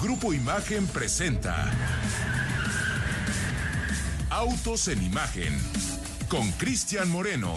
Grupo 0.00 0.34
Imagen 0.34 0.86
presenta 0.88 1.72
Autos 4.28 4.88
en 4.88 5.02
Imagen 5.02 5.58
con 6.28 6.52
Cristian 6.52 7.08
Moreno. 7.10 7.54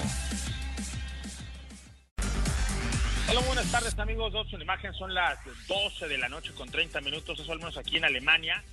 Hola, 3.29 3.41
buenas 3.41 3.69
tardes 3.69 3.99
amigos. 3.99 4.33
Autos 4.33 4.53
en 4.53 4.61
Imagen 4.61 4.93
son 4.93 5.13
las 5.13 5.37
12 5.67 6.07
de 6.07 6.17
la 6.17 6.29
noche 6.29 6.53
con 6.53 6.69
30 6.69 7.01
minutos, 7.01 7.37
eso 7.37 7.51
al 7.51 7.59
menos 7.59 7.75
aquí 7.77 7.97
en 7.97 8.05
Alemania, 8.05 8.63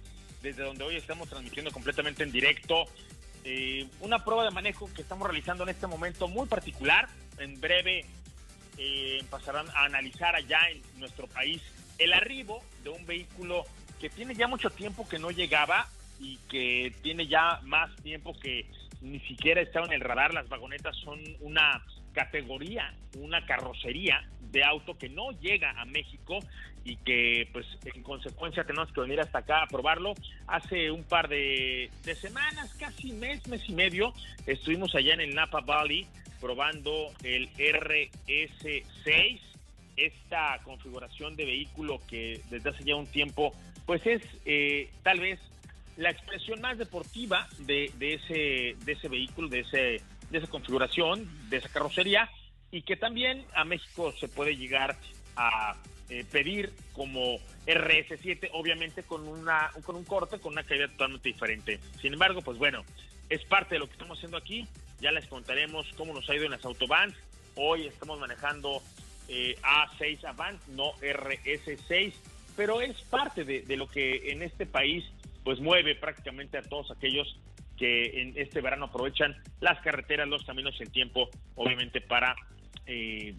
desde 0.43 0.63
donde 0.63 0.85
hoy 0.85 0.97
estamos 0.97 1.29
transmitiendo 1.29 1.73
completamente 1.73 2.23
en 2.23 2.31
directo 2.31 2.85
eh, 3.43 3.89
una 4.01 4.25
prueba 4.25 4.45
de 4.45 4.53
manejo 4.53 4.89
que 4.95 5.03
estamos 5.03 5.27
realizando 5.27 5.65
en 5.65 5.71
este 5.71 5.89
momento 5.89 6.29
muy 6.29 6.47
particular. 6.47 7.09
En 7.39 7.61
breve 7.61 8.07
eh, 8.79 9.25
pasarán 9.29 9.69
a 9.71 9.87
analizar 9.87 10.37
allá 10.37 10.61
en 10.71 10.83
nuestro 11.01 11.27
país 11.27 11.61
el 11.99 12.13
arribo 12.13 12.63
de 12.83 12.91
un 12.91 13.07
vehículo 13.07 13.65
que 14.01 14.11
tiene 14.11 14.35
ya 14.35 14.47
mucho 14.47 14.71
tiempo 14.71 15.09
que 15.09 15.19
no 15.19 15.31
llegaba 15.31 15.89
y 16.21 16.39
que 16.49 16.93
tiene 17.03 17.27
ya 17.27 17.61
más 17.65 17.95
tiempo 17.97 18.39
que 18.39 18.67
ni 19.01 19.21
siquiera 19.21 19.61
estaba 19.61 19.87
en 19.87 19.93
el 19.93 20.01
radar. 20.01 20.35
Las 20.35 20.49
vagonetas 20.49 20.97
son 20.97 21.21
una 21.41 21.85
categoría, 22.13 22.95
una 23.19 23.45
carrocería 23.45 24.27
de 24.41 24.65
auto 24.65 24.97
que 24.97 25.09
no 25.09 25.33
llega 25.33 25.71
a 25.79 25.85
México 25.85 26.39
y 26.85 26.97
que 26.97 27.49
pues 27.53 27.67
en 27.85 28.03
consecuencia 28.03 28.65
tenemos 28.65 28.93
que 28.93 29.01
venir 29.01 29.21
hasta 29.21 29.39
acá 29.39 29.63
a 29.63 29.67
probarlo. 29.67 30.15
Hace 30.47 30.91
un 30.91 31.05
par 31.05 31.29
de, 31.29 31.91
de 32.05 32.15
semanas, 32.15 32.75
casi 32.79 33.13
mes, 33.13 33.47
mes 33.49 33.69
y 33.69 33.73
medio, 33.73 34.15
estuvimos 34.47 34.95
allá 34.95 35.15
en 35.15 35.21
el 35.21 35.35
Napa 35.35 35.61
Valley 35.61 36.07
probando 36.41 37.13
el 37.23 37.51
RS6 37.55 39.41
esta 39.97 40.61
configuración 40.65 41.37
de 41.37 41.45
vehículo 41.45 42.01
que 42.09 42.41
desde 42.51 42.71
hace 42.71 42.85
ya 42.85 42.97
un 42.97 43.07
tiempo, 43.07 43.55
pues 43.87 44.07
es 44.07 44.23
eh, 44.45 44.91
tal 45.03 45.21
vez 45.21 45.41
la 45.97 46.11
expresión 46.11 46.61
más 46.61 46.77
deportiva 46.79 47.49
de, 47.59 47.91
de, 47.99 48.15
ese, 48.15 48.85
de 48.85 48.93
ese 48.93 49.09
vehículo, 49.09 49.49
de, 49.49 49.61
ese, 49.61 50.03
de 50.31 50.39
esa 50.39 50.47
configuración, 50.47 51.29
de 51.49 51.57
esa 51.57 51.69
carrocería, 51.69 52.31
y 52.71 52.83
que 52.83 52.97
también 52.97 53.45
a 53.55 53.65
México 53.65 54.13
se 54.13 54.29
puede 54.29 54.57
llegar 54.57 54.97
a 55.37 55.77
eh, 56.09 56.25
pedir 56.31 56.73
como 56.93 57.39
RS7, 57.67 58.51
obviamente 58.53 59.03
con, 59.03 59.27
una, 59.27 59.71
con 59.85 59.97
un 59.97 60.05
corte, 60.05 60.39
con 60.39 60.53
una 60.53 60.63
calidad 60.63 60.91
totalmente 60.91 61.29
diferente. 61.29 61.81
Sin 62.01 62.13
embargo, 62.13 62.43
pues 62.43 62.59
bueno, 62.59 62.85
es 63.29 63.45
parte 63.45 63.75
de 63.75 63.79
lo 63.81 63.87
que 63.87 63.93
estamos 63.93 64.19
haciendo 64.19 64.37
aquí. 64.37 64.67
Ya 65.01 65.11
les 65.11 65.27
contaremos 65.27 65.87
cómo 65.97 66.15
nos 66.15 66.29
ha 66.29 66.35
ido 66.35 66.45
en 66.45 66.53
las 66.53 66.65
autobans. 66.65 67.15
Hoy 67.55 67.87
estamos 67.87 68.19
manejando 68.19 68.83
eh, 69.29 69.57
A6 69.63 70.25
Avant, 70.25 70.61
no 70.69 70.93
RS6, 71.01 72.13
pero 72.57 72.81
es 72.81 73.01
parte 73.03 73.45
de, 73.45 73.77
lo 73.77 73.89
que 73.89 74.31
en 74.31 74.43
este 74.43 74.67
país 74.67 75.05
pues 75.45 75.61
mueve 75.61 75.95
prácticamente 75.95 76.59
a 76.59 76.63
todos 76.63 76.91
aquellos 76.91 77.39
que 77.77 78.23
en 78.23 78.33
este 78.37 78.61
verano 78.61 78.87
aprovechan 78.87 79.37
las 79.61 79.81
carreteras, 79.81 80.27
los 80.29 80.45
caminos 80.45 80.75
y 80.79 80.85
el 80.85 80.91
tiempo, 80.91 81.29
obviamente 81.55 82.01
para 82.01 82.35
eh, 82.87 83.35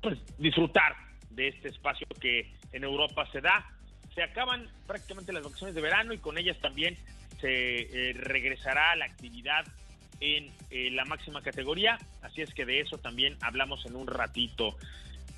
pues, 0.00 0.18
disfrutar 0.38 0.94
de 1.30 1.48
este 1.48 1.68
espacio 1.68 2.06
que 2.20 2.52
en 2.72 2.84
Europa 2.84 3.28
se 3.32 3.40
da. 3.40 3.66
Se 4.14 4.22
acaban 4.22 4.68
prácticamente 4.86 5.32
las 5.32 5.42
vacaciones 5.42 5.74
de 5.74 5.80
verano 5.80 6.12
y 6.12 6.18
con 6.18 6.38
ellas 6.38 6.58
también 6.60 6.96
se 7.40 8.10
eh, 8.10 8.12
regresará 8.12 8.94
la 8.96 9.06
actividad 9.06 9.64
en 10.20 10.52
la 10.94 11.06
máxima 11.06 11.40
categoría, 11.40 11.98
así 12.20 12.42
es 12.42 12.52
que 12.52 12.66
de 12.66 12.80
eso 12.80 12.98
también 12.98 13.38
hablamos 13.40 13.86
en 13.86 13.96
un 13.96 14.06
ratito. 14.06 14.76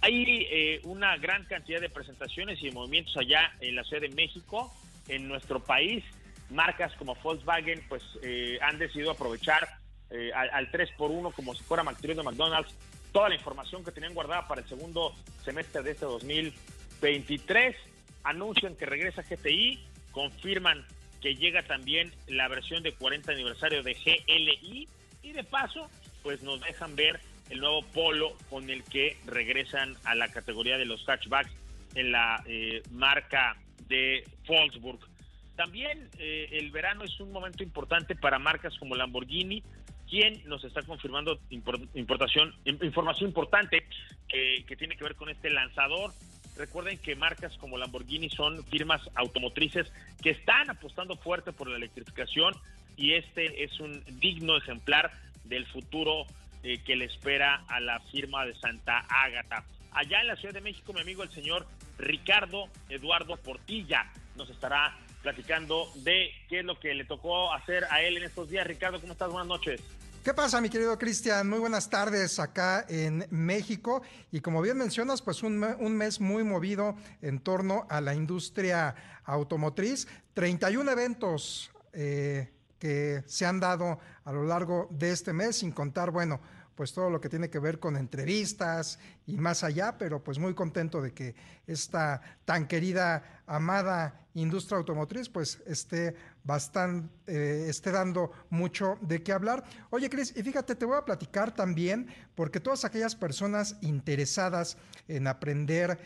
Hay 0.03 0.49
eh, 0.51 0.81
una 0.83 1.17
gran 1.17 1.45
cantidad 1.45 1.81
de 1.81 1.89
presentaciones 1.89 2.61
y 2.61 2.67
de 2.67 2.73
movimientos 2.73 3.17
allá 3.17 3.53
en 3.61 3.77
la 3.77 3.85
Ciudad 3.85 4.03
de 4.03 4.09
México, 4.09 4.75
en 5.07 5.29
nuestro 5.29 5.61
país. 5.61 6.05
Marcas 6.51 6.93
como 6.97 7.15
Volkswagen 7.15 7.81
pues 7.89 8.03
eh, 8.23 8.59
han 8.63 8.79
decidido 8.79 9.13
aprovechar 9.13 9.69
eh, 10.11 10.33
al, 10.35 10.71
3x1 10.73 11.33
como 11.33 11.55
si 11.55 11.63
fuera 11.63 11.85
McDonald's 11.85 12.17
de 12.17 12.23
McDonald's 12.23 12.75
toda 13.13 13.29
la 13.29 13.37
información 13.37 13.85
que 13.85 13.93
tenían 13.93 14.13
guardada 14.13 14.49
para 14.49 14.63
el 14.63 14.69
segundo 14.69 15.15
semestre 15.45 15.83
de 15.83 15.93
este 15.93 16.05
2023. 16.05 17.77
Anuncian 18.25 18.75
que 18.75 18.87
regresa 18.87 19.23
GTI, 19.23 19.79
confirman 20.11 20.85
que 21.21 21.37
llega 21.37 21.63
también 21.63 22.13
la 22.27 22.49
versión 22.49 22.83
de 22.83 22.93
40 22.93 23.31
aniversario 23.31 23.85
de 23.85 23.95
GLI 23.95 24.89
y 25.23 25.33
de 25.33 25.45
paso 25.45 25.89
pues 26.25 26.43
nos 26.43 26.61
dejan 26.61 26.97
ver 26.97 27.21
el 27.53 27.61
nuevo 27.61 27.83
Polo 27.83 28.33
con 28.49 28.71
el 28.71 28.83
que 28.83 29.19
regresan 29.27 29.95
a 30.05 30.15
la 30.15 30.29
categoría 30.29 30.79
de 30.79 30.87
los 30.87 31.07
hatchbacks 31.07 31.53
en 31.95 32.11
la 32.11 32.43
eh, 32.47 32.83
marca 32.91 33.57
de 33.89 34.25
Volkswagen. 34.47 35.13
También 35.55 36.09
eh, 36.19 36.49
el 36.53 36.71
verano 36.71 37.05
es 37.05 37.21
un 37.21 37.31
momento 37.31 37.63
importante 37.63 38.17
para 38.17 38.39
marcas 38.39 38.75
como 38.79 38.97
Lamborghini, 38.97 39.63
quien 40.09 40.43
nos 40.49 40.65
está 40.65 40.83
confirmando 40.83 41.39
importación, 41.51 42.55
información 42.65 43.29
importante 43.29 43.85
que 44.29 44.77
tiene 44.79 44.97
que 44.97 45.05
ver 45.05 45.15
con 45.15 45.29
este 45.29 45.51
lanzador. 45.51 46.13
Recuerden 46.57 46.97
que 46.99 47.17
marcas 47.17 47.55
como 47.59 47.77
Lamborghini 47.77 48.31
son 48.31 48.65
firmas 48.65 49.03
automotrices 49.15 49.93
que 50.23 50.31
están 50.31 50.71
apostando 50.71 51.17
fuerte 51.17 51.53
por 51.53 51.69
la 51.69 51.77
electrificación 51.77 52.55
y 52.97 53.13
este 53.13 53.65
es 53.65 53.79
un 53.79 54.03
digno 54.21 54.57
ejemplar 54.57 55.13
del 55.45 55.67
futuro 55.67 56.27
eh, 56.63 56.83
que 56.85 56.97
le 56.97 57.07
espera 57.07 57.65
a 57.69 57.81
la 57.81 58.01
firma 58.01 58.45
de 58.45 58.55
Santa 58.55 59.07
Ágata. 59.09 59.65
Allá 59.93 60.21
en 60.21 60.29
la 60.29 60.37
Ciudad 60.37 60.55
de 60.55 60.61
México, 60.61 60.93
mi 60.93 61.01
amigo 61.01 61.23
el 61.23 61.31
señor 61.31 61.67
Ricardo 61.99 62.69
Eduardo 62.89 63.37
Portilla 63.37 64.11
nos 64.37 64.49
estará 64.49 64.97
platicando 65.23 65.91
de 65.97 66.31
qué 66.49 66.61
es 66.61 66.65
lo 66.65 66.79
que 66.79 66.95
le 66.95 67.05
tocó 67.05 67.53
hacer 67.53 67.85
a 67.91 68.03
él 68.03 68.17
en 68.17 68.25
estos 68.25 68.49
días. 68.49 68.67
Ricardo, 68.67 69.01
¿cómo 69.01 69.13
estás? 69.13 69.31
Buenas 69.31 69.49
noches. 69.49 69.81
¿Qué 70.25 70.35
pasa, 70.35 70.61
mi 70.61 70.71
querido 70.71 70.97
Cristian? 70.99 71.49
Muy 71.49 71.59
buenas 71.59 71.91
tardes 71.91 72.39
acá 72.39 72.87
en 72.89 73.27
México. 73.31 74.03
Y 74.31 74.41
como 74.41 74.63
bien 74.63 74.79
mencionas, 74.79 75.21
pues 75.21 75.43
un, 75.43 75.59
mes 75.59 76.21
muy 76.21 76.45
movido 76.45 76.95
en 77.23 77.41
torno 77.41 77.89
a 77.91 78.01
la 78.01 78.15
industria 78.15 78.95
automotriz. 79.25 80.07
31 80.35 80.89
eventos 80.93 81.73
eh, 81.93 82.53
que 82.83 83.23
se 83.29 83.47
han 83.47 83.61
dado 83.61 84.01
a 84.25 84.33
lo 84.33 84.43
largo 84.43 84.89
de 84.91 85.13
este 85.13 85.33
mes, 85.33 85.59
sin 85.59 85.71
contar, 85.71 86.11
bueno, 86.11 86.41
pues 86.75 86.93
todo 86.93 87.11
lo 87.11 87.21
que 87.21 87.29
tiene 87.29 87.49
que 87.49 87.61
ver 87.61 87.79
con 87.79 87.97
entrevistas 87.97 88.99
y 89.25 89.37
más 89.37 89.63
allá, 89.63 89.97
pero 89.97 90.25
pues 90.25 90.41
muy 90.41 90.53
contento 90.53 91.01
de 91.01 91.13
que 91.13 91.37
esta 91.65 92.21
tan 92.45 92.67
querida, 92.67 93.43
amada 93.47 94.27
industria 94.35 94.79
automotriz 94.79 95.29
pues 95.29 95.63
esté 95.65 96.17
bastante, 96.43 97.09
eh, 97.29 97.69
esté 97.69 97.93
dando 97.93 98.33
mucho 98.51 98.99
de 99.01 99.23
qué 99.23 99.31
hablar. 99.31 99.63
Oye, 99.91 100.11
Cris, 100.11 100.37
y 100.37 100.43
fíjate, 100.43 100.75
te 100.75 100.85
voy 100.85 100.97
a 100.97 101.05
platicar 101.05 101.55
también, 101.55 102.09
porque 102.35 102.59
todas 102.59 102.85
aquellas 102.85 103.15
personas 103.15 103.77
interesadas 103.81 104.77
en 105.07 105.29
aprender 105.29 106.01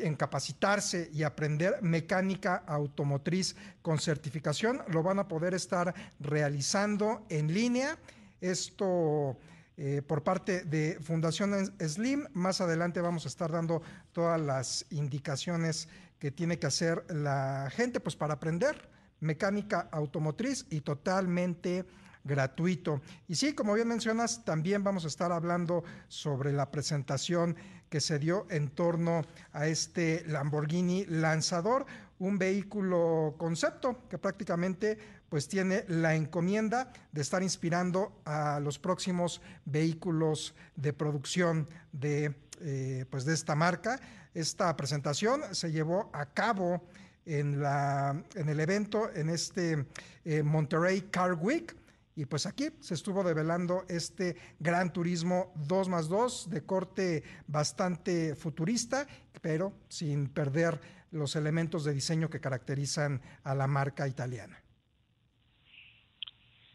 en 0.00 0.16
capacitarse 0.16 1.10
y 1.12 1.22
aprender 1.22 1.82
mecánica 1.82 2.64
automotriz 2.66 3.54
con 3.82 3.98
certificación, 3.98 4.82
lo 4.88 5.02
van 5.02 5.18
a 5.18 5.28
poder 5.28 5.54
estar 5.54 5.94
realizando 6.18 7.26
en 7.28 7.52
línea. 7.52 7.98
Esto 8.40 9.36
eh, 9.76 10.02
por 10.06 10.22
parte 10.22 10.64
de 10.64 10.98
Fundación 11.00 11.72
Slim. 11.80 12.26
Más 12.32 12.60
adelante 12.60 13.00
vamos 13.00 13.24
a 13.24 13.28
estar 13.28 13.50
dando 13.50 13.82
todas 14.12 14.40
las 14.40 14.86
indicaciones 14.90 15.88
que 16.18 16.30
tiene 16.30 16.58
que 16.58 16.66
hacer 16.66 17.04
la 17.12 17.68
gente 17.74 17.98
pues 17.98 18.14
para 18.14 18.34
aprender 18.34 18.88
mecánica 19.20 19.88
automotriz 19.90 20.66
y 20.70 20.80
totalmente 20.80 21.84
gratuito. 22.22 23.02
Y 23.28 23.34
sí, 23.34 23.52
como 23.52 23.74
bien 23.74 23.88
mencionas, 23.88 24.44
también 24.44 24.84
vamos 24.84 25.04
a 25.04 25.08
estar 25.08 25.32
hablando 25.32 25.84
sobre 26.08 26.52
la 26.52 26.70
presentación 26.70 27.56
que 27.94 28.00
se 28.00 28.18
dio 28.18 28.44
en 28.50 28.70
torno 28.70 29.22
a 29.52 29.68
este 29.68 30.24
Lamborghini 30.26 31.04
Lanzador, 31.06 31.86
un 32.18 32.38
vehículo 32.38 33.36
concepto 33.38 34.08
que 34.10 34.18
prácticamente 34.18 34.98
pues 35.28 35.46
tiene 35.46 35.84
la 35.86 36.16
encomienda 36.16 36.92
de 37.12 37.22
estar 37.22 37.40
inspirando 37.44 38.20
a 38.24 38.58
los 38.58 38.80
próximos 38.80 39.40
vehículos 39.64 40.56
de 40.74 40.92
producción 40.92 41.68
de, 41.92 42.34
eh, 42.62 43.04
pues 43.10 43.24
de 43.24 43.32
esta 43.32 43.54
marca. 43.54 44.00
Esta 44.34 44.76
presentación 44.76 45.42
se 45.52 45.70
llevó 45.70 46.10
a 46.12 46.26
cabo 46.26 46.82
en, 47.26 47.62
la, 47.62 48.20
en 48.34 48.48
el 48.48 48.58
evento, 48.58 49.08
en 49.14 49.30
este 49.30 49.86
eh, 50.24 50.42
Monterrey 50.42 51.02
Car 51.12 51.34
Week, 51.34 51.76
y 52.16 52.26
pues 52.26 52.46
aquí 52.46 52.68
se 52.80 52.94
estuvo 52.94 53.24
develando 53.24 53.82
este 53.88 54.36
Gran 54.60 54.92
Turismo 54.92 55.52
2 55.56 55.88
más 55.88 56.08
2 56.08 56.50
de 56.50 56.64
corte 56.64 57.22
bastante 57.46 58.36
futurista, 58.36 59.06
pero 59.42 59.72
sin 59.88 60.32
perder 60.32 60.80
los 61.10 61.36
elementos 61.36 61.84
de 61.84 61.92
diseño 61.92 62.28
que 62.28 62.40
caracterizan 62.40 63.20
a 63.42 63.54
la 63.54 63.66
marca 63.66 64.06
italiana. 64.06 64.60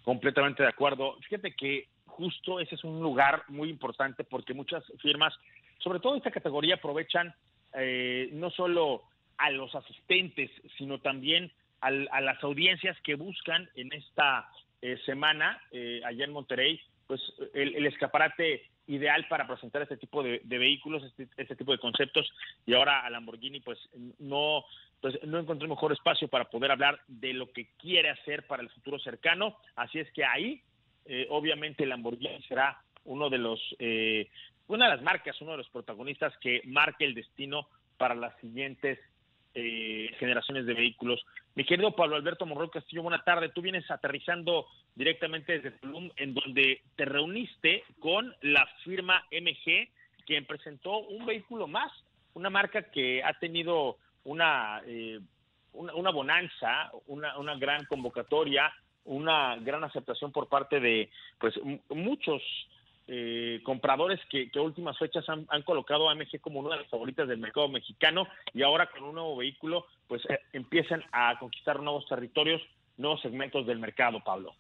Completamente 0.04 0.64
de 0.64 0.70
acuerdo. 0.70 1.18
Fíjate 1.22 1.56
que 1.56 1.88
justo 2.06 2.60
ese 2.60 2.76
es 2.76 2.84
un 2.84 3.02
lugar 3.02 3.44
muy 3.48 3.70
importante 3.70 4.24
porque 4.24 4.54
muchas 4.54 4.84
firmas, 5.02 5.34
sobre 5.78 6.00
todo 6.00 6.16
esta 6.16 6.32
categoría, 6.32 6.76
aprovechan 6.76 7.34
eh, 7.74 8.30
no 8.34 8.50
solo 8.50 9.04
a 9.38 9.52
los 9.52 9.74
asistentes, 9.74 10.52
sino 10.78 11.00
también 11.00 11.52
a 11.82 12.20
las 12.20 12.44
audiencias 12.44 12.98
que 13.04 13.16
buscan 13.16 13.70
en 13.76 13.94
esta 13.94 14.50
semana 15.06 15.62
eh, 15.72 16.02
allá 16.06 16.26
en 16.26 16.32
Monterrey, 16.32 16.80
pues 17.08 17.22
el, 17.54 17.86
escaparate 17.86 18.70
ideal 18.88 19.28
para 19.28 19.48
presentar 19.48 19.82
este 19.82 19.98
tipo 19.98 20.24
de, 20.24 20.42
vehículos, 20.46 21.04
este, 21.04 21.28
este, 21.38 21.56
tipo 21.56 21.72
de 21.72 21.80
conceptos, 21.80 22.32
y 22.66 22.74
ahora 22.74 23.06
a 23.06 23.10
Lamborghini 23.10 23.60
pues 23.60 23.78
no, 24.20 24.64
pues 25.02 25.22
no 25.24 25.40
encontré 25.40 25.68
mejor 25.68 25.92
espacio 25.92 26.28
para 26.28 26.46
poder 26.50 26.72
hablar 26.72 27.00
de 27.08 27.34
lo 27.34 27.52
que 27.52 27.70
quiere 27.78 28.10
hacer 28.10 28.48
para 28.48 28.64
el 28.64 28.70
futuro 28.70 29.00
cercano, 29.00 29.58
así 29.76 30.00
es 30.00 30.12
que 30.14 30.24
ahí 30.24 30.62
eh, 31.06 31.28
obviamente 31.30 31.86
Lamborghini 31.86 32.42
será 32.44 32.82
uno 33.06 33.30
de 33.30 33.38
los, 33.38 33.60
una 34.68 34.86
de 34.86 34.96
las 34.96 35.02
marcas, 35.02 35.40
uno 35.42 35.52
de 35.52 35.58
los 35.58 35.70
protagonistas 35.70 36.34
que 36.38 36.62
marque 36.66 37.06
el 37.06 37.16
destino 37.16 37.68
para 37.98 38.14
las 38.14 38.38
siguientes 38.40 39.00
eh, 39.60 40.16
generaciones 40.18 40.66
de 40.66 40.74
vehículos. 40.74 41.24
Mi 41.56 41.66
querido 41.66 41.96
Pablo 41.96 42.16
Alberto 42.16 42.46
Monroy 42.46 42.70
Castillo, 42.70 43.04
buena 43.04 43.24
tarde. 43.24 43.50
Tú 43.50 43.62
vienes 43.62 43.90
aterrizando 43.92 44.66
directamente 44.96 45.60
desde 45.60 45.78
Tulum, 45.80 46.10
en 46.16 46.34
donde 46.34 46.82
te 46.96 47.06
reuniste 47.06 47.84
con 48.00 48.34
la 48.42 48.66
firma 48.84 49.26
MG, 49.32 49.90
quien 50.26 50.46
presentó 50.46 51.00
un 51.00 51.26
vehículo 51.26 51.68
más, 51.68 51.92
una 52.34 52.50
marca 52.50 52.84
que 52.92 53.24
ha 53.24 53.34
tenido 53.34 53.98
una, 54.24 54.82
eh, 54.86 55.20
una, 55.74 56.12
bonanza, 56.12 56.92
una, 57.08 57.38
una 57.38 57.56
gran 57.58 57.86
convocatoria, 57.86 58.72
una 59.06 59.58
gran 59.58 59.84
aceptación 59.84 60.32
por 60.32 60.48
parte 60.48 60.80
de 60.80 61.10
pues 61.40 61.56
muchos 61.90 62.42
eh, 63.12 63.60
compradores 63.64 64.20
que, 64.30 64.52
que, 64.52 64.60
últimas 64.60 64.96
fechas 65.00 65.26
han, 65.28 65.64
colocado 65.64 66.08
a 66.08 66.12
AMG 66.12 66.40
como 66.42 66.60
una 66.60 66.76
de 66.76 66.82
las 66.84 66.92
favoritas 66.92 67.28
del 67.28 67.40
mercado 67.40 67.68
mexicano 67.68 68.28
y 68.54 68.62
ahora 68.62 68.88
con 68.92 69.02
un 69.02 69.16
nuevo 69.16 69.38
vehículo 69.38 69.88
pues 70.08 70.22
eh, 70.30 70.40
empiezan 70.54 71.04
a 71.12 71.40
conquistar 71.40 71.80
nuevos 71.80 72.06
territorios, 72.08 72.62
nuevos 72.98 73.20
segmentos 73.22 73.66
del 73.66 73.80
mercado, 73.80 74.24
Pablo. 74.24 74.54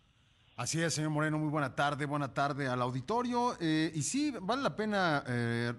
Así 0.56 0.81
es, 0.81 0.96
señor 0.96 1.12
Moreno, 1.12 1.38
muy 1.38 1.50
buena 1.50 1.75
tarde, 1.75 2.07
buena 2.07 2.34
tarde 2.34 2.68
al 2.68 2.81
auditorio. 2.81 3.54
Eh, 3.62 3.92
y 3.94 4.01
sí, 4.01 4.34
vale 4.42 4.63
la 4.63 4.75
pena 4.75 5.24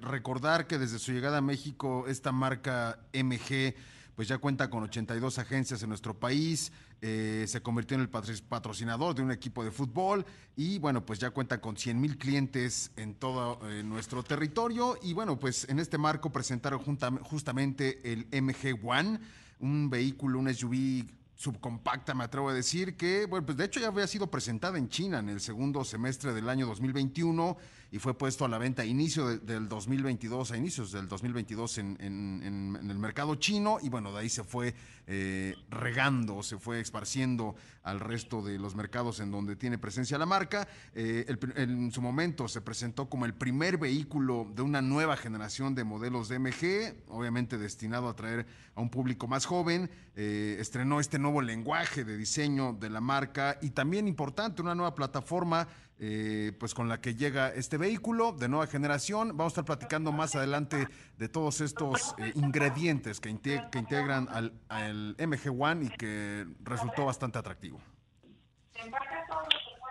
recordar 0.01 0.69
que 0.69 0.79
desde 0.79 1.01
su 1.01 1.11
llegada 1.11 1.39
a 1.39 1.43
México, 1.43 2.05
esta 2.07 2.31
marca 2.31 3.01
MG 3.13 3.75
pues 4.15 4.29
ya 4.29 4.39
cuenta 4.39 4.71
con 4.71 4.83
82 4.85 5.39
agencias 5.39 5.83
en 5.83 5.89
nuestro 5.89 6.13
país, 6.13 6.73
eh, 7.03 7.47
se 7.49 7.63
convirtió 7.63 7.97
en 7.97 8.03
el 8.03 8.11
patrocinador 8.11 9.15
de 9.15 9.23
un 9.23 9.31
equipo 9.31 9.65
de 9.65 9.71
fútbol 9.71 10.27
y 10.55 10.79
bueno, 10.79 11.07
pues 11.07 11.19
ya 11.19 11.31
cuenta 11.31 11.61
con 11.61 11.77
100 11.77 12.01
mil 12.01 12.19
clientes 12.19 12.93
en 12.97 13.15
todo 13.15 13.59
eh, 13.71 13.83
nuestro 13.83 14.23
territorio 14.23 14.99
y 15.03 15.15
bueno, 15.15 15.39
pues 15.39 15.67
en 15.71 15.79
este 15.79 15.97
marco 15.97 16.31
presentaron 16.31 16.81
justamente 17.23 18.13
el 18.13 18.27
MG 18.43 18.79
One, 18.87 19.19
un 19.61 19.89
vehículo, 19.89 20.39
un 20.39 20.53
SUV 20.53 21.07
subcompacta, 21.37 22.13
me 22.13 22.25
atrevo 22.25 22.51
a 22.51 22.53
decir, 22.53 22.99
que, 22.99 23.25
bueno, 23.25 23.47
pues 23.47 23.57
de 23.57 23.65
hecho 23.65 23.81
ya 23.81 23.87
había 23.87 24.07
sido 24.07 24.31
presentada 24.31 24.77
en 24.77 24.91
China 24.91 25.21
en 25.21 25.31
el 25.31 25.41
segundo 25.41 25.85
semestre 25.85 26.35
del 26.35 26.51
año 26.51 26.67
2021 26.67 27.57
y 27.93 27.99
fue 27.99 28.17
puesto 28.17 28.45
a 28.45 28.49
la 28.49 28.59
venta 28.59 28.83
a 28.83 28.85
inicio 28.85 29.39
del 29.39 29.69
2022, 29.69 30.53
a 30.53 30.57
inicios 30.57 30.93
del 30.93 31.09
2022 31.09 31.79
en, 31.79 31.97
en, 32.01 32.91
el 32.91 32.99
mercado 32.99 33.35
chino 33.35 33.79
y 33.83 33.89
bueno, 33.89 34.13
de 34.13 34.21
ahí 34.21 34.29
se 34.29 34.45
fue 34.45 34.75
eh, 35.07 35.57
regando, 35.71 36.43
se 36.43 36.57
fue 36.59 36.81
esparciendo 36.81 37.57
al 37.83 37.99
resto 37.99 38.43
de 38.43 38.59
los 38.59 38.77
mercados 38.77 39.19
en 39.19 39.33
donde 39.33 39.57
tiene 39.57 39.79
presencia 39.79 40.19
la 40.19 40.27
marca. 40.27 40.69
Eh, 40.95 41.27
en 41.57 41.91
su 41.91 42.01
momento 42.01 42.47
se 42.47 42.61
presentó 42.61 43.09
como 43.09 43.27
el 43.27 43.35
primer 43.35 43.79
vehículo 43.79 44.47
de 44.55 44.63
una 44.63 44.83
nueva 44.83 45.17
generación 45.17 45.75
de 45.75 45.83
modelos 45.83 46.29
de 46.29 46.39
MG, 46.39 46.95
obviamente 47.09 47.59
destinado 47.59 48.07
a 48.07 48.13
atraer 48.13 48.47
a 48.75 48.81
un 48.81 48.91
público 48.91 49.27
más 49.27 49.47
joven. 49.47 49.91
Eh, 50.15 50.59
estrenó 50.61 51.01
este 51.01 51.19
nuevo 51.19 51.43
lenguaje 51.43 52.05
de 52.05 52.17
diseño 52.17 52.75
de 52.75 52.91
la 52.91 53.01
marca 53.01 53.59
y 53.63 53.71
también 53.71 54.07
importante, 54.07 54.63
una 54.63 54.75
nueva 54.75 54.95
plataforma 54.95 55.67
eh, 56.03 56.53
pues 56.59 56.73
con 56.73 56.89
la 56.89 57.03
que 57.03 57.15
llega 57.15 57.49
este 57.49 57.77
vehículo 57.77 58.33
de 58.33 58.49
nueva 58.49 58.67
generación. 58.67 59.37
Vamos 59.37 59.53
a 59.53 59.61
estar 59.61 59.65
platicando 59.67 60.13
más 60.13 60.35
adelante 60.35 60.87
de 61.19 61.29
todos 61.29 61.61
estos 61.61 62.15
eh, 62.17 62.33
ingredientes 62.37 63.21
que, 63.21 63.29
integran 63.29 64.27
al, 64.31 65.15
MG 65.19 65.51
One 65.61 65.85
y 65.85 65.89
que 65.91 66.47
resultó 66.63 67.05
bastante 67.05 67.39
atractivo. 67.39 67.83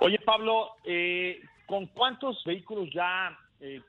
Oye 0.01 0.17
Pablo, 0.25 0.77
eh, 0.83 1.41
¿con 1.67 1.85
cuántos 1.87 2.43
vehículos 2.43 2.89
ya 2.91 3.37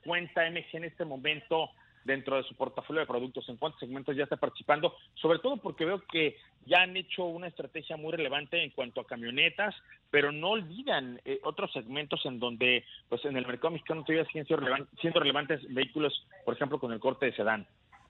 cuenta 0.04 0.42
MG 0.50 0.66
en 0.74 0.84
este 0.84 1.06
momento 1.06 1.70
dentro 2.04 2.36
de 2.36 2.42
su 2.44 2.54
portafolio 2.54 3.00
de 3.00 3.06
productos? 3.06 3.48
¿En 3.48 3.56
cuántos 3.56 3.80
segmentos 3.80 4.16
ya 4.16 4.24
está 4.24 4.36
participando? 4.36 4.94
Sobre 5.14 5.38
todo 5.38 5.56
porque 5.58 5.84
veo 5.84 6.02
que 6.10 6.36
ya 6.66 6.82
han 6.82 6.96
hecho 6.96 7.24
una 7.24 7.48
estrategia 7.48 7.96
muy 7.96 8.12
relevante 8.12 8.62
en 8.62 8.70
cuanto 8.70 9.00
a 9.00 9.06
camionetas, 9.06 9.74
pero 10.10 10.32
no 10.32 10.50
olvidan 10.50 11.20
eh, 11.24 11.40
otros 11.44 11.72
segmentos 11.72 12.20
en 12.24 12.38
donde, 12.38 12.84
pues 13.08 13.24
en 13.24 13.36
el 13.36 13.46
mercado 13.46 13.72
mexicano 13.72 14.04
todavía 14.04 14.26
siguen 14.26 14.46
siendo, 14.46 15.20
relevantes 15.20 15.60
vehículos, 15.72 16.26
por 16.44 16.54
ejemplo, 16.54 16.78
con 16.78 16.92
el 16.92 17.00
corte 17.00 17.26
de 17.26 17.36
sedán. 17.36 17.66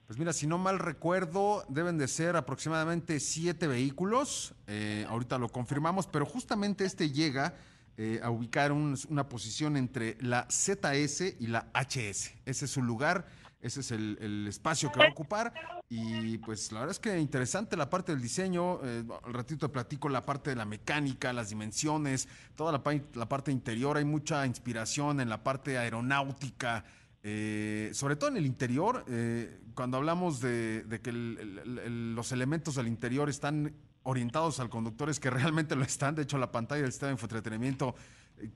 Pues 0.06 0.18
mira, 0.18 0.32
si 0.32 0.48
no 0.48 0.58
mal 0.58 0.80
recuerdo, 0.80 1.62
deben 1.68 1.96
de 1.96 2.08
ser 2.08 2.34
aproximadamente 2.34 3.20
siete 3.20 3.68
vehículos. 3.68 4.54
Eh, 4.66 5.06
ahorita 5.08 5.38
lo 5.38 5.48
confirmamos, 5.48 6.08
pero 6.08 6.26
justamente 6.26 6.84
este 6.84 7.12
llega 7.12 7.54
eh, 8.02 8.18
a 8.22 8.30
ubicar 8.30 8.72
una 8.72 9.28
posición 9.28 9.76
entre 9.76 10.16
la 10.20 10.46
ZS 10.50 11.36
y 11.38 11.48
la 11.48 11.70
HS. 11.74 12.34
Ese 12.46 12.64
es 12.64 12.70
su 12.70 12.82
lugar 12.82 13.26
ese 13.60 13.80
es 13.80 13.90
el, 13.90 14.46
espacio 14.48 14.90
que 14.90 14.98
va 14.98 15.06
a 15.06 15.10
ocupar. 15.10 15.52
Y 15.88 16.38
pues 16.38 16.72
la 16.72 16.80
verdad 16.80 16.92
es 16.92 17.00
que 17.00 17.18
interesante 17.18 17.76
la 17.76 17.90
parte 17.90 18.12
del 18.12 18.22
diseño. 18.22 18.80
Eh, 18.82 19.04
al 19.24 19.34
ratito 19.34 19.66
te 19.66 19.72
platico 19.72 20.08
la 20.08 20.24
parte 20.24 20.50
de 20.50 20.56
la 20.56 20.64
mecánica, 20.64 21.32
las 21.32 21.50
dimensiones, 21.50 22.28
toda 22.54 22.72
la, 22.72 22.82
la 23.14 23.28
parte 23.28 23.52
interior. 23.52 23.96
Hay 23.96 24.04
mucha 24.04 24.46
inspiración 24.46 25.20
en 25.20 25.28
la 25.28 25.42
parte 25.42 25.78
aeronáutica. 25.78 26.84
Eh, 27.22 27.90
sobre 27.92 28.16
todo 28.16 28.30
en 28.30 28.38
el 28.38 28.46
interior, 28.46 29.04
eh, 29.08 29.60
cuando 29.74 29.98
hablamos 29.98 30.40
de, 30.40 31.00
que 31.02 31.12
los 31.12 32.32
elementos 32.32 32.76
del 32.76 32.88
interior 32.88 33.28
están 33.28 33.74
orientados 34.04 34.58
al 34.60 34.70
conductor, 34.70 35.10
es 35.10 35.20
que 35.20 35.28
realmente 35.28 35.76
lo 35.76 35.84
están. 35.84 36.14
De 36.14 36.22
hecho, 36.22 36.38
la 36.38 36.50
pantalla 36.50 36.82
del 36.82 36.92
sistema 36.92 37.08
de 37.08 37.14
infoentretenimiento 37.14 37.94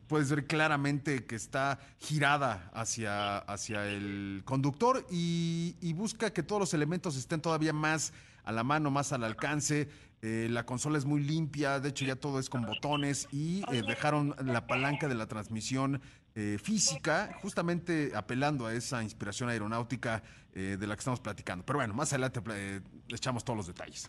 puedes 0.07 0.31
ver 0.31 0.47
claramente 0.47 1.27
que 1.27 1.35
está 1.35 1.79
girada 1.99 2.71
hacia, 2.75 3.39
hacia 3.39 3.87
el 3.89 4.43
conductor 4.45 5.07
y, 5.11 5.93
busca 5.95 6.33
que 6.33 6.43
todos 6.43 6.61
los 6.61 6.75
elementos 6.75 7.17
estén 7.17 7.41
todavía 7.41 7.73
más 7.73 8.13
a 8.45 8.53
la 8.53 8.65
mano, 8.65 8.91
más 8.91 9.13
al 9.13 9.25
alcance. 9.25 9.89
Eh, 10.23 10.49
la 10.51 10.67
consola 10.67 10.99
es 10.99 11.05
muy 11.05 11.23
limpia, 11.23 11.79
de 11.81 11.91
hecho 11.91 12.05
ya 12.05 12.17
todo 12.17 12.41
es 12.41 12.51
con 12.51 12.63
botones 12.63 13.29
y 13.31 13.63
eh, 13.73 13.83
dejaron 13.87 14.35
la 14.45 14.67
palanca 14.67 15.07
de 15.07 15.15
la 15.15 15.27
transmisión 15.27 16.01
eh, 16.35 16.59
física, 16.61 17.31
justamente 17.41 18.13
apelando 18.15 18.67
a 18.67 18.75
esa 18.75 19.03
inspiración 19.03 19.49
aeronáutica 19.51 20.23
de 20.53 20.87
la 20.87 20.95
que 20.95 21.01
estamos 21.01 21.19
platicando. 21.19 21.65
Pero 21.67 21.81
bueno, 21.81 21.95
más 21.95 22.13
adelante 22.13 22.41
echamos 23.09 23.45
todos 23.45 23.57
los 23.57 23.67
detalles. 23.67 24.09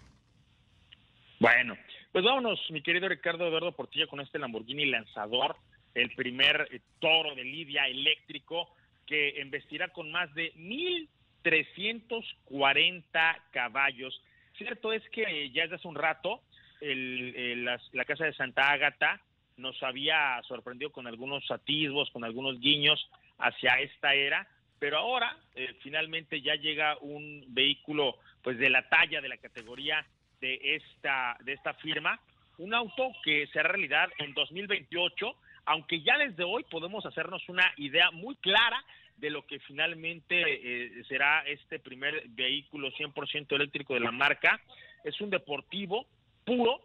Bueno, 1.39 1.75
pues 2.15 2.23
vámonos, 2.23 2.71
mi 2.71 2.81
querido 2.81 3.09
Ricardo 3.09 3.45
Eduardo 3.45 3.73
Portilla, 3.73 4.07
con 4.07 4.21
este 4.21 4.39
Lamborghini 4.39 4.85
lanzador, 4.85 5.57
el 5.93 6.15
primer 6.15 6.65
eh, 6.71 6.79
toro 7.01 7.35
de 7.35 7.43
Lidia 7.43 7.89
eléctrico 7.89 8.69
que 9.05 9.41
investirá 9.41 9.89
con 9.89 10.09
más 10.13 10.33
de 10.33 10.53
1.340 10.53 13.41
caballos. 13.51 14.23
Cierto 14.57 14.93
es 14.93 15.03
que 15.09 15.51
ya 15.51 15.63
desde 15.63 15.75
hace 15.75 15.89
un 15.89 15.95
rato 15.95 16.39
la, 16.79 18.05
Casa 18.05 18.23
de 18.23 18.33
Santa 18.33 18.71
Ágata 18.71 19.19
nos 19.57 19.83
había 19.83 20.41
sorprendido 20.47 20.93
con 20.93 21.07
algunos 21.07 21.51
atisbos, 21.51 22.09
con 22.11 22.23
algunos 22.23 22.61
guiños 22.61 23.09
hacia 23.39 23.81
esta 23.81 24.13
era, 24.13 24.47
pero 24.79 24.99
ahora 24.99 25.37
eh, 25.53 25.75
finalmente 25.81 26.41
ya 26.41 26.55
llega 26.55 26.97
un 27.01 27.43
vehículo 27.49 28.19
pues 28.41 28.57
de 28.57 28.69
la 28.69 28.87
talla, 28.87 29.19
de 29.19 29.27
la 29.27 29.35
categoría 29.35 30.07
de 30.41 30.59
esta, 30.75 31.37
de 31.43 31.53
esta 31.53 31.73
firma, 31.75 32.19
un 32.57 32.73
auto 32.73 33.11
que 33.23 33.47
será 33.47 33.69
realidad 33.69 34.09
en 34.17 34.33
2028, 34.33 35.35
aunque 35.65 36.01
ya 36.01 36.17
desde 36.17 36.43
hoy 36.43 36.63
podemos 36.69 37.05
hacernos 37.05 37.47
una 37.49 37.71
idea 37.77 38.11
muy 38.11 38.35
clara 38.35 38.83
de 39.17 39.29
lo 39.29 39.45
que 39.45 39.59
finalmente 39.59 40.35
eh, 40.39 41.03
será 41.07 41.41
este 41.47 41.79
primer 41.79 42.27
vehículo 42.29 42.91
100% 42.91 43.55
eléctrico 43.55 43.93
de 43.93 44.01
la 44.01 44.11
marca. 44.11 44.59
Es 45.03 45.19
un 45.21 45.29
deportivo 45.29 46.05
puro 46.43 46.81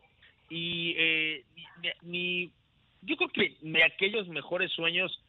y 0.49 0.95
eh, 0.97 1.45
ni, 2.03 2.51
yo 3.03 3.17
creo 3.17 3.29
que 3.31 3.57
de 3.61 3.85
aquellos 3.85 4.29
mejores 4.29 4.73
sueños 4.73 5.21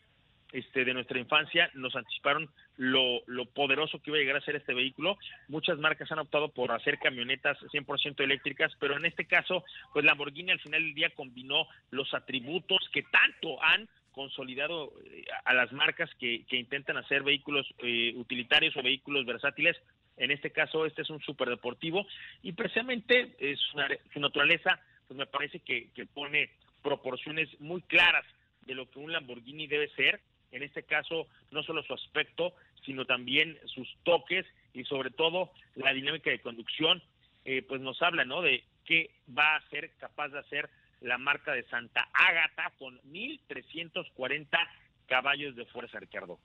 este, 0.52 0.84
de 0.84 0.94
nuestra 0.94 1.20
infancia 1.20 1.70
nos 1.74 1.96
anticiparon 1.96 2.50
lo, 2.82 3.46
poderoso 3.54 4.00
que 4.00 4.10
iba 4.10 4.18
a 4.18 4.22
llegar 4.22 4.38
a 4.38 4.46
ser 4.46 4.56
este 4.56 4.74
vehículo. 4.74 5.18
Muchas 5.48 5.78
marcas 5.78 6.12
han 6.12 6.20
optado 6.20 6.50
por 6.50 6.72
hacer 6.72 6.98
camionetas 6.98 7.58
100% 7.72 8.24
eléctricas, 8.24 8.72
pero 8.80 8.98
en 8.98 9.06
este 9.06 9.26
caso, 9.26 9.64
pues 9.94 10.04
Lamborghini 10.04 10.52
al 10.52 10.60
final 10.60 10.82
del 10.82 10.96
día 10.96 11.12
combinó 11.12 11.68
los 11.92 12.12
atributos 12.16 12.80
que 12.92 13.04
tanto 13.04 13.62
han 13.64 13.88
consolidado 14.12 14.94
eh, 15.06 15.24
a 15.46 15.54
las 15.54 15.72
marcas 15.72 16.10
que, 16.20 16.44
que 16.50 16.58
intentan 16.58 16.98
hacer 16.98 17.22
vehículos 17.22 17.68
eh, 17.84 18.14
utilitarios 18.16 18.76
o 18.76 18.84
vehículos 18.84 19.26
versátiles 19.26 19.78
En 20.18 20.32
este 20.32 20.52
caso, 20.52 20.86
este 20.86 21.04
es 21.04 21.10
un 21.12 21.22
superdeportivo 21.22 22.06
y 22.42 22.54
precisamente 22.54 23.36
es 23.40 23.60
su 24.12 24.20
naturaleza, 24.20 24.80
pues 25.08 25.18
me 25.18 25.28
parece 25.28 25.60
que 25.60 26.06
pone 26.14 26.50
proporciones 26.82 27.48
muy 27.60 27.82
claras 27.84 28.26
de 28.66 28.74
lo 28.76 28.90
que 28.90 29.00
un 29.00 29.12
Lamborghini 29.12 29.68
debe 29.68 29.90
ser. 29.90 30.20
En 30.52 30.64
este 30.64 30.84
caso, 30.84 31.28
no 31.52 31.64
solo 31.64 31.84
su 31.84 31.94
aspecto, 31.94 32.54
sino 32.86 33.06
también 33.06 33.58
sus 33.66 33.88
toques 34.04 34.46
y 34.74 34.84
sobre 34.84 35.12
todo 35.12 35.52
la 35.76 35.94
dinámica 35.94 36.30
de 36.30 36.40
conducción, 36.40 37.02
eh, 37.46 37.62
pues 37.62 37.82
nos 37.82 38.02
habla, 38.02 38.26
¿no? 38.26 38.42
De 38.42 38.64
qué 38.86 39.12
va 39.38 39.56
a 39.56 39.70
ser 39.70 39.92
capaz 40.00 40.30
de 40.30 40.40
hacer 40.40 40.70
la 41.02 41.18
marca 41.18 41.54
de 41.54 41.64
Santa 41.64 42.10
Ágata 42.14 42.72
con 42.78 43.00
1.340 43.02 44.48
caballos 45.08 45.56
de 45.56 45.66
fuerza, 45.66 46.00
Ricardo. 46.00 46.40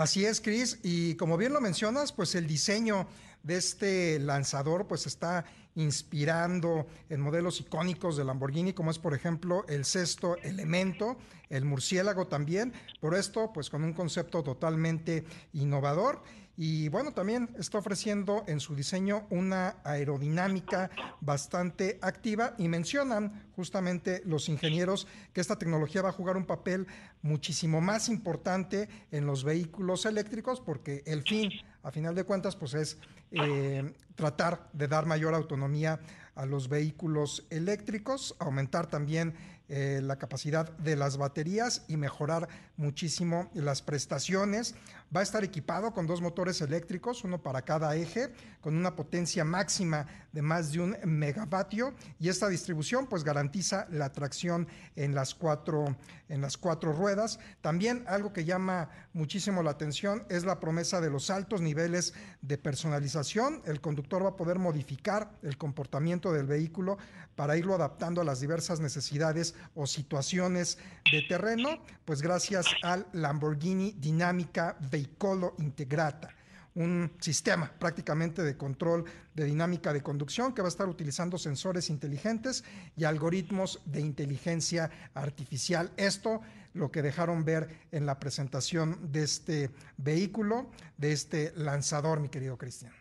Así 0.00 0.24
es, 0.24 0.40
Cris, 0.40 0.78
y 0.82 1.14
como 1.16 1.36
bien 1.36 1.52
lo 1.52 1.60
mencionas, 1.60 2.10
pues 2.10 2.34
el 2.34 2.46
diseño 2.46 3.06
de 3.42 3.58
este 3.58 4.18
lanzador 4.18 4.86
pues 4.86 5.06
está 5.06 5.44
inspirando 5.74 6.86
en 7.10 7.20
modelos 7.20 7.60
icónicos 7.60 8.16
de 8.16 8.24
Lamborghini, 8.24 8.72
como 8.72 8.90
es 8.90 8.98
por 8.98 9.12
ejemplo 9.12 9.66
el 9.68 9.84
sexto 9.84 10.38
elemento, 10.38 11.18
el 11.50 11.66
murciélago 11.66 12.28
también, 12.28 12.72
por 12.98 13.14
esto 13.14 13.52
pues 13.52 13.68
con 13.68 13.84
un 13.84 13.92
concepto 13.92 14.42
totalmente 14.42 15.26
innovador 15.52 16.22
y 16.62 16.90
bueno, 16.90 17.12
también 17.12 17.48
está 17.58 17.78
ofreciendo 17.78 18.44
en 18.46 18.60
su 18.60 18.74
diseño 18.74 19.26
una 19.30 19.76
aerodinámica 19.82 20.90
bastante 21.22 21.98
activa 22.02 22.52
y 22.58 22.68
mencionan 22.68 23.48
justamente 23.56 24.20
los 24.26 24.50
ingenieros 24.50 25.06
que 25.32 25.40
esta 25.40 25.56
tecnología 25.56 26.02
va 26.02 26.10
a 26.10 26.12
jugar 26.12 26.36
un 26.36 26.44
papel 26.44 26.86
muchísimo 27.22 27.80
más 27.80 28.10
importante 28.10 28.90
en 29.10 29.24
los 29.24 29.42
vehículos 29.42 30.04
eléctricos 30.04 30.60
porque 30.60 31.02
el 31.06 31.22
fin, 31.22 31.50
a 31.82 31.90
final 31.92 32.14
de 32.14 32.24
cuentas, 32.24 32.56
pues 32.56 32.74
es 32.74 32.98
eh, 33.30 33.94
tratar 34.14 34.68
de 34.74 34.86
dar 34.86 35.06
mayor 35.06 35.32
autonomía 35.32 35.98
a 36.34 36.44
los 36.44 36.68
vehículos 36.68 37.46
eléctricos, 37.48 38.36
aumentar 38.38 38.86
también 38.86 39.34
eh, 39.72 40.00
la 40.02 40.16
capacidad 40.16 40.68
de 40.78 40.96
las 40.96 41.16
baterías 41.16 41.84
y 41.86 41.96
mejorar 41.96 42.48
muchísimo 42.76 43.48
las 43.54 43.82
prestaciones. 43.82 44.74
Va 45.14 45.20
a 45.20 45.22
estar 45.24 45.42
equipado 45.42 45.92
con 45.92 46.06
dos 46.06 46.20
motores 46.20 46.60
eléctricos, 46.60 47.24
uno 47.24 47.42
para 47.42 47.62
cada 47.62 47.96
eje, 47.96 48.32
con 48.60 48.76
una 48.76 48.94
potencia 48.94 49.44
máxima 49.44 50.06
de 50.32 50.40
más 50.40 50.70
de 50.70 50.80
un 50.80 50.96
megavatio 51.04 51.94
y 52.20 52.28
esta 52.28 52.48
distribución 52.48 53.08
pues 53.08 53.24
garantiza 53.24 53.88
la 53.90 54.12
tracción 54.12 54.68
en 54.94 55.14
las 55.14 55.34
cuatro, 55.34 55.96
en 56.28 56.40
las 56.40 56.56
cuatro 56.56 56.92
ruedas. 56.92 57.40
También 57.60 58.04
algo 58.06 58.32
que 58.32 58.44
llama 58.44 58.88
muchísimo 59.12 59.64
la 59.64 59.72
atención 59.72 60.24
es 60.28 60.44
la 60.44 60.60
promesa 60.60 61.00
de 61.00 61.10
los 61.10 61.30
altos 61.30 61.60
niveles 61.60 62.14
de 62.42 62.58
personalización. 62.58 63.62
El 63.64 63.80
conductor 63.80 64.24
va 64.24 64.30
a 64.30 64.36
poder 64.36 64.60
modificar 64.60 65.32
el 65.42 65.58
comportamiento 65.58 66.32
del 66.32 66.46
vehículo 66.46 66.98
para 67.34 67.56
irlo 67.56 67.74
adaptando 67.74 68.20
a 68.20 68.24
las 68.24 68.40
diversas 68.40 68.80
necesidades 68.80 69.54
o 69.74 69.86
situaciones 69.86 70.78
de 71.10 71.22
terreno, 71.22 71.82
pues 72.04 72.20
gracias 72.20 72.66
al 72.82 73.06
Lamborghini 73.12 73.92
Dinámica 73.92 74.76
Veicolo 75.00 75.54
Integrata 75.58 76.28
un 76.74 77.10
sistema 77.18 77.70
prácticamente 77.78 78.42
de 78.42 78.56
control 78.56 79.04
de 79.34 79.44
dinámica 79.44 79.92
de 79.92 80.02
conducción 80.02 80.54
que 80.54 80.62
va 80.62 80.68
a 80.68 80.70
estar 80.70 80.88
utilizando 80.88 81.36
sensores 81.36 81.90
inteligentes 81.90 82.64
y 82.96 83.04
algoritmos 83.04 83.80
de 83.86 84.00
inteligencia 84.00 84.90
artificial. 85.14 85.90
Esto 85.96 86.40
lo 86.74 86.92
que 86.92 87.02
dejaron 87.02 87.44
ver 87.44 87.68
en 87.90 88.06
la 88.06 88.20
presentación 88.20 89.10
de 89.10 89.24
este 89.24 89.70
vehículo, 89.96 90.70
de 90.96 91.12
este 91.12 91.52
lanzador, 91.56 92.20
mi 92.20 92.28
querido 92.28 92.56
Cristian. 92.56 92.92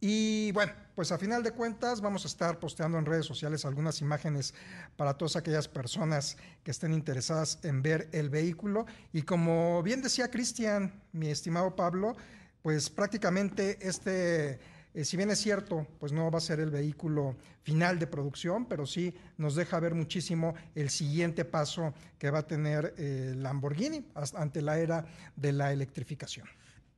Y 0.00 0.52
bueno, 0.52 0.72
pues 0.94 1.10
a 1.10 1.18
final 1.18 1.42
de 1.42 1.52
cuentas 1.52 2.00
vamos 2.00 2.24
a 2.24 2.28
estar 2.28 2.58
posteando 2.58 2.98
en 2.98 3.06
redes 3.06 3.24
sociales 3.24 3.64
algunas 3.64 4.00
imágenes 4.00 4.54
para 4.96 5.14
todas 5.14 5.36
aquellas 5.36 5.68
personas 5.68 6.36
que 6.62 6.70
estén 6.70 6.92
interesadas 6.92 7.58
en 7.62 7.82
ver 7.82 8.08
el 8.12 8.28
vehículo. 8.28 8.86
Y 9.12 9.22
como 9.22 9.82
bien 9.82 10.02
decía 10.02 10.30
Cristian, 10.30 11.02
mi 11.12 11.28
estimado 11.28 11.74
Pablo, 11.74 12.14
pues 12.62 12.90
prácticamente 12.90 13.78
este, 13.80 14.60
eh, 14.96 15.04
si 15.04 15.16
bien 15.16 15.30
es 15.30 15.38
cierto, 15.38 15.86
pues 15.98 16.12
no 16.12 16.30
va 16.30 16.38
a 16.38 16.40
ser 16.40 16.58
el 16.60 16.70
vehículo 16.70 17.36
final 17.62 17.98
de 17.98 18.06
producción, 18.06 18.64
pero 18.64 18.86
sí 18.86 19.14
nos 19.36 19.54
deja 19.54 19.78
ver 19.78 19.94
muchísimo 19.94 20.54
el 20.74 20.88
siguiente 20.88 21.44
paso 21.44 21.92
que 22.18 22.30
va 22.30 22.38
a 22.38 22.46
tener 22.46 22.94
eh, 22.96 23.34
Lamborghini 23.36 24.06
ante 24.34 24.62
la 24.62 24.78
era 24.78 25.06
de 25.36 25.52
la 25.52 25.72
electrificación. 25.72 26.46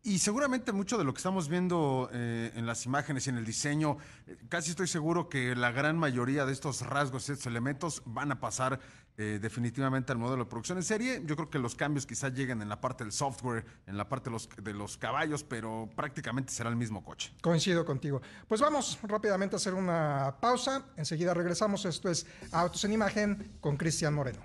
Y 0.02 0.20
seguramente 0.20 0.72
mucho 0.72 0.96
de 0.96 1.04
lo 1.04 1.12
que 1.12 1.18
estamos 1.18 1.48
viendo 1.48 2.08
eh, 2.12 2.52
en 2.54 2.66
las 2.66 2.86
imágenes 2.86 3.26
y 3.26 3.30
en 3.30 3.36
el 3.36 3.44
diseño, 3.44 3.98
eh, 4.26 4.36
casi 4.48 4.70
estoy 4.70 4.86
seguro 4.86 5.28
que 5.28 5.54
la 5.56 5.72
gran 5.72 5.98
mayoría 5.98 6.46
de 6.46 6.52
estos 6.52 6.82
rasgos 6.82 7.28
y 7.28 7.32
estos 7.32 7.46
elementos 7.46 8.02
van 8.06 8.30
a 8.32 8.40
pasar 8.40 8.80
eh, 9.20 9.40
definitivamente 9.42 10.12
al 10.12 10.18
modelo 10.18 10.44
de 10.44 10.48
producción 10.48 10.78
en 10.78 10.84
serie. 10.84 11.20
Yo 11.24 11.34
creo 11.34 11.50
que 11.50 11.58
los 11.58 11.74
cambios 11.74 12.06
quizás 12.06 12.32
lleguen 12.32 12.62
en 12.62 12.68
la 12.68 12.80
parte 12.80 13.02
del 13.02 13.12
software, 13.12 13.66
en 13.88 13.96
la 13.96 14.08
parte 14.08 14.30
de 14.30 14.34
los, 14.34 14.48
de 14.62 14.72
los 14.72 14.96
caballos, 14.96 15.42
pero 15.42 15.90
prácticamente 15.96 16.52
será 16.52 16.70
el 16.70 16.76
mismo 16.76 17.02
coche. 17.02 17.32
Coincido 17.42 17.84
contigo. 17.84 18.22
Pues 18.46 18.60
vamos 18.60 18.96
rápidamente 19.02 19.56
a 19.56 19.58
hacer 19.58 19.74
una 19.74 20.36
pausa. 20.40 20.84
Enseguida 20.96 21.34
regresamos. 21.34 21.84
Esto 21.84 22.08
es 22.08 22.26
Autos 22.52 22.84
en 22.84 22.92
Imagen 22.92 23.56
con 23.60 23.76
Cristian 23.76 24.14
Moreno. 24.14 24.38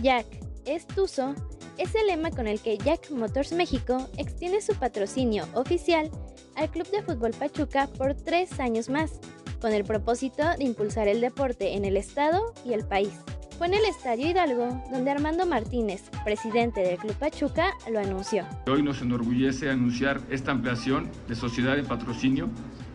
Jack, 0.00 0.26
es 0.64 0.86
Tuzo 0.86 1.34
es 1.78 1.94
el 1.94 2.08
lema 2.08 2.30
con 2.30 2.46
el 2.46 2.60
que 2.60 2.76
Jack 2.76 3.10
Motors 3.10 3.52
México 3.52 4.08
extiende 4.18 4.60
su 4.60 4.74
patrocinio 4.74 5.46
oficial 5.54 6.10
al 6.56 6.70
Club 6.70 6.90
de 6.90 7.02
Fútbol 7.02 7.30
Pachuca 7.30 7.88
por 7.96 8.14
tres 8.14 8.60
años 8.60 8.90
más, 8.90 9.20
con 9.60 9.72
el 9.72 9.84
propósito 9.84 10.42
de 10.58 10.64
impulsar 10.64 11.08
el 11.08 11.20
deporte 11.20 11.74
en 11.74 11.84
el 11.84 11.96
estado 11.96 12.52
y 12.66 12.74
el 12.74 12.84
país. 12.84 13.12
Fue 13.56 13.66
en 13.66 13.74
el 13.74 13.84
Estadio 13.84 14.28
Hidalgo 14.28 14.82
donde 14.90 15.10
Armando 15.10 15.46
Martínez, 15.46 16.02
presidente 16.24 16.80
del 16.80 16.98
Club 16.98 17.14
Pachuca, 17.14 17.72
lo 17.90 17.98
anunció. 17.98 18.46
Hoy 18.66 18.82
nos 18.82 19.00
enorgullece 19.02 19.70
anunciar 19.70 20.20
esta 20.30 20.52
ampliación 20.52 21.10
de 21.28 21.34
sociedad 21.34 21.76
de 21.76 21.82
patrocinio 21.82 22.48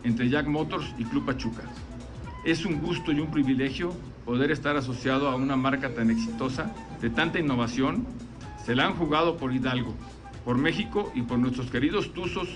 entre 0.04 0.28
Jack 0.28 0.46
Motors 0.46 0.94
y 0.98 1.04
Club 1.04 1.26
Pachuca. 1.26 1.62
Es 2.44 2.64
un 2.64 2.80
gusto 2.80 3.10
y 3.10 3.20
un 3.20 3.30
privilegio 3.30 3.92
poder 4.26 4.50
estar 4.50 4.76
asociado 4.76 5.28
a 5.28 5.36
una 5.36 5.56
marca 5.56 5.94
tan 5.94 6.10
exitosa, 6.10 6.74
de 7.00 7.08
tanta 7.08 7.38
innovación 7.38 8.04
se 8.64 8.74
la 8.74 8.84
han 8.84 8.96
jugado 8.96 9.36
por 9.36 9.54
Hidalgo, 9.54 9.94
por 10.44 10.58
México 10.58 11.12
y 11.14 11.22
por 11.22 11.38
nuestros 11.38 11.70
queridos 11.70 12.12
Tuzos 12.12 12.48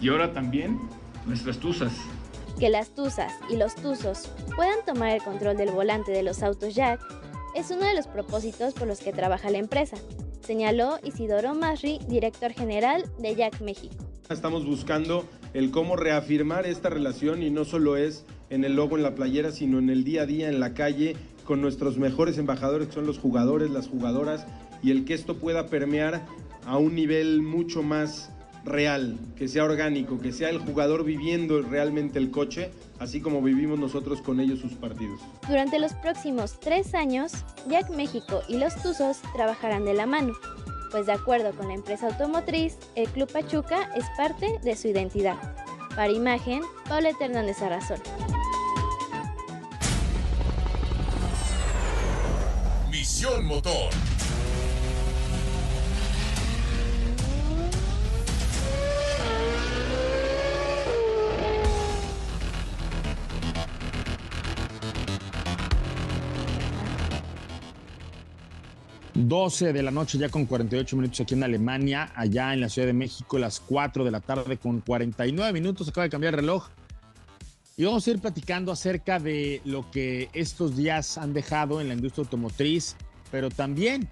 y 0.00 0.08
ahora 0.08 0.32
también 0.32 0.78
nuestras 1.26 1.58
Tuzas. 1.58 1.92
Que 2.60 2.70
las 2.70 2.94
Tuzas 2.94 3.32
y 3.50 3.56
los 3.56 3.74
Tuzos 3.74 4.30
puedan 4.54 4.84
tomar 4.86 5.10
el 5.10 5.22
control 5.22 5.56
del 5.56 5.72
volante 5.72 6.12
de 6.12 6.22
los 6.22 6.44
autos 6.44 6.76
Jack 6.76 7.00
es 7.56 7.70
uno 7.70 7.84
de 7.84 7.94
los 7.94 8.06
propósitos 8.06 8.72
por 8.74 8.86
los 8.86 9.00
que 9.00 9.12
trabaja 9.12 9.50
la 9.50 9.58
empresa, 9.58 9.96
señaló 10.40 11.00
Isidoro 11.02 11.54
Masri, 11.54 11.98
director 12.06 12.52
general 12.52 13.04
de 13.18 13.34
Jack 13.34 13.60
México. 13.60 13.96
Estamos 14.30 14.64
buscando 14.64 15.24
el 15.56 15.70
cómo 15.70 15.96
reafirmar 15.96 16.66
esta 16.66 16.90
relación 16.90 17.42
y 17.42 17.48
no 17.48 17.64
solo 17.64 17.96
es 17.96 18.26
en 18.50 18.62
el 18.64 18.76
logo 18.76 18.98
en 18.98 19.02
la 19.02 19.14
playera, 19.14 19.52
sino 19.52 19.78
en 19.78 19.88
el 19.88 20.04
día 20.04 20.22
a 20.22 20.26
día, 20.26 20.50
en 20.50 20.60
la 20.60 20.74
calle, 20.74 21.16
con 21.46 21.62
nuestros 21.62 21.96
mejores 21.96 22.36
embajadores 22.36 22.88
que 22.88 22.92
son 22.94 23.06
los 23.06 23.18
jugadores, 23.18 23.70
las 23.70 23.88
jugadoras 23.88 24.46
y 24.82 24.90
el 24.90 25.06
que 25.06 25.14
esto 25.14 25.38
pueda 25.38 25.68
permear 25.68 26.26
a 26.66 26.76
un 26.76 26.94
nivel 26.94 27.40
mucho 27.40 27.82
más 27.82 28.30
real, 28.66 29.16
que 29.34 29.48
sea 29.48 29.64
orgánico, 29.64 30.20
que 30.20 30.30
sea 30.30 30.50
el 30.50 30.58
jugador 30.58 31.04
viviendo 31.04 31.62
realmente 31.62 32.18
el 32.18 32.30
coche, 32.30 32.70
así 32.98 33.22
como 33.22 33.40
vivimos 33.40 33.78
nosotros 33.78 34.20
con 34.20 34.40
ellos 34.40 34.58
sus 34.58 34.74
partidos. 34.74 35.20
Durante 35.48 35.78
los 35.78 35.94
próximos 35.94 36.60
tres 36.60 36.94
años, 36.94 37.32
Jack 37.70 37.88
México 37.96 38.42
y 38.46 38.58
los 38.58 38.74
Tuzos 38.82 39.22
trabajarán 39.34 39.86
de 39.86 39.94
la 39.94 40.04
mano, 40.04 40.34
pues 40.90 41.06
de 41.06 41.12
acuerdo 41.12 41.52
con 41.52 41.68
la 41.68 41.74
empresa 41.74 42.06
automotriz, 42.06 42.76
el 42.94 43.08
Club 43.08 43.30
Pachuca 43.30 43.90
es 43.94 44.04
parte 44.16 44.58
de 44.62 44.76
su 44.76 44.88
identidad. 44.88 45.36
Para 45.94 46.10
imagen, 46.12 46.62
Paulette 46.88 47.20
Hernández 47.20 47.62
Arrazón. 47.62 48.00
Misión 52.90 53.46
Motor. 53.46 53.90
12 69.28 69.72
de 69.72 69.82
la 69.82 69.90
noche 69.90 70.18
ya 70.18 70.28
con 70.28 70.46
48 70.46 70.96
minutos 70.96 71.20
aquí 71.20 71.34
en 71.34 71.42
Alemania, 71.42 72.12
allá 72.14 72.54
en 72.54 72.60
la 72.60 72.68
Ciudad 72.68 72.86
de 72.86 72.92
México 72.92 73.38
las 73.38 73.60
4 73.60 74.04
de 74.04 74.10
la 74.10 74.20
tarde 74.20 74.56
con 74.56 74.80
49 74.80 75.52
minutos, 75.52 75.88
acaba 75.88 76.04
de 76.04 76.10
cambiar 76.10 76.34
el 76.34 76.40
reloj. 76.40 76.68
Y 77.76 77.84
vamos 77.84 78.06
a 78.06 78.10
ir 78.10 78.20
platicando 78.20 78.72
acerca 78.72 79.18
de 79.18 79.60
lo 79.64 79.90
que 79.90 80.30
estos 80.32 80.76
días 80.76 81.18
han 81.18 81.32
dejado 81.34 81.80
en 81.80 81.88
la 81.88 81.94
industria 81.94 82.22
automotriz, 82.22 82.96
pero 83.30 83.50
también, 83.50 84.08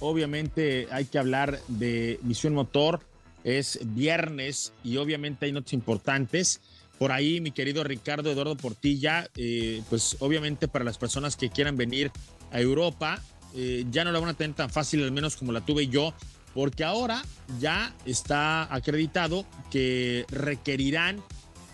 obviamente, 0.00 0.86
hay 0.90 1.06
que 1.06 1.18
hablar 1.18 1.58
de 1.68 2.20
Misión 2.22 2.54
Motor. 2.54 3.00
Es 3.44 3.80
viernes 3.82 4.72
y 4.84 4.98
obviamente 4.98 5.46
hay 5.46 5.52
notas 5.52 5.72
importantes. 5.72 6.60
Por 6.98 7.12
ahí, 7.12 7.40
mi 7.40 7.52
querido 7.52 7.82
Ricardo 7.84 8.30
Eduardo 8.30 8.56
Portilla, 8.56 9.28
eh, 9.36 9.82
pues 9.88 10.16
obviamente 10.20 10.68
para 10.68 10.84
las 10.84 10.98
personas 10.98 11.36
que 11.36 11.48
quieran 11.48 11.76
venir 11.76 12.10
a 12.50 12.60
Europa, 12.60 13.22
eh, 13.54 13.84
ya 13.90 14.04
no 14.04 14.12
la 14.12 14.20
van 14.20 14.30
a 14.30 14.34
tener 14.34 14.54
tan 14.56 14.70
fácil, 14.70 15.02
al 15.02 15.12
menos 15.12 15.36
como 15.36 15.52
la 15.52 15.60
tuve 15.60 15.88
yo, 15.88 16.12
porque 16.54 16.84
ahora 16.84 17.22
ya 17.60 17.94
está 18.04 18.72
acreditado 18.74 19.44
que 19.70 20.24
requerirán 20.30 21.22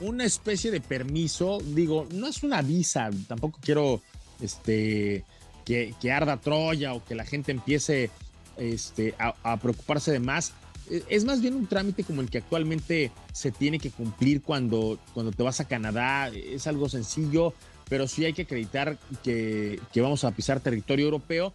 una 0.01 0.25
especie 0.25 0.71
de 0.71 0.81
permiso, 0.81 1.59
digo, 1.65 2.07
no 2.13 2.27
es 2.27 2.43
una 2.43 2.63
visa, 2.63 3.11
tampoco 3.29 3.59
quiero 3.63 4.03
este, 4.41 5.25
que, 5.65 6.13
arda 6.13 6.37
Troya 6.39 6.95
o 6.95 7.05
que 7.05 7.15
la 7.15 7.25
gente 7.25 7.53
empiece 7.53 8.11
este, 8.57 9.15
a, 9.19 9.57
preocuparse 9.57 10.13
de 10.13 10.21
más. 10.21 10.53
E, 10.91 11.03
es 11.09 11.25
más 11.25 11.41
bien 11.41 11.55
un 11.55 11.67
trámite 11.67 12.05
como 12.05 12.21
el 12.21 12.31
que 12.31 12.39
actualmente 12.39 13.11
se 13.33 13.51
tiene 13.51 13.79
que 13.79 13.91
cumplir 13.91 14.43
cuando, 14.43 14.99
cuando 15.13 15.33
te 15.33 15.43
vas 15.43 15.61
a 15.61 15.69
Canadá. 15.69 16.29
Es 16.29 16.67
algo 16.67 16.89
sencillo, 16.89 17.55
pero 17.89 18.07
sí 18.07 18.25
hay 18.25 18.33
que 18.33 18.43
acreditar 18.43 18.99
que, 19.23 19.81
vamos 19.97 20.25
a 20.25 20.33
pisar 20.33 20.61
territorio 20.61 21.07
europeo. 21.07 21.55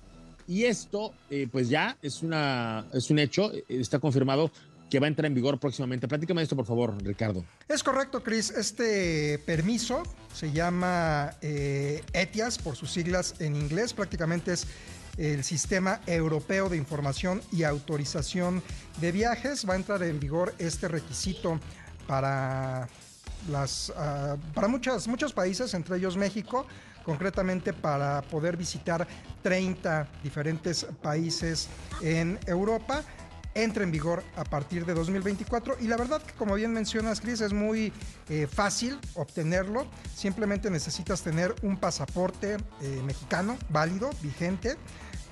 Y 0.49 0.65
esto, 0.65 1.13
eh, 1.29 1.47
pues 1.51 1.69
ya 1.69 1.95
es, 2.01 2.23
una, 2.23 2.87
es 2.91 3.11
un 3.11 3.19
hecho, 3.19 3.51
está 3.67 3.99
confirmado 3.99 4.49
que 4.89 4.99
va 4.99 5.05
a 5.05 5.07
entrar 5.07 5.27
en 5.27 5.35
vigor 5.35 5.59
próximamente. 5.59 6.07
Platícame 6.07 6.41
esto, 6.41 6.55
por 6.55 6.65
favor, 6.65 6.97
Ricardo. 7.03 7.45
Es 7.67 7.83
correcto, 7.83 8.23
Chris. 8.23 8.49
Este 8.49 9.37
permiso 9.45 10.01
se 10.33 10.51
llama 10.51 11.35
eh, 11.43 12.03
ETIAS 12.13 12.57
por 12.57 12.75
sus 12.75 12.89
siglas 12.89 13.35
en 13.37 13.55
inglés. 13.55 13.93
Prácticamente 13.93 14.53
es 14.53 14.65
el 15.17 15.43
Sistema 15.43 16.01
Europeo 16.07 16.67
de 16.67 16.77
Información 16.77 17.43
y 17.51 17.61
Autorización 17.61 18.63
de 18.99 19.11
Viajes. 19.11 19.69
Va 19.69 19.75
a 19.75 19.77
entrar 19.77 20.01
en 20.01 20.19
vigor 20.19 20.55
este 20.57 20.87
requisito 20.87 21.59
para, 22.07 22.89
las, 23.51 23.93
ah, 23.95 24.35
para 24.55 24.67
muchas, 24.67 25.07
muchos 25.07 25.31
países, 25.31 25.75
entre 25.75 25.97
ellos 25.97 26.17
México 26.17 26.65
concretamente 27.09 27.73
para 27.73 28.21
poder 28.21 28.55
visitar 28.55 29.07
30 29.41 30.07
diferentes 30.21 30.85
países 31.01 31.67
en 32.03 32.37
Europa 32.45 33.03
entra 33.55 33.83
en 33.83 33.89
vigor 33.89 34.23
a 34.35 34.43
partir 34.43 34.85
de 34.85 34.93
2024 34.93 35.77
y 35.81 35.87
la 35.87 35.97
verdad 35.97 36.21
que 36.21 36.33
como 36.33 36.53
bien 36.53 36.71
mencionas 36.71 37.19
Chris 37.19 37.41
es 37.41 37.51
muy 37.51 37.91
eh, 38.29 38.45
fácil 38.45 38.99
obtenerlo. 39.15 39.87
Simplemente 40.15 40.69
necesitas 40.69 41.23
tener 41.23 41.55
un 41.63 41.77
pasaporte 41.77 42.57
eh, 42.79 43.01
mexicano 43.03 43.57
válido 43.69 44.11
vigente 44.21 44.77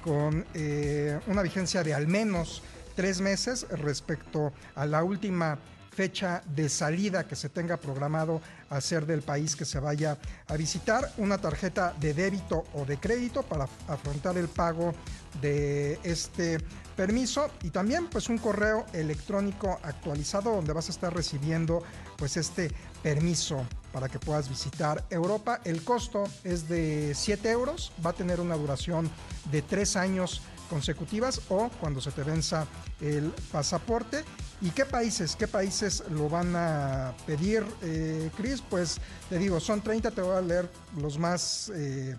con 0.03 0.48
eh, 0.55 1.19
una 1.27 1.43
vigencia 1.43 1.84
de 1.84 1.93
al 1.93 2.07
menos 2.07 2.63
tres 2.96 3.22
meses 3.22 3.67
respecto 3.69 4.51
a 4.74 4.88
la 4.88 5.03
última 5.03 5.60
fecha 5.98 6.44
de 6.56 6.70
salida 6.70 7.27
que 7.27 7.36
se 7.36 7.50
tenga 7.50 7.75
programado 7.77 8.39
hacer 8.70 9.08
del 9.08 9.24
país 9.24 9.56
que 9.56 9.66
se 9.66 9.80
vaya 9.80 10.20
a 10.48 10.56
visitar, 10.56 11.12
una 11.18 11.39
tarjeta 11.39 11.96
de 12.00 12.13
débito 12.13 12.66
o 12.75 12.86
de 12.86 12.98
crédito 12.98 13.42
para 13.42 13.68
afrontar 13.88 14.38
el 14.38 14.48
pago 14.48 14.94
de 15.42 16.00
este 16.04 16.60
permiso 16.96 17.50
y 17.63 17.72
también 17.72 18.12
pues 18.12 18.30
un 18.30 18.38
correo 18.38 18.86
electrónico 18.94 19.80
actualizado 19.82 20.54
donde 20.54 20.72
vas 20.72 20.88
a 20.88 20.92
estar 20.92 21.12
recibiendo 21.12 21.82
pues 22.16 22.38
este 22.38 22.72
permiso 23.01 23.66
para 23.92 24.08
que 24.08 24.20
puedas 24.20 24.50
visitar 24.50 25.04
Europa. 25.10 25.62
El 25.63 25.84
costo 25.84 26.25
es 26.44 26.70
de 26.70 27.13
7 27.16 27.50
euros, 27.50 27.92
va 28.06 28.12
a 28.12 28.13
tener 28.13 28.39
una 28.39 28.56
duración 28.56 29.10
de 29.51 29.63
3 29.63 29.96
años 29.96 30.44
consecutivas 30.70 31.42
o 31.50 31.70
cuando 31.80 32.01
se 32.01 32.12
te 32.12 32.22
venza 32.22 32.68
el 33.01 33.34
pasaporte. 33.51 34.24
¿Y 34.60 34.72
qué 34.72 34.86
países? 34.86 35.36
¿Qué 35.36 35.48
países 35.48 36.04
lo 36.10 36.30
van 36.30 36.56
a 36.56 37.13
pedir, 37.28 37.63
eh, 37.84 38.32
Chris? 38.36 38.60
Pues 38.67 38.98
te 39.30 39.38
digo, 39.38 39.60
son 39.60 39.82
30, 39.82 40.10
te 40.10 40.22
voy 40.22 40.36
a 40.36 40.41
leer 40.41 40.67
los 41.00 41.20
más 41.20 41.72
eh, 41.76 42.17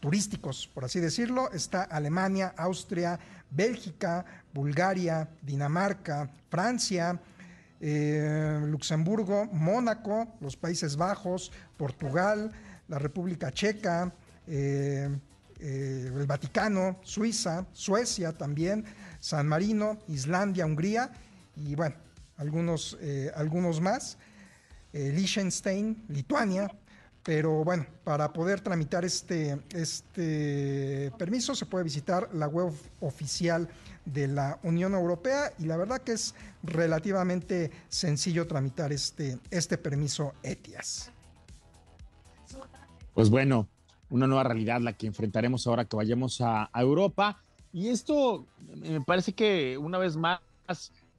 turísticos, 0.00 0.66
por 0.72 0.86
así 0.86 0.98
decirlo. 0.98 1.52
Está 1.52 1.82
Alemania, 1.82 2.54
Austria, 2.56 3.20
Bélgica, 3.50 4.24
Bulgaria, 4.54 5.28
Dinamarca, 5.42 6.30
Francia, 6.48 7.20
eh, 7.82 8.60
Luxemburgo, 8.64 9.44
Mónaco, 9.52 10.28
los 10.40 10.56
Países 10.56 10.96
Bajos, 10.96 11.52
Portugal, 11.76 12.50
la 12.88 12.98
República 12.98 13.52
Checa, 13.52 14.10
eh, 14.46 15.10
el 15.60 16.26
Vaticano, 16.26 16.98
Suiza, 17.02 17.66
Suecia 17.74 18.32
también, 18.32 18.86
San 19.20 19.46
Marino, 19.46 19.98
Islandia, 20.08 20.64
Hungría 20.64 21.12
y 21.56 21.74
bueno, 21.74 21.96
algunos, 22.36 22.98
algunos 23.34 23.80
más, 23.80 24.18
Liechtenstein, 24.92 26.04
Lituania, 26.08 26.70
pero 27.24 27.64
bueno, 27.64 27.86
para 28.04 28.32
poder 28.32 28.60
tramitar 28.60 29.04
este, 29.04 29.58
este 29.72 31.10
permiso 31.18 31.54
se 31.54 31.64
puede 31.64 31.82
visitar 31.82 32.28
la 32.34 32.46
web 32.46 32.70
oficial 33.00 33.66
de 34.04 34.28
la 34.28 34.58
Unión 34.62 34.92
Europea 34.92 35.50
y 35.58 35.64
la 35.64 35.78
verdad 35.78 36.02
que 36.02 36.12
es 36.12 36.34
relativamente 36.62 37.70
sencillo 37.88 38.46
tramitar 38.46 38.92
este, 38.92 39.38
este 39.50 39.78
permiso 39.78 40.34
ETIAS. 40.42 41.10
Pues 43.14 43.30
bueno, 43.30 43.68
una 44.10 44.26
nueva 44.26 44.44
realidad 44.44 44.82
la 44.82 44.92
que 44.92 45.06
enfrentaremos 45.06 45.66
ahora 45.66 45.86
que 45.86 45.96
vayamos 45.96 46.42
a, 46.42 46.68
a 46.70 46.82
Europa. 46.82 47.42
Y 47.72 47.88
esto 47.88 48.46
me 48.76 49.00
parece 49.00 49.32
que 49.32 49.78
una 49.78 49.96
vez 49.96 50.14
más 50.14 50.40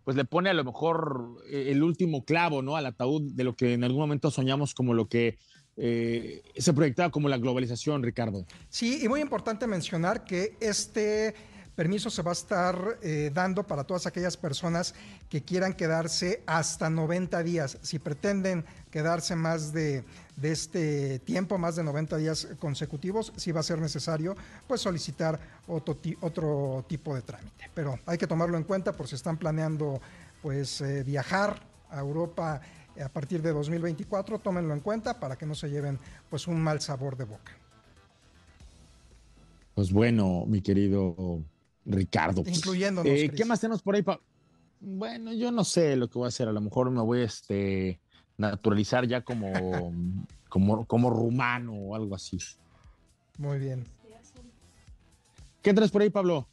pues 0.06 0.16
le 0.16 0.24
pone 0.24 0.50
a 0.52 0.54
lo 0.54 0.64
mejor 0.64 1.44
el 1.50 1.84
último 1.84 2.24
clavo, 2.24 2.62
¿no? 2.62 2.78
Al 2.78 2.86
ataúd 2.86 3.34
de 3.34 3.44
lo 3.44 3.56
que 3.56 3.74
en 3.74 3.84
algún 3.84 4.02
momento 4.02 4.32
soñamos 4.32 4.74
como 4.76 4.94
lo 4.94 5.10
que 5.10 5.40
eh, 5.78 6.44
se 6.56 6.74
proyectaba 6.74 7.10
como 7.10 7.28
la 7.28 7.38
globalización, 7.38 8.04
Ricardo. 8.04 8.46
Sí, 8.70 9.00
y 9.04 9.10
muy 9.10 9.20
importante 9.20 9.68
mencionar 9.68 10.24
que 10.24 10.56
este 10.62 11.34
permiso 11.76 12.10
se 12.10 12.22
va 12.22 12.32
a 12.32 12.34
estar 12.34 13.00
eh, 13.02 13.32
dando 13.34 13.64
para 13.64 13.84
todas 13.84 14.06
aquellas 14.06 14.38
personas 14.38 14.96
que 15.28 15.44
quieran 15.44 15.74
quedarse 15.74 16.44
hasta 16.46 16.90
90 16.90 17.44
días. 17.44 17.78
Si 17.82 18.00
pretenden 18.00 18.64
quedarse 18.96 19.36
más 19.36 19.74
de, 19.74 20.06
este 20.42 21.20
tiempo, 21.20 21.58
más 21.58 21.76
de 21.76 21.84
90 21.84 22.16
días 22.16 22.48
consecutivos, 22.60 23.34
sí 23.36 23.52
va 23.52 23.60
a 23.60 23.64
ser 23.64 23.78
necesario 23.80 24.38
pues 24.70 24.80
solicitar 24.80 25.38
otro, 25.68 25.98
otro 26.22 26.86
tipo 26.88 27.14
de 27.14 27.22
trámite. 27.22 27.70
Pero 27.74 28.00
hay 28.06 28.18
que 28.18 28.26
tomarlo 28.26 28.56
en 28.56 28.64
cuenta 28.64 28.94
por 28.94 29.10
si 29.10 29.16
están 29.16 29.36
planeando 29.36 30.00
pues 30.42 30.80
eh, 30.80 31.04
viajar 31.04 31.60
a 31.90 32.00
Europa 32.00 32.62
a 33.04 33.10
partir 33.10 33.42
de 33.42 33.52
2024, 33.52 34.40
tómenlo 34.40 34.74
en 34.74 34.80
cuenta 34.80 35.20
para 35.20 35.36
que 35.36 35.46
no 35.46 35.56
se 35.56 35.70
lleven 35.70 36.00
pues 36.30 36.48
un 36.48 36.62
mal 36.62 36.80
sabor 36.80 37.18
de 37.18 37.26
boca. 37.26 37.52
Pues 39.74 39.92
bueno, 39.92 40.46
mi 40.48 40.62
querido 40.62 41.44
Ricardo. 41.84 42.44
Pues, 42.44 42.56
Incluyéndonos. 42.56 43.12
Eh, 43.12 43.30
¿Qué 43.36 43.44
más 43.44 43.60
tenemos 43.60 43.82
por 43.82 43.96
ahí? 43.96 44.06
Bueno, 44.80 45.34
yo 45.34 45.52
no 45.52 45.66
sé 45.66 45.98
lo 45.98 46.08
que 46.08 46.18
voy 46.18 46.28
a 46.28 46.30
hacer. 46.30 46.48
A 46.48 46.54
lo 46.54 46.62
mejor 46.62 46.90
me 46.92 47.02
voy 47.02 47.20
a 47.20 47.26
este, 47.26 48.00
naturalizar 48.38 49.06
ya 49.08 49.22
como, 49.22 49.52
como, 50.50 50.86
como 50.86 51.10
rumano 51.10 51.74
o 51.74 51.96
algo 51.96 52.16
así. 52.16 52.38
Muy 53.38 53.60
bien. 53.60 53.86
¿Qué 55.62 55.74
traes 55.74 55.92
por 55.92 56.02
ahí, 56.02 56.10
Pablo? 56.10 56.48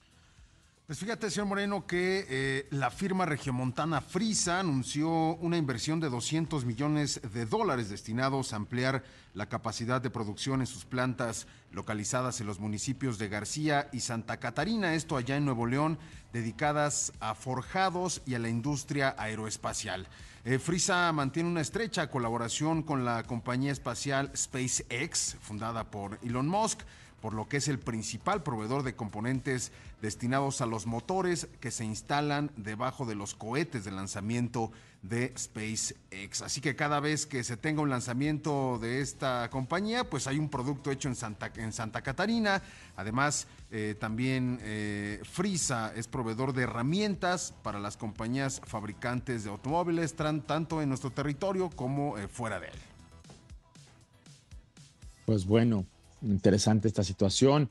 Pues 0.87 0.99
fíjate, 0.99 1.31
señor 1.31 1.47
Moreno, 1.47 1.87
que 1.87 2.27
eh, 2.29 2.67
la 2.71 2.91
firma 2.91 3.25
regiomontana 3.25 4.01
Frisa 4.01 4.61
anunció 4.61 5.37
una 5.37 5.57
inversión 5.57 6.01
de 6.01 6.11
200 6.11 6.65
millones 6.65 7.21
de 7.33 7.47
dólares 7.47 7.89
destinados 7.89 8.53
a 8.53 8.57
ampliar 8.57 9.05
la 9.33 9.49
capacidad 9.49 10.03
de 10.03 10.11
producción 10.11 10.61
en 10.61 10.67
sus 10.67 10.85
plantas 10.85 11.47
localizadas 11.71 12.41
en 12.41 12.47
los 12.47 12.59
municipios 12.59 13.19
de 13.19 13.29
García 13.29 13.89
y 13.93 14.01
Santa 14.01 14.39
Catarina, 14.39 14.95
esto 14.95 15.17
allá 15.17 15.37
en 15.37 15.45
Nuevo 15.45 15.67
León, 15.67 15.99
dedicadas 16.33 17.13
a 17.21 17.35
forjados 17.35 18.21
y 18.27 18.35
a 18.35 18.39
la 18.39 18.49
industria 18.49 19.15
aeroespacial. 19.17 20.09
Eh, 20.45 20.59
Frisa 20.59 21.13
mantiene 21.13 21.49
una 21.49 21.61
estrecha 21.61 22.11
colaboración 22.11 22.83
con 22.83 23.05
la 23.05 23.23
compañía 23.23 23.71
espacial 23.71 24.33
SpaceX, 24.37 25.37
fundada 25.41 25.85
por 25.85 26.19
Elon 26.25 26.49
Musk, 26.49 26.81
por 27.21 27.33
lo 27.33 27.49
que 27.49 27.59
es 27.59 27.69
el 27.69 27.79
principal 27.79 28.43
proveedor 28.43 28.83
de 28.83 28.97
componentes 28.97 29.71
destinados 30.01 30.61
a 30.61 30.67
los 30.67 30.87
motores 30.87 31.47
que 31.61 31.71
se 31.71 31.85
instalan 31.85 32.51
debajo 32.57 33.07
de 33.07 33.15
los 33.15 33.37
cohetes 33.37 33.85
de 33.85 33.93
lanzamiento 33.93 34.73
de 35.03 35.33
SpaceX. 35.37 36.43
Así 36.43 36.61
que 36.61 36.77
cada 36.77 37.01
vez 37.01 37.27
que 37.27 37.43
se 37.43 37.57
tenga 37.57 37.83
un 37.83 37.91
lanzamiento 37.91 38.79
de 38.81 39.01
esta 39.01 39.51
compañía, 39.51 40.09
pues 40.09 40.29
hay 40.29 40.39
un 40.39 40.49
producto 40.49 40.93
hecho 40.93 41.09
en 41.09 41.17
Santa, 41.17 41.53
en 41.57 41.73
Santa 41.73 42.03
Catarina. 42.03 42.63
Además, 42.97 43.49
eh, 43.73 43.97
también 43.99 44.61
eh, 44.63 45.21
Frisa 45.25 45.93
es 45.97 46.07
proveedor 46.07 46.53
de 46.53 46.63
herramientas 46.63 47.53
para 47.63 47.81
las 47.81 47.97
compañías 47.97 48.61
fabricantes 48.65 49.43
de 49.43 49.51
automóviles, 49.51 50.15
tanto 50.15 50.81
en 50.81 50.89
nuestro 50.89 51.11
territorio 51.11 51.69
como 51.71 52.17
eh, 52.17 52.29
fuera 52.29 52.61
de 52.61 52.69
él. 52.69 52.79
Pues 55.27 55.47
bueno, 55.47 55.85
interesante 56.23 56.87
esta 56.87 57.03
situación. 57.03 57.71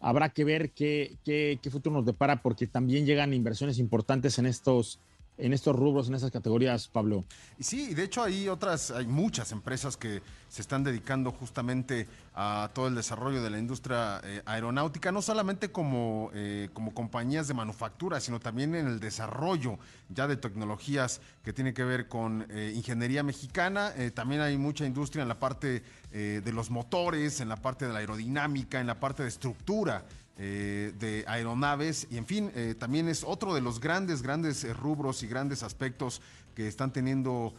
Habrá 0.00 0.30
que 0.30 0.44
ver 0.44 0.70
qué, 0.70 1.18
qué, 1.26 1.58
qué 1.62 1.70
futuro 1.70 1.96
nos 1.96 2.06
depara 2.06 2.40
porque 2.40 2.66
también 2.66 3.04
llegan 3.04 3.34
inversiones 3.34 3.78
importantes 3.78 4.38
en 4.38 4.46
estos 4.46 4.98
en 5.40 5.52
estos 5.52 5.74
rubros, 5.76 6.08
en 6.08 6.14
esas 6.14 6.30
categorías, 6.30 6.88
Pablo. 6.88 7.24
Sí, 7.58 7.94
de 7.94 8.04
hecho 8.04 8.22
hay 8.22 8.48
otras, 8.48 8.90
hay 8.90 9.06
muchas 9.06 9.52
empresas 9.52 9.96
que 9.96 10.22
se 10.48 10.62
están 10.62 10.82
dedicando 10.82 11.30
justamente 11.30 12.08
a 12.34 12.70
todo 12.74 12.88
el 12.88 12.94
desarrollo 12.94 13.42
de 13.42 13.50
la 13.50 13.58
industria 13.58 14.20
eh, 14.24 14.42
aeronáutica, 14.46 15.12
no 15.12 15.22
solamente 15.22 15.70
como, 15.70 16.30
eh, 16.34 16.68
como 16.72 16.92
compañías 16.92 17.46
de 17.46 17.54
manufactura, 17.54 18.20
sino 18.20 18.40
también 18.40 18.74
en 18.74 18.86
el 18.86 19.00
desarrollo 19.00 19.78
ya 20.08 20.26
de 20.26 20.36
tecnologías 20.36 21.20
que 21.44 21.52
tienen 21.52 21.72
que 21.72 21.84
ver 21.84 22.08
con 22.08 22.46
eh, 22.50 22.72
ingeniería 22.74 23.22
mexicana. 23.22 23.92
también 24.14 24.40
hay 24.40 24.58
mucha 24.58 24.84
industria 24.84 25.22
en 25.22 25.28
la 25.28 25.38
parte 25.38 25.82
de 26.10 26.52
los 26.52 26.70
motores, 26.70 27.40
en 27.40 27.48
la 27.48 27.54
parte 27.54 27.86
de 27.86 27.92
la 27.92 28.00
aerodinámica, 28.00 28.80
en 28.80 28.88
la 28.88 28.98
parte 28.98 29.22
de 29.22 29.28
estructura 29.28 30.04
eh, 30.38 30.92
de 30.98 31.24
aeronaves 31.26 32.06
y 32.10 32.16
en 32.16 32.24
fin, 32.24 32.50
eh, 32.54 32.74
también 32.78 33.08
es 33.08 33.24
otro 33.24 33.54
de 33.54 33.60
los 33.60 33.78
grandes, 33.78 34.22
grandes 34.22 34.64
eh, 34.64 34.72
rubros 34.72 35.22
y 35.22 35.26
grandes 35.26 35.62
aspectos 35.62 36.22
que 36.54 36.66
están 36.66 36.92
teniendo 36.92 37.52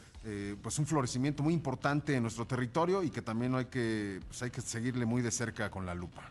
pues 0.61 0.77
un 0.77 0.85
florecimiento 0.85 1.41
muy 1.41 1.51
importante 1.51 2.15
en 2.15 2.21
nuestro 2.21 2.45
territorio 2.45 3.01
y 3.01 3.09
que 3.09 3.23
también 3.23 3.55
hay 3.55 3.65
que, 3.65 4.19
pues 4.27 4.43
hay 4.43 4.51
que 4.51 4.61
seguirle 4.61 5.03
muy 5.03 5.23
de 5.23 5.31
cerca 5.31 5.71
con 5.71 5.87
la 5.87 5.95
lupa. 5.95 6.29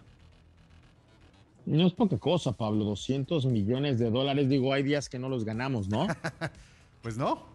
No 1.67 1.89
es 1.89 1.93
poca 1.93 2.17
cosa, 2.17 2.53
Pablo, 2.53 2.85
200 2.85 3.47
millones 3.47 3.99
de 3.99 4.09
dólares, 4.11 4.49
digo, 4.49 4.73
hay 4.73 4.85
días 4.85 5.09
que 5.09 5.19
no 5.19 5.29
los 5.29 5.45
ganamos, 5.45 5.89
¿no? 5.89 6.07
pues 7.03 7.17
no, 7.17 7.47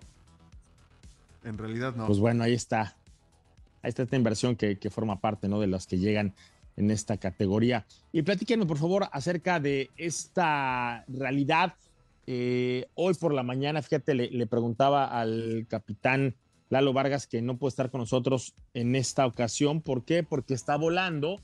en 1.46 1.58
realidad 1.58 1.96
no. 1.96 2.06
Pues 2.06 2.20
bueno, 2.20 2.44
ahí 2.44 2.54
está. 2.54 2.98
Ahí 3.82 3.90
está 3.90 4.04
esta 4.04 4.16
inversión 4.18 4.58
que, 4.58 4.78
que 4.78 4.90
forma 4.90 5.22
parte, 5.22 5.48
¿no? 5.48 5.62
De 5.62 5.68
las 5.68 5.88
que 5.88 6.00
llegan 6.00 6.34
en 6.78 6.92
esta 6.92 7.18
categoría. 7.18 7.86
Y 8.12 8.22
platíquenos, 8.22 8.68
por 8.68 8.78
favor, 8.78 9.08
acerca 9.12 9.60
de 9.60 9.90
esta 9.98 11.06
realidad. 11.08 11.74
Eh, 12.28 12.88
hoy 12.96 13.14
por 13.14 13.34
la 13.34 13.44
mañana, 13.44 13.82
fíjate, 13.82 14.16
le, 14.16 14.48
preguntaba 14.48 15.06
al 15.06 15.68
capitán 15.70 16.36
Lalo 16.70 16.94
Vargas 16.94 17.28
que 17.28 17.42
no 17.42 17.58
puede 17.58 17.70
estar 17.70 17.92
con 17.92 18.02
nosotros 18.02 18.56
en 18.74 18.96
esta 18.96 19.26
ocasión. 19.26 19.82
¿Por 19.82 20.04
qué? 20.04 20.24
Porque 20.24 20.54
está 20.54 20.76
volando 20.76 21.40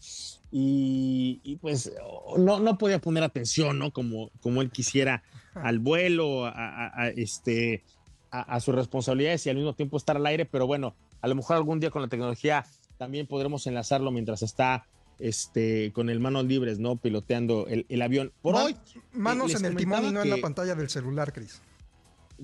y, 0.52 1.58
pues 1.62 1.94
no, 2.38 2.60
no 2.60 2.78
podía 2.78 3.00
poner 3.00 3.24
atención, 3.24 3.78
¿no? 3.78 3.91
Como, 3.91 4.32
como 4.41 4.62
él 4.62 4.72
quisiera 4.72 5.24
al 5.54 5.80
vuelo, 5.80 6.46
a, 6.46 7.10
este, 7.15 7.84
a, 8.32 8.60
sus 8.60 8.74
responsabilidades 8.74 9.46
y 9.46 9.50
al 9.50 9.58
mismo 9.58 9.76
tiempo 9.76 9.98
estar 9.98 10.17
al 10.17 10.26
aire. 10.26 10.46
Pero 10.46 10.65
bueno, 10.65 10.96
a 11.22 11.28
lo 11.28 11.36
mejor 11.36 11.58
algún 11.58 11.80
día 11.80 11.91
con 11.91 12.02
la 12.02 12.08
tecnología 12.08 12.65
también 12.98 13.28
podremos 13.28 13.65
enlazarlo 13.67 14.12
mientras 14.12 14.41
está 14.41 14.88
este, 15.22 15.92
con 15.94 16.10
el 16.10 16.20
manos 16.20 16.46
libres, 16.46 16.80
¿no? 16.80 16.98
Piloteando 16.98 17.68
el, 17.68 18.02
avión. 18.02 18.34
Por 18.42 18.56
hoy. 18.56 18.76
Manos 19.14 19.56
en 19.56 19.66
el 19.66 19.76
timón 19.76 20.06
y 20.06 20.12
no 20.12 20.22
en 20.22 20.30
la 20.30 20.38
pantalla 20.38 20.76
del 20.76 20.90
celular, 20.90 21.32
Cris. 21.32 21.62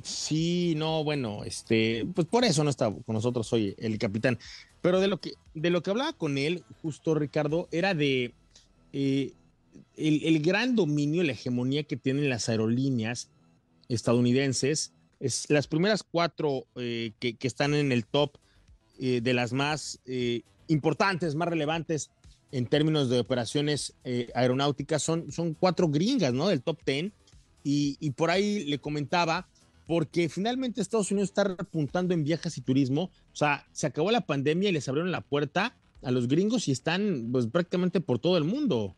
Sí, 0.03 0.75
no, 0.77 1.03
bueno, 1.03 1.43
este, 1.43 2.05
pues 2.13 2.27
por 2.27 2.45
eso 2.45 2.63
no 2.63 2.69
está 2.69 2.91
con 2.91 3.13
nosotros 3.13 3.51
hoy 3.51 3.75
el 3.79 3.97
capitán. 3.97 4.37
Pero 4.81 4.99
de 4.99 5.07
lo 5.07 5.19
que, 5.19 5.33
de 5.55 5.69
lo 5.71 5.81
que 5.81 5.89
hablaba 5.89 6.13
con 6.13 6.37
él, 6.37 6.63
justo 6.81 7.15
Ricardo, 7.15 7.67
era 7.71 7.95
de 7.95 8.35
eh, 8.93 9.33
el, 9.95 10.39
gran 10.41 10.75
dominio, 10.75 11.23
la 11.23 11.31
hegemonía 11.31 11.83
que 11.83 11.97
tienen 11.97 12.29
las 12.29 12.47
aerolíneas 12.47 13.29
estadounidenses. 13.89 14.93
Es 15.19 15.49
las 15.49 15.67
primeras 15.67 16.03
cuatro 16.03 16.67
eh, 16.75 17.13
que, 17.19 17.35
están 17.41 17.73
en 17.73 17.91
el 17.91 18.05
top 18.05 18.37
eh, 18.99 19.19
de 19.21 19.33
las 19.33 19.51
más 19.51 19.99
importantes, 20.67 21.33
más 21.33 21.47
relevantes 21.47 22.11
en 22.51 22.65
términos 22.65 23.09
de 23.09 23.19
operaciones 23.19 23.93
eh, 24.03 24.29
aeronáuticas 24.33 25.03
son, 25.03 25.31
son 25.31 25.53
cuatro 25.53 25.89
gringas, 25.89 26.33
¿no? 26.33 26.47
Del 26.47 26.61
top 26.61 26.79
ten. 26.83 27.13
Y, 27.69 28.11
por 28.11 28.31
ahí 28.31 28.63
le 28.63 28.79
comentaba, 28.79 29.49
porque 29.87 30.29
finalmente 30.29 30.79
Estados 30.79 31.11
Unidos 31.11 31.29
está 31.31 31.41
apuntando 31.41 32.13
en 32.13 32.23
viajes 32.23 32.57
y 32.57 32.61
turismo. 32.61 33.11
O 33.33 33.35
sea, 33.35 33.67
se 33.73 33.87
acabó 33.87 34.09
la 34.09 34.21
pandemia 34.21 34.69
y 34.69 34.71
les 34.71 34.87
abrieron 34.87 35.11
la 35.11 35.19
puerta 35.19 35.75
a 36.01 36.11
los 36.11 36.29
gringos 36.29 36.69
y 36.69 36.71
están 36.71 37.27
pues 37.29 37.47
prácticamente 37.47 37.99
por 37.99 38.19
todo 38.19 38.37
el 38.37 38.45
mundo. 38.45 38.95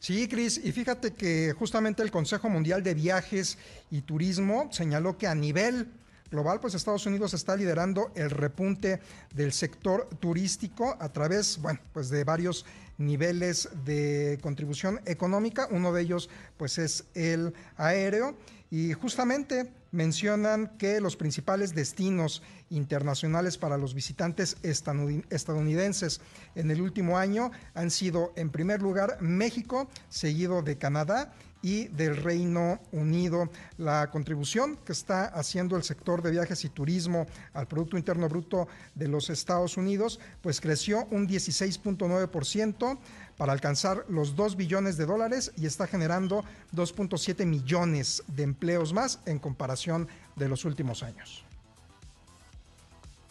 Sí, 0.00 0.26
Cris, 0.26 0.60
y 0.64 0.72
fíjate 0.72 1.12
que 1.12 1.52
justamente 1.52 2.02
el 2.02 2.10
Consejo 2.10 2.48
Mundial 2.48 2.82
de 2.82 2.94
Viajes 2.94 3.58
y 3.92 4.00
Turismo 4.00 4.68
señaló 4.72 5.16
que 5.16 5.28
a 5.28 5.34
nivel 5.36 5.86
global, 6.30 6.60
pues 6.60 6.74
Estados 6.74 7.06
Unidos 7.06 7.34
está 7.34 7.56
liderando 7.56 8.12
el 8.14 8.30
repunte 8.30 9.00
del 9.34 9.52
sector 9.52 10.08
turístico 10.20 10.96
a 11.00 11.08
través, 11.10 11.58
bueno, 11.60 11.80
pues 11.92 12.08
de 12.08 12.24
varios 12.24 12.64
niveles 12.98 13.68
de 13.84 14.38
contribución 14.42 15.00
económica. 15.06 15.68
Uno 15.70 15.92
de 15.92 16.02
ellos, 16.02 16.30
pues 16.56 16.78
es 16.78 17.04
el 17.14 17.54
aéreo. 17.76 18.36
Y 18.70 18.92
justamente 18.92 19.72
mencionan 19.90 20.76
que 20.78 21.00
los 21.00 21.16
principales 21.16 21.74
destinos 21.74 22.40
internacionales 22.68 23.58
para 23.58 23.76
los 23.76 23.94
visitantes 23.94 24.56
estadounidenses 24.62 26.20
en 26.54 26.70
el 26.70 26.80
último 26.80 27.18
año 27.18 27.50
han 27.74 27.90
sido, 27.90 28.32
en 28.36 28.50
primer 28.50 28.80
lugar, 28.80 29.20
México, 29.20 29.88
seguido 30.08 30.62
de 30.62 30.78
Canadá 30.78 31.32
y 31.62 31.88
del 31.88 32.16
Reino 32.16 32.80
Unido. 32.92 33.50
La 33.78 34.10
contribución 34.10 34.78
que 34.84 34.92
está 34.92 35.26
haciendo 35.26 35.76
el 35.76 35.82
sector 35.82 36.22
de 36.22 36.30
viajes 36.30 36.64
y 36.64 36.68
turismo 36.68 37.26
al 37.52 37.66
Producto 37.66 37.96
Interno 37.96 38.28
Bruto 38.28 38.68
de 38.94 39.08
los 39.08 39.30
Estados 39.30 39.76
Unidos, 39.76 40.20
pues 40.42 40.60
creció 40.60 41.06
un 41.10 41.28
16.9% 41.28 42.98
para 43.36 43.52
alcanzar 43.52 44.04
los 44.08 44.36
2 44.36 44.56
billones 44.56 44.96
de 44.96 45.06
dólares 45.06 45.52
y 45.56 45.66
está 45.66 45.86
generando 45.86 46.44
2.7 46.74 47.46
millones 47.46 48.22
de 48.26 48.42
empleos 48.42 48.92
más 48.92 49.20
en 49.26 49.38
comparación 49.38 50.08
de 50.36 50.48
los 50.48 50.64
últimos 50.64 51.02
años. 51.02 51.44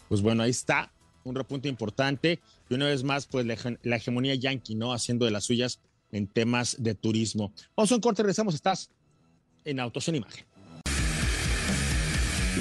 Pues 0.08 0.22
bueno, 0.22 0.42
ahí 0.42 0.50
está 0.50 0.90
un 1.22 1.34
repunte 1.34 1.68
importante 1.68 2.40
y 2.68 2.74
una 2.74 2.86
vez 2.86 3.04
más, 3.04 3.26
pues 3.26 3.46
la, 3.46 3.56
la 3.82 3.96
hegemonía 3.96 4.34
yankee, 4.34 4.74
¿no? 4.74 4.92
Haciendo 4.92 5.24
de 5.26 5.30
las 5.30 5.44
suyas 5.44 5.78
en 6.12 6.26
temas 6.26 6.76
de 6.78 6.94
turismo. 6.94 7.52
Vamos 7.76 7.92
a 7.92 7.94
un 7.94 8.00
corte, 8.00 8.22
regresamos, 8.22 8.54
estás 8.54 8.90
en 9.64 9.80
Autos 9.80 10.08
en 10.08 10.16
Imagen. 10.16 10.44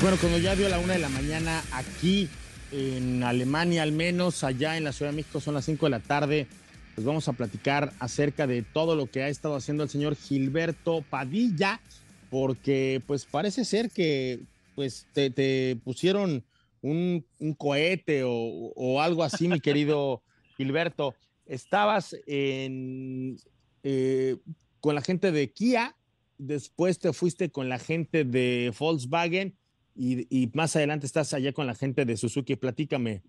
Bueno, 0.01 0.17
cuando 0.21 0.37
ya 0.37 0.55
dio 0.55 0.69
la 0.69 0.79
una 0.79 0.93
de 0.93 0.99
la 0.99 1.09
mañana 1.09 1.61
aquí 1.73 2.29
en 2.71 3.23
Alemania, 3.23 3.83
al 3.83 3.91
menos 3.91 4.43
allá 4.43 4.77
en 4.77 4.83
la 4.83 4.93
Ciudad 4.93 5.11
de 5.11 5.17
México, 5.17 5.41
son 5.41 5.55
las 5.55 5.65
cinco 5.65 5.87
de 5.87 5.89
la 5.89 5.99
tarde, 5.99 6.47
pues 6.95 7.05
vamos 7.05 7.27
a 7.27 7.33
platicar 7.33 7.93
acerca 7.99 8.47
de 8.47 8.61
todo 8.61 8.95
lo 8.95 9.07
que 9.07 9.23
ha 9.23 9.27
estado 9.29 9.55
haciendo 9.55 9.83
el 9.83 9.89
señor 9.89 10.15
Gilberto 10.15 11.03
Padilla, 11.09 11.81
porque 12.29 13.01
pues 13.07 13.25
parece 13.25 13.65
ser 13.65 13.89
que 13.89 14.39
pues 14.75 15.07
te, 15.13 15.77
pusieron 15.83 16.43
un, 16.81 17.25
cohete 17.57 18.23
o, 18.23 18.31
o 18.31 19.01
algo 19.01 19.23
así, 19.23 19.47
mi 19.49 19.59
querido 19.59 20.21
Gilberto 20.57 21.15
estabas 21.49 22.15
en, 22.27 23.37
eh, 23.83 24.37
con 24.79 24.95
la 24.95 25.01
gente 25.01 25.31
de 25.31 25.51
Kia, 25.51 25.95
después 26.37 26.99
te 26.99 27.11
fuiste 27.11 27.51
con 27.51 27.67
la 27.67 27.79
gente 27.79 28.23
de 28.23 28.71
Volkswagen 28.79 29.55
y, 29.95 30.49
más 30.53 30.77
adelante 30.77 31.05
estás 31.05 31.33
allá 31.33 31.51
con 31.51 31.67
la 31.67 31.75
gente 31.75 32.05
de 32.05 32.15
Suzuki. 32.15 32.55
Platícame. 32.55 33.21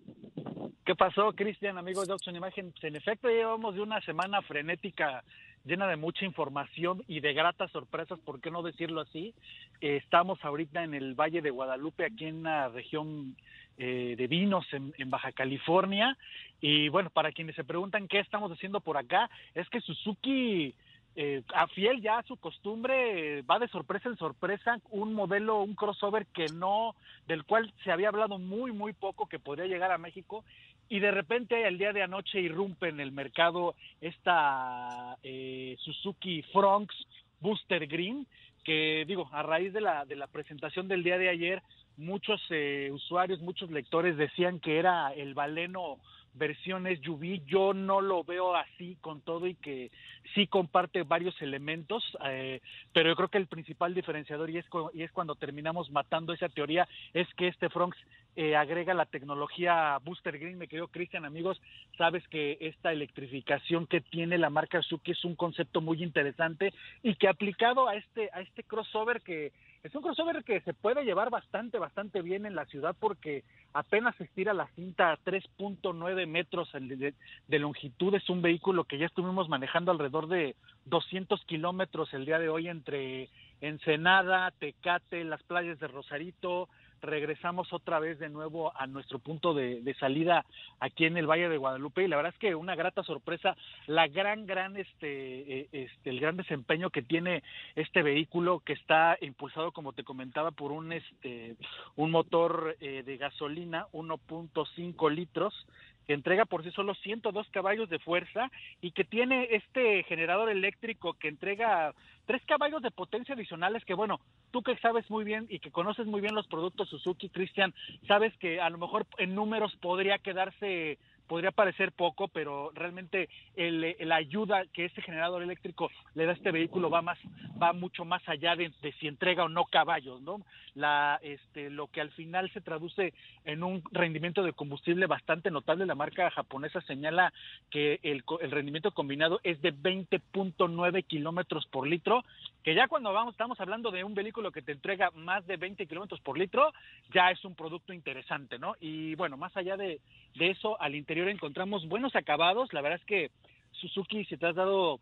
¿Qué 0.85 0.95
pasó, 0.95 1.33
Cristian, 1.33 1.79
amigos 1.79 2.07
de 2.07 2.15
Option 2.15 2.37
Imagen? 2.37 2.73
En 2.83 2.97
efecto, 2.97 3.29
llevamos 3.29 3.75
de 3.75 3.81
una 3.81 4.01
semana 4.03 4.41
frenética 4.43 5.25
llena 5.65 5.89
de 5.89 5.97
mucha 5.97 6.25
información 6.25 7.03
y 7.07 7.21
de 7.21 7.33
gratas 7.33 7.71
sorpresas, 7.71 8.19
¿por 8.21 8.41
qué 8.41 8.51
no 8.51 8.63
decirlo 8.63 9.01
así? 9.01 9.35
Estamos 9.81 10.39
ahorita 10.45 10.85
en 10.85 10.95
el 10.95 11.15
Valle 11.15 11.43
de 11.43 11.51
Guadalupe, 11.51 12.07
aquí 12.07 12.27
en 12.27 12.45
la 12.45 12.69
región 12.69 13.37
eh, 13.83 14.15
de 14.15 14.27
vinos 14.27 14.67
en, 14.73 15.09
Baja 15.09 15.33
California. 15.33 16.15
Y 16.61 16.91
bueno, 16.91 17.09
para 17.09 17.33
quienes 17.33 17.57
se 17.57 17.65
preguntan 17.65 18.09
qué 18.09 18.19
estamos 18.19 18.53
haciendo 18.53 18.81
por 18.81 18.99
acá, 18.99 19.31
es 19.55 19.67
que 19.71 19.81
Suzuki, 19.81 20.75
eh, 21.17 21.43
a 21.55 21.67
fiel 21.69 22.03
ya 22.03 22.19
a 22.19 22.23
su 22.25 22.37
costumbre, 22.37 23.41
va 23.41 23.59
de 23.59 23.69
sorpresa 23.69 24.11
en 24.11 24.19
sorpresa, 24.19 24.79
un 24.91 25.15
modelo, 25.15 25.63
un 25.63 25.75
crossover 25.75 26.27
que 26.27 26.45
no, 26.53 26.95
del 27.27 27.45
cual 27.45 27.73
se 27.83 27.91
había 27.91 28.09
hablado 28.09 28.39
muy, 28.39 28.71
muy 28.71 28.93
poco 28.93 29.31
que 29.31 29.39
podría 29.39 29.65
llegar 29.65 29.93
a 29.93 29.97
México. 29.97 30.45
Y 30.91 31.01
de 31.01 31.13
repente 31.13 31.67
el 31.67 31.79
día 31.79 31.95
de 31.95 32.03
anoche 32.03 32.39
irrumpe 32.39 32.91
en 32.91 33.01
el 33.01 33.13
mercado 33.13 33.77
esta 34.03 35.17
eh, 35.23 35.75
Suzuki 35.79 36.43
Fronx 36.53 36.95
Booster 37.41 37.87
Green, 37.87 38.27
que 38.65 39.05
digo, 39.07 39.29
a 39.33 39.43
raíz 39.43 39.73
de 39.73 39.81
la, 39.81 40.05
de 40.05 40.17
la 40.17 40.27
presentación 40.27 40.89
del 40.89 41.03
día 41.03 41.19
de 41.19 41.29
ayer, 41.29 41.63
muchos 41.97 42.41
eh, 42.51 42.91
usuarios, 42.93 43.41
muchos 43.41 43.71
lectores 43.71 44.17
decían 44.17 44.61
que 44.61 44.79
era 44.79 45.13
el 45.13 45.35
baleno 45.35 45.99
versiones 46.35 47.01
SUV, 47.01 47.45
yo 47.47 47.75
no 47.75 48.01
lo 48.01 48.23
veo 48.25 48.55
así 48.55 48.97
con 49.01 49.21
todo 49.21 49.47
y 49.47 49.55
que 49.55 49.91
sí 50.35 50.47
comparte 50.47 51.03
varios 51.03 51.41
elementos, 51.43 52.05
eh, 52.25 52.61
pero 52.93 53.11
yo 53.11 53.17
creo 53.17 53.29
que 53.29 53.39
el 53.39 53.47
principal 53.47 53.95
diferenciador 53.95 54.51
y 54.51 54.59
es, 54.59 54.67
y 54.95 55.03
es 55.03 55.13
cuando 55.13 55.35
terminamos 55.35 55.91
matando 55.91 56.33
esa 56.33 56.49
teoría 56.49 56.87
es 57.15 57.27
que 57.35 57.49
este 57.49 57.69
Fronx 57.69 57.97
eh, 58.37 58.57
agrega 58.57 58.95
la 58.95 59.07
tecnología 59.07 59.99
Booster 60.05 60.39
Green, 60.39 60.59
me 60.59 60.69
querido 60.69 60.89
Cristian, 60.89 61.25
amigos, 61.25 61.61
sabes 61.99 62.27
que 62.29 62.59
esta 62.61 62.93
electrificación 62.93 63.87
que 63.87 64.01
tiene 64.01 64.39
la 64.39 64.51
marca 64.51 64.83
Suzuki 64.83 65.13
es 65.13 65.25
un 65.25 65.35
concepto 65.35 65.81
muy 65.81 66.03
interesante 66.03 66.73
y 67.03 67.15
que 67.17 67.29
aplicado 67.29 67.89
a 67.89 67.97
este 67.97 68.31
a 68.33 68.41
este 68.41 68.63
crossover 68.65 69.21
que 69.21 69.53
es 69.83 69.95
un 69.95 70.03
crossover 70.03 70.45
que 70.45 70.61
se 70.61 70.75
puede 70.75 71.05
llevar 71.05 71.31
bastante, 71.31 71.79
bastante 71.79 72.21
bien 72.21 72.45
en 72.45 72.55
la 72.55 72.67
ciudad 72.67 72.95
porque 72.99 73.45
apenas 73.73 74.19
estira 74.21 74.53
la 74.53 74.67
cinta 74.75 75.11
a 75.11 75.19
3.9 75.19 76.27
metros 76.27 76.71
de, 76.73 77.15
de, 77.49 77.59
longitud. 77.59 78.15
Es 78.15 78.29
un 78.29 78.43
vehículo 78.43 78.85
que 78.85 78.99
ya 78.99 79.07
estuvimos 79.07 79.49
manejando 79.49 79.91
alrededor 79.91 80.29
de 80.29 80.55
200 80.85 81.43
kilómetros 81.47 82.13
el 82.13 82.27
día 82.27 82.39
de 82.39 82.51
hoy 82.51 82.69
entre 82.69 83.31
Ensenada, 83.63 84.51
Tecate, 84.59 85.25
las 85.25 85.43
playas 85.45 85.81
de 85.81 85.89
Rosarito, 85.89 86.69
regresamos 87.03 87.73
otra 87.73 87.99
vez 87.99 88.19
de 88.19 88.29
nuevo 88.29 88.73
a 88.77 88.87
nuestro 88.87 89.19
punto 89.19 89.55
de, 89.55 89.95
salida 89.99 90.45
aquí 90.79 91.05
en 91.05 91.17
el 91.17 91.27
Valle 91.27 91.49
de 91.49 91.57
Guadalupe. 91.57 92.05
Y 92.05 92.09
la 92.09 92.17
verdad 92.17 92.33
es 92.33 92.39
que 92.39 92.55
una 92.55 92.75
grata 92.75 93.03
sorpresa 93.03 93.57
la 93.87 94.09
gran 94.09 94.47
gran 94.47 94.77
este, 94.77 95.61
eh, 95.61 95.69
este 95.73 96.11
el 96.11 96.21
gran 96.21 96.37
desempeño 96.37 96.91
que 96.91 97.03
tiene 97.03 97.43
este 97.75 98.03
vehículo 98.03 98.61
que 98.61 98.73
está 98.73 99.19
impulsado 99.21 99.73
como 99.73 99.93
te 99.93 100.05
comentaba 100.05 100.51
por 100.51 100.73
un 100.73 100.93
este 100.93 101.57
un 101.97 102.11
motor 102.11 102.77
eh, 102.81 103.03
de 103.05 103.17
gasolina 103.17 103.87
1.5 103.93 105.11
litros 105.11 105.67
que 106.11 106.15
entrega 106.15 106.45
por 106.45 106.65
sí 106.65 106.73
solo 106.73 106.93
102 106.97 107.51
caballos 107.51 107.89
de 107.89 108.01
fuerza 108.01 108.51
y 108.81 108.91
que 108.91 109.05
tiene 109.05 109.47
este 109.53 110.03
generador 110.03 110.51
eléctrico 110.51 111.13
que 111.13 111.29
entrega 111.29 111.95
tres 112.27 112.43
caballos 112.47 112.83
de 112.83 112.91
potencia 112.91 113.37
adicionales 113.37 113.85
que 113.85 113.95
bueno, 113.95 114.19
tú 114.51 114.61
que 114.61 114.77
sabes 114.79 115.09
muy 115.09 115.23
bien 115.23 115.47
y 115.49 115.61
que 115.61 115.71
conoces 115.71 116.09
muy 116.09 116.21
bien 116.21 116.35
los 116.35 116.49
productos 116.49 116.89
Suzuki, 116.89 117.29
Cristian, 117.29 117.73
sabes 118.09 118.37
que 118.39 118.61
a 118.61 118.69
lo 118.71 118.79
mejor 118.79 119.07
en 119.19 119.37
números 119.37 119.73
podría 119.81 120.19
quedarse 120.19 120.99
podría 121.31 121.53
parecer 121.53 121.93
poco, 121.93 122.27
pero 122.27 122.73
realmente 122.75 123.29
la 123.55 124.17
ayuda 124.17 124.65
que 124.73 124.87
este 124.87 125.01
generador 125.01 125.45
eléctrico 125.45 125.89
le 126.17 126.25
da 126.25 126.33
a 126.33 126.35
este 126.35 126.51
vehículo 126.51 126.91
va 126.91 127.03
más, 127.03 127.21
va 127.63 127.73
mucho 127.73 128.05
más 128.05 128.21
allá 128.29 128.57
de, 128.57 128.73
si 128.99 129.07
entrega 129.07 129.45
o 129.45 129.49
no 129.49 129.65
caballos, 129.67 130.21
¿no? 130.23 130.41
La, 130.75 131.21
este, 131.23 131.71
lo 131.71 131.87
que 131.87 132.01
al 132.01 132.11
final 132.11 132.51
se 132.51 132.61
traduce 132.61 133.15
en 133.45 133.63
un 133.63 133.81
rendimiento 133.93 134.43
de 134.43 134.55
combustible 134.55 135.07
bastante 135.07 135.53
notable. 135.53 135.87
La 135.87 135.95
marca 135.95 136.33
japonesa 136.33 136.81
señala 136.81 137.33
que 137.71 138.01
el, 138.03 138.25
el 138.41 138.51
rendimiento 138.51 138.91
combinado 138.91 139.39
es 139.45 139.63
de 139.63 139.73
20.9 139.73 141.05
kilómetros 141.05 141.65
por 141.67 141.87
litro, 141.87 142.25
que 142.63 142.75
ya 142.75 142.89
cuando 142.89 143.13
vamos, 143.13 143.35
estamos 143.35 143.59
hablando 143.61 143.91
de 143.91 144.05
un 144.05 144.15
vehículo 144.15 144.53
que 144.53 144.63
te 144.63 144.73
entrega 144.73 145.11
más 145.15 145.47
de 145.47 145.57
20 145.57 145.87
kilómetros 145.87 146.21
por 146.21 146.39
litro, 146.39 146.73
ya 147.13 147.31
es 147.31 147.45
un 147.45 147.55
producto 147.55 147.93
interesante, 147.93 148.59
¿no? 148.59 148.75
Y 148.81 149.15
bueno, 149.15 149.37
más 149.37 149.57
allá 149.57 149.77
de, 149.77 150.01
de 150.35 150.51
eso, 150.51 150.81
al 150.81 150.95
interior 150.95 151.29
encontramos 151.29 151.89
buenos 151.89 152.15
acabados. 152.15 152.73
La 152.73 152.83
verdad 152.83 153.01
es 153.01 153.07
que 153.07 153.31
Suzuki, 153.73 154.25
si 154.25 154.37
te 154.37 154.47
has 154.47 154.55
dado 154.55 155.01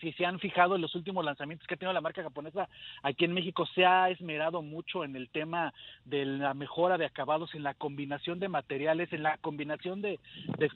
si 0.00 0.12
se 0.12 0.26
han 0.26 0.38
fijado 0.38 0.76
en 0.76 0.82
los 0.82 0.94
últimos 0.94 1.24
lanzamientos 1.24 1.66
que 1.66 1.74
ha 1.74 1.76
tenido 1.76 1.92
la 1.92 2.00
marca 2.00 2.22
japonesa 2.22 2.68
aquí 3.02 3.24
en 3.24 3.32
México, 3.32 3.66
se 3.74 3.84
ha 3.84 4.10
esmerado 4.10 4.62
mucho 4.62 5.04
en 5.04 5.16
el 5.16 5.28
tema 5.28 5.72
de 6.04 6.24
la 6.24 6.54
mejora 6.54 6.98
de 6.98 7.06
acabados, 7.06 7.54
en 7.54 7.62
la 7.62 7.74
combinación 7.74 8.40
de 8.40 8.48
materiales, 8.48 9.12
en 9.12 9.22
la 9.22 9.38
combinación 9.38 10.00
de, 10.00 10.18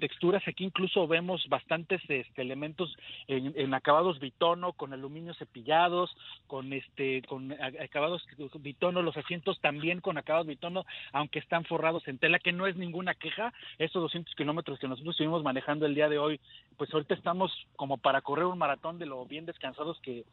texturas. 0.00 0.42
Aquí 0.46 0.64
incluso 0.64 1.06
vemos 1.06 1.46
bastantes 1.48 2.00
este, 2.08 2.42
elementos 2.42 2.96
en, 3.28 3.72
acabados 3.74 4.18
bitono, 4.20 4.72
con 4.72 4.92
aluminio 4.92 5.34
cepillados, 5.34 6.14
con 6.46 6.72
este, 6.72 7.22
con 7.22 7.52
acabados 7.52 8.26
bitono, 8.60 9.02
los 9.02 9.16
asientos 9.16 9.60
también 9.60 10.00
con 10.00 10.18
acabados 10.18 10.46
bitono, 10.46 10.84
aunque 11.12 11.38
están 11.38 11.64
forrados 11.64 12.06
en 12.08 12.18
tela, 12.18 12.38
que 12.38 12.52
no 12.52 12.66
es 12.66 12.76
ninguna 12.76 13.14
queja. 13.14 13.52
Estos 13.78 14.02
200 14.02 14.34
kilómetros 14.34 14.78
que 14.78 14.88
nosotros 14.88 15.14
estuvimos 15.14 15.42
manejando 15.42 15.86
el 15.86 15.94
día 15.94 16.08
de 16.08 16.18
hoy, 16.18 16.40
pues 16.76 16.92
ahorita 16.92 17.14
estamos 17.14 17.50
como 17.76 17.98
para 17.98 18.20
correr 18.20 18.46
un 18.46 18.58
maratón 18.58 18.98
de 18.98 19.06
bien 19.28 19.46
descansados 19.46 20.00
que, 20.00 20.24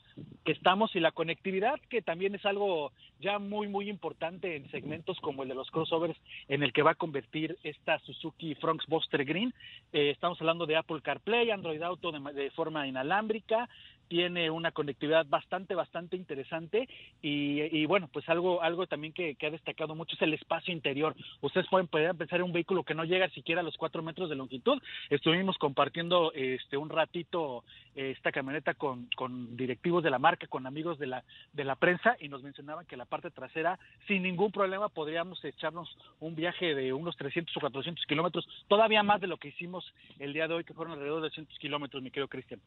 estamos 0.45 0.95
y 0.95 0.99
la 0.99 1.11
conectividad 1.11 1.79
que 1.89 2.01
también 2.01 2.35
es 2.35 2.45
algo 2.45 2.91
ya 3.19 3.39
muy 3.39 3.67
muy 3.67 3.89
importante 3.89 4.55
en 4.55 4.69
segmentos 4.69 5.19
como 5.21 5.43
el 5.43 5.49
de 5.49 5.55
los 5.55 5.71
crossovers 5.71 6.17
en 6.49 6.63
el 6.63 6.73
que 6.73 6.81
va 6.81 6.91
a 6.91 6.95
convertir 6.95 7.57
esta 7.63 7.99
Suzuki 7.99 8.55
Fronx 8.55 8.85
Buster 8.87 9.23
Green. 9.23 9.53
Eh, 9.93 10.09
estamos 10.09 10.41
hablando 10.41 10.65
de 10.65 10.75
Apple 10.75 11.01
CarPlay, 11.01 11.51
Android 11.51 11.81
Auto 11.81 12.11
de 12.11 12.51
forma 12.51 12.87
inalámbrica, 12.87 13.69
tiene 14.11 14.51
una 14.51 14.73
conectividad 14.73 15.25
bastante, 15.25 15.73
bastante 15.73 16.17
interesante 16.17 16.89
y, 17.21 17.85
bueno, 17.85 18.09
pues 18.11 18.27
algo, 18.27 18.61
algo 18.61 18.85
también 18.85 19.13
que, 19.13 19.37
ha 19.41 19.49
destacado 19.49 19.95
mucho 19.95 20.17
es 20.17 20.21
el 20.21 20.33
espacio 20.33 20.73
interior. 20.73 21.15
Ustedes 21.39 21.65
pueden, 21.69 21.87
pensar 21.87 22.39
en 22.39 22.45
un 22.45 22.51
vehículo 22.51 22.83
que 22.83 22.93
no 22.93 23.05
llega 23.05 23.29
siquiera 23.29 23.61
a 23.61 23.63
los 23.63 23.77
cuatro 23.77 24.03
metros 24.03 24.29
de 24.29 24.35
longitud. 24.35 24.81
Estuvimos 25.09 25.57
compartiendo 25.57 26.33
este 26.33 26.75
un 26.75 26.89
ratito 26.89 27.63
eh, 27.95 28.11
esta 28.11 28.33
camioneta 28.33 28.73
con, 28.73 29.07
con 29.15 29.55
directivos 29.55 30.03
de 30.03 30.09
la 30.09 30.19
marca, 30.19 30.45
con 30.47 30.67
amigos 30.67 30.99
de 30.99 31.07
la, 31.07 31.23
de 31.53 31.63
la 31.63 31.77
prensa 31.77 32.17
y 32.19 32.27
nos 32.27 32.43
mencionaban 32.43 32.85
que 32.85 32.97
la 32.97 33.05
parte 33.05 33.31
trasera 33.31 33.79
sin 34.07 34.23
ningún 34.23 34.51
problema 34.51 34.89
podríamos 34.89 35.41
echarnos 35.45 35.97
un 36.19 36.35
viaje 36.35 36.75
de 36.75 36.91
unos 36.91 37.15
300 37.15 37.55
o 37.55 37.59
400 37.61 38.05
kilómetros, 38.07 38.45
todavía 38.67 39.03
más 39.03 39.21
de 39.21 39.27
lo 39.27 39.37
que 39.37 39.47
hicimos 39.47 39.85
el 40.19 40.33
día 40.33 40.49
de 40.49 40.55
hoy, 40.55 40.63
que 40.65 40.73
fueron 40.73 40.95
alrededor 40.95 41.21
de 41.21 41.29
200 41.29 41.57
kilómetros, 41.59 42.03
mi 42.03 42.11
querido 42.11 42.27
Cristian. 42.27 42.59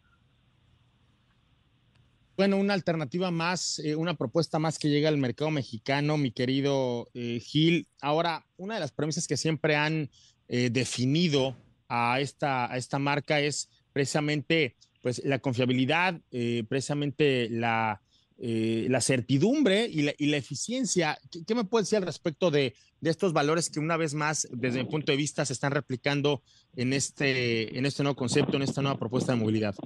Bueno, 2.36 2.56
una 2.56 2.74
alternativa 2.74 3.30
más, 3.30 3.78
eh, 3.78 3.94
una 3.94 4.14
propuesta 4.14 4.58
más 4.58 4.80
que 4.80 4.88
llega 4.88 5.08
al 5.08 5.18
mercado 5.18 5.52
mexicano, 5.52 6.16
mi 6.16 6.32
querido 6.32 7.08
eh, 7.14 7.38
Gil. 7.38 7.86
Ahora, 8.00 8.44
una 8.56 8.74
de 8.74 8.80
las 8.80 8.90
premisas 8.90 9.28
que 9.28 9.36
siempre 9.36 9.76
han 9.76 10.10
eh, 10.48 10.68
definido 10.70 11.56
a 11.88 12.18
esta, 12.18 12.72
a 12.72 12.76
esta 12.76 12.98
marca 12.98 13.38
es 13.40 13.68
precisamente 13.92 14.74
pues, 15.00 15.22
la 15.24 15.38
confiabilidad, 15.38 16.20
precisamente 16.68 17.48
la, 17.50 18.02
la 18.38 19.00
certidumbre 19.00 19.86
y 19.86 20.02
la, 20.02 20.36
eficiencia. 20.36 21.16
¿Qué, 21.46 21.54
me 21.54 21.64
puede 21.64 21.84
decir 21.84 21.98
al 21.98 22.06
respecto 22.06 22.50
de, 22.50 22.74
de, 23.00 23.10
estos 23.10 23.32
valores 23.32 23.70
que 23.70 23.78
una 23.78 23.96
vez 23.96 24.14
más, 24.14 24.48
desde 24.50 24.82
mi 24.82 24.90
punto 24.90 25.12
de 25.12 25.16
vista, 25.18 25.44
se 25.44 25.52
están 25.52 25.70
replicando 25.70 26.42
en 26.74 26.94
este, 26.94 27.78
en 27.78 27.86
este 27.86 28.02
nuevo 28.02 28.16
concepto, 28.16 28.56
en 28.56 28.62
esta 28.62 28.82
nueva 28.82 28.98
propuesta 28.98 29.32
de 29.32 29.38
movilidad? 29.38 29.76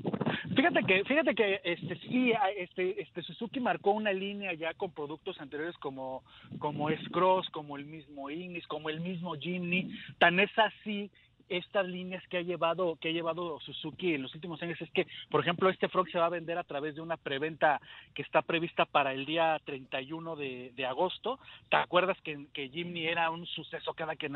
Fíjate 0.69 0.87
que, 0.87 1.05
fíjate 1.05 1.35
que 1.35 1.61
este 1.65 1.97
sí, 2.01 2.33
este, 2.59 3.01
este 3.01 3.23
Suzuki 3.23 3.59
marcó 3.59 3.93
una 3.93 4.13
línea 4.13 4.53
ya 4.53 4.75
con 4.75 4.93
productos 4.93 5.41
anteriores 5.41 5.75
como, 5.79 6.23
como 6.59 6.91
S-Cross, 6.91 7.49
como 7.51 7.79
el 7.79 7.87
mismo 7.87 8.29
Ignis, 8.29 8.67
como 8.67 8.91
el 8.91 9.01
mismo 9.01 9.35
Jimny. 9.35 9.89
Tan 10.19 10.39
es 10.41 10.51
así 10.59 11.11
estas 11.49 11.87
líneas 11.87 12.23
que 12.29 12.39
ha 12.39 12.43
llevado 12.43 12.97
que 13.01 13.09
ha 13.09 13.13
llevado 13.13 13.61
Suzuki 13.61 14.15
en 14.15 14.23
los 14.23 14.35
últimos 14.35 14.63
años 14.63 14.81
es 14.81 14.91
que, 14.91 15.07
por 15.31 15.41
ejemplo, 15.41 15.69
este 15.69 15.89
Frog 15.89 16.09
se 16.11 16.19
va 16.19 16.27
a 16.27 16.31
vender 16.31 16.59
a 16.59 16.65
través 16.65 16.95
de 16.95 17.01
una 17.01 17.17
preventa 17.17 17.81
que 18.15 18.23
está 18.23 18.43
prevista 18.43 18.85
para 18.85 19.13
el 19.13 19.27
día 19.27 19.61
31 19.65 20.37
de, 20.37 20.73
de 20.75 20.87
agosto. 20.87 21.39
¿Te 21.71 21.77
acuerdas 21.77 22.17
que, 22.23 22.47
que 22.53 22.69
Jimny 22.69 23.07
era 23.07 23.31
un 23.31 23.47
suceso 23.47 23.95
cada 23.95 24.17
que 24.17 24.31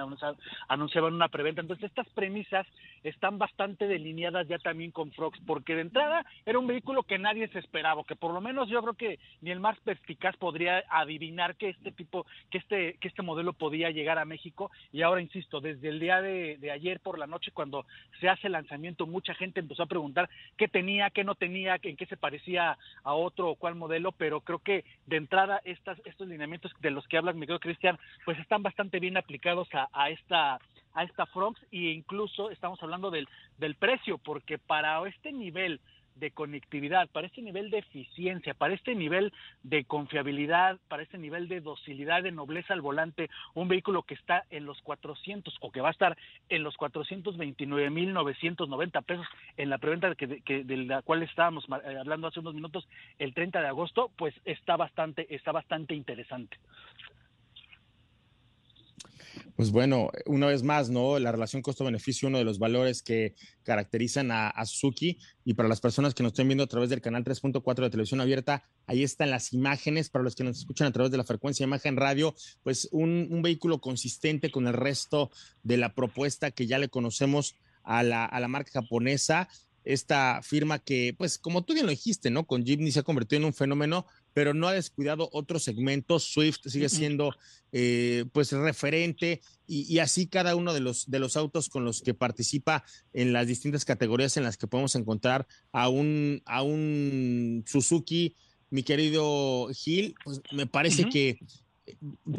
anunciaban 0.69 1.15
una 1.15 1.29
preventa? 1.29 1.61
Entonces, 1.61 1.85
estas 1.85 2.09
premisas 2.11 2.67
están 3.03 3.39
bastante 3.39 3.87
delineadas 3.87 4.47
ya 4.49 4.59
también 4.59 4.91
con 4.91 5.13
Frogs, 5.13 5.41
porque 5.47 5.75
de 5.75 5.83
entrada 5.83 6.25
era 6.47 6.59
un 6.59 6.67
vehículo 6.67 7.03
que 7.03 7.19
nadie 7.19 7.49
se 7.49 7.59
esperaba, 7.59 8.05
que 8.05 8.17
por 8.17 8.33
lo 8.33 8.41
menos 8.41 8.69
yo 8.69 8.81
creo 8.83 8.95
que 8.95 9.19
ni 9.41 9.51
el 9.51 9.61
más 9.61 9.79
perspicaz 9.81 10.37
podría 10.37 10.85
adivinar 10.89 11.57
que 11.57 11.71
este 11.71 11.93
tipo, 11.93 12.27
que 12.51 12.59
este, 12.59 12.95
que 12.95 13.09
este 13.09 13.23
modelo 13.23 13.53
podía 13.53 13.91
llegar 13.91 14.19
a 14.19 14.25
México. 14.25 14.71
Y 14.93 15.03
ahora, 15.03 15.21
insisto, 15.21 15.61
desde 15.61 15.89
el 15.89 16.01
día 16.01 16.21
de, 16.21 16.57
de 16.59 16.71
ayer 16.71 17.01
por 17.03 17.19
la 17.19 17.27
noche 17.27 17.51
cuando 17.53 17.85
se 18.21 18.29
hace 18.29 18.47
el 18.47 18.55
lanzamiento, 18.55 19.07
mucha 19.07 19.35
gente 19.35 19.61
empezó 19.61 19.83
a 19.83 19.87
preguntar 19.87 20.31
qué 20.57 20.69
tenía, 20.69 21.11
qué 21.11 21.25
no 21.25 21.35
tenía, 21.35 21.79
en 21.83 21.97
qué 21.97 22.07
se 22.07 22.17
parecía 22.17 22.79
a 23.03 23.15
otro 23.15 23.51
o 23.51 23.57
cuál 23.57 23.75
modelo, 23.75 24.13
pero 24.13 24.41
creo 24.41 24.59
que 24.61 24.85
de 25.07 25.17
entrada 25.17 25.61
estas, 25.65 26.01
estos 26.05 26.29
lineamientos 26.29 26.73
de 26.81 26.91
los 26.91 27.07
que 27.09 27.19
hablas, 27.19 27.37
Miguel 27.37 27.61
Cristian, 27.61 27.99
pues 28.25 28.39
están 28.39 28.63
bastante 28.63 29.01
bien 29.01 29.17
aplicados 29.17 29.69
a, 29.73 30.11
esta 30.11 30.59
a 30.95 31.05
esta 31.05 31.25
Fronx 31.27 31.59
e 31.73 31.91
incluso 31.93 32.51
estamos 32.51 32.83
hablando 32.83 33.11
del, 33.11 33.27
del 33.59 33.77
precio, 33.77 34.19
porque 34.19 34.59
para 34.59 35.07
este 35.09 35.33
nivel 35.33 35.81
de 36.17 36.31
conectividad, 36.31 37.09
para 37.09 37.27
este 37.27 37.43
nivel 37.43 37.71
de 37.71 37.79
eficiencia, 37.79 38.55
para 38.55 38.75
este 38.75 38.95
nivel 38.95 39.33
de 39.63 39.85
confiabilidad, 39.85 40.79
para 40.89 41.03
este 41.03 41.19
nivel 41.19 41.49
de 41.49 41.61
docilidad, 41.61 42.23
de 42.23 42.33
nobleza 42.33 42.73
al 42.75 42.81
volante, 42.81 43.29
un 43.55 43.69
vehículo 43.69 44.03
que 44.03 44.15
está 44.15 44.45
en 44.51 44.67
los 44.67 44.81
400 44.83 45.57
o 45.61 45.71
que 45.71 45.81
va 45.81 45.89
a 45.89 45.93
estar 45.93 46.17
en 46.49 46.63
los 46.63 46.77
429.990 46.77 49.05
pesos 49.05 49.27
en 49.57 49.71
la 49.71 49.79
preventa 49.79 50.11
de, 50.11 50.17
que, 50.17 50.65
de 50.65 50.77
la 50.77 51.01
cual 51.03 51.23
estábamos 51.23 51.65
eh, 51.65 51.97
hablando 51.99 52.29
hace 52.29 52.41
unos 52.41 52.55
minutos, 52.55 52.87
el 53.19 53.35
30 53.35 53.61
de 53.61 53.69
agosto, 53.69 54.11
pues 54.17 54.35
está 54.45 54.77
bastante, 54.77 55.35
está 55.35 55.53
bastante 55.53 55.95
interesante. 55.95 56.59
Pues 59.57 59.71
bueno, 59.71 60.11
una 60.27 60.47
vez 60.47 60.63
más, 60.63 60.89
¿no? 60.89 61.19
La 61.19 61.31
relación 61.31 61.63
costo-beneficio, 61.63 62.29
uno 62.29 62.39
de 62.39 62.45
los 62.45 62.59
valores 62.59 63.03
que 63.03 63.35
caracterizan 63.63 64.31
a, 64.31 64.53
Suzuki. 64.65 65.19
Y 65.45 65.55
para 65.55 65.69
las 65.69 65.81
personas 65.81 66.15
que 66.15 66.23
nos 66.23 66.33
estén 66.33 66.49
viendo 66.49 66.65
a 66.65 66.69
través 66.69 66.89
del 66.89 67.01
canal 67.01 67.23
3.4 67.25 67.83
de 67.83 67.91
televisión 67.91 68.21
abierta, 68.21 68.63
ahí 68.87 69.03
están 69.03 69.31
las 69.31 69.53
imágenes. 69.53 70.09
Para 70.09 70.25
los 70.25 70.35
que 70.35 70.45
nos 70.45 70.59
escuchan 70.59 70.89
a 70.89 70.93
través 70.93 71.11
de 71.11 71.19
la 71.19 71.25
frecuencia 71.25 71.65
imagen 71.65 71.97
radio, 71.97 72.35
pues 72.63 72.89
un, 72.93 73.43
vehículo 73.43 73.81
consistente 73.81 74.51
con 74.51 74.67
el 74.67 74.75
resto 74.75 75.31
de 75.63 75.77
la 75.77 75.95
propuesta 75.95 76.51
que 76.51 76.67
ya 76.67 76.79
le 76.79 76.89
conocemos 76.89 77.57
a 77.83 78.03
la, 78.03 78.25
a 78.25 78.41
la 78.41 78.49
marca 78.49 78.71
japonesa 78.73 79.49
esta 79.85 80.41
firma 80.43 80.79
que, 80.79 81.15
pues, 81.17 81.39
como 81.39 81.65
tú 81.65 81.75
bien 81.75 81.87
lo 81.87 81.91
dijiste, 81.91 82.31
¿no? 82.31 82.47
Con 82.47 82.65
Jimny 82.65 82.93
se 82.93 83.01
ha 83.01 83.03
convertido 83.03 83.41
en 83.41 83.47
un 83.47 83.55
fenómeno, 83.55 84.07
pero 84.35 84.55
no 84.55 84.69
ha 84.69 84.73
descuidado 84.73 85.29
otros 85.33 85.63
segmentos. 85.63 86.25
Swift 86.25 86.61
sigue 86.67 86.89
siendo, 86.89 87.35
eh, 87.73 88.25
pues, 88.33 88.53
referente 88.53 89.41
y, 89.67 89.99
así 89.99 90.27
cada 90.27 90.55
uno 90.57 90.75
de 90.75 90.81
los, 90.81 91.11
de 91.11 91.19
los 91.19 91.37
autos 91.37 91.69
con 91.69 91.85
los 91.85 92.03
que 92.03 92.15
participa 92.15 92.85
en 93.13 93.33
las 93.33 93.47
distintas 93.47 93.85
categorías 93.85 94.37
en 94.37 94.45
las 94.45 94.57
que 94.57 94.67
podemos 94.67 94.95
encontrar 94.97 95.47
a 95.73 95.89
un, 95.89 96.43
a 96.45 96.63
un 96.63 97.65
Suzuki, 97.67 98.37
mi 98.71 98.83
querido 98.83 99.69
Gil, 99.75 100.15
pues 100.25 100.41
me 100.53 100.67
parece 100.67 101.09
que 101.09 101.39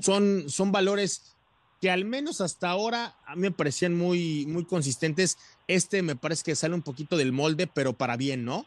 son, 0.02 0.46
son 0.50 0.72
valores 0.72 1.36
que 1.84 1.92
al 1.92 2.06
menos 2.06 2.40
hasta 2.40 2.70
ahora 2.70 3.18
a 3.26 3.36
mí 3.36 3.42
me 3.42 3.52
parecían 3.52 3.94
muy, 3.94 4.46
muy 4.46 4.64
consistentes. 4.64 5.38
Este 5.68 6.02
me 6.02 6.16
parece 6.16 6.44
que 6.44 6.56
sale 6.56 6.76
un 6.76 6.82
poquito 6.82 7.18
del 7.18 7.34
molde, 7.34 7.68
pero 7.68 7.92
para 7.92 8.16
bien, 8.16 8.46
¿no? 8.46 8.66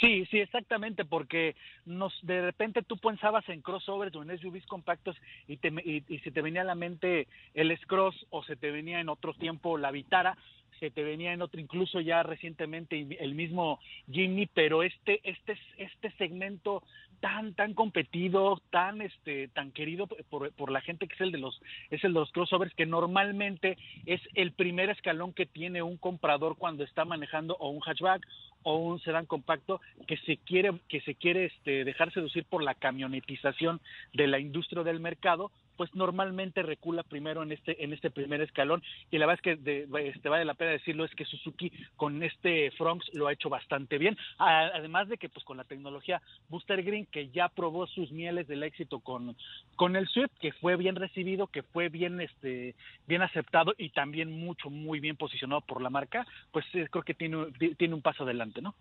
Sí, 0.00 0.26
sí, 0.26 0.40
exactamente, 0.40 1.04
porque 1.06 1.56
nos 1.86 2.12
de 2.22 2.42
repente 2.42 2.82
tú 2.82 2.98
pensabas 2.98 3.48
en 3.48 3.62
crossovers 3.62 4.14
o 4.14 4.22
en 4.22 4.38
SUVs 4.38 4.66
compactos 4.66 5.16
y, 5.48 5.56
te, 5.56 5.68
y, 5.68 6.18
se 6.18 6.30
te 6.30 6.42
venía 6.42 6.60
a 6.60 6.64
la 6.64 6.74
mente 6.74 7.28
el 7.54 7.70
S-Cross 7.70 8.26
o 8.30 8.42
se 8.44 8.56
te 8.56 8.70
venía 8.70 9.00
en 9.00 9.08
otro 9.08 9.32
tiempo 9.32 9.78
la 9.78 9.90
Vitara, 9.90 10.36
se 10.80 10.90
te 10.90 11.02
venía 11.02 11.32
en 11.32 11.40
otro, 11.40 11.58
incluso 11.60 12.00
ya 12.00 12.22
recientemente 12.22 13.06
el 13.18 13.34
mismo 13.34 13.80
Jimny, 14.10 14.46
pero 14.46 14.82
este, 14.82 15.20
este, 15.24 15.56
este 15.78 16.10
segmento 16.18 16.82
tan 17.20 17.54
tan 17.54 17.72
competido, 17.72 18.60
tan 18.70 19.00
este 19.00 19.48
tan 19.48 19.72
querido 19.72 20.06
por, 20.06 20.52
por, 20.52 20.70
la 20.70 20.82
gente 20.82 21.08
que 21.08 21.14
es 21.14 21.20
el 21.22 21.32
de 21.32 21.38
los 21.38 21.60
es 21.90 22.04
el 22.04 22.12
de 22.12 22.20
los 22.20 22.30
crossovers 22.30 22.74
que 22.74 22.84
normalmente 22.84 23.78
es 24.04 24.20
el 24.34 24.52
primer 24.52 24.90
escalón 24.90 25.32
que 25.32 25.46
tiene 25.46 25.80
un 25.80 25.96
comprador 25.96 26.56
cuando 26.58 26.84
está 26.84 27.06
manejando 27.06 27.56
o 27.58 27.70
un 27.70 27.80
hatchback 27.80 28.26
o 28.66 28.78
un 28.78 28.98
sedán 28.98 29.26
compacto 29.26 29.80
que 30.08 30.16
se 30.18 30.38
quiere 30.38 30.72
que 30.88 31.00
se 31.02 31.14
quiere 31.14 31.46
este 31.46 31.84
dejar 31.84 32.12
seducir 32.12 32.44
por 32.44 32.64
la 32.64 32.74
camionetización 32.74 33.80
de 34.12 34.26
la 34.26 34.40
industria 34.40 34.82
del 34.82 34.98
mercado 34.98 35.52
pues 35.76 35.94
normalmente 35.94 36.62
recula 36.62 37.02
primero 37.02 37.42
en 37.42 37.52
este 37.52 37.82
en 37.82 37.92
este 37.92 38.10
primer 38.10 38.40
escalón. 38.40 38.82
Y 39.10 39.18
la 39.18 39.26
verdad 39.26 39.40
es 39.44 39.56
que 39.56 39.62
de, 39.62 40.08
este, 40.08 40.28
vale 40.28 40.44
la 40.44 40.54
pena 40.54 40.72
decirlo 40.72 41.04
es 41.04 41.14
que 41.14 41.24
Suzuki 41.24 41.72
con 41.96 42.22
este 42.22 42.70
Fronx 42.72 43.06
lo 43.14 43.26
ha 43.26 43.32
hecho 43.32 43.48
bastante 43.48 43.98
bien. 43.98 44.16
Además 44.38 45.08
de 45.08 45.18
que 45.18 45.28
pues 45.28 45.44
con 45.44 45.56
la 45.56 45.64
tecnología 45.64 46.20
Booster 46.48 46.82
Green 46.82 47.06
que 47.06 47.28
ya 47.28 47.48
probó 47.48 47.86
sus 47.86 48.10
mieles 48.10 48.48
del 48.48 48.62
éxito 48.62 49.00
con 49.00 49.36
con 49.76 49.96
el 49.96 50.08
Swift 50.08 50.32
que 50.40 50.52
fue 50.52 50.76
bien 50.76 50.96
recibido 50.96 51.46
que 51.46 51.62
fue 51.62 51.88
bien 51.88 52.20
este 52.20 52.74
bien 53.06 53.22
aceptado 53.22 53.74
y 53.78 53.90
también 53.90 54.30
mucho 54.30 54.70
muy 54.70 55.00
bien 55.00 55.16
posicionado 55.16 55.60
por 55.60 55.82
la 55.82 55.90
marca 55.90 56.26
pues 56.52 56.64
eh, 56.74 56.88
creo 56.90 57.04
que 57.04 57.14
tiene 57.14 57.46
tiene 57.76 57.94
un 57.94 58.02
paso 58.02 58.24
adelante 58.24 58.62
no 58.62 58.74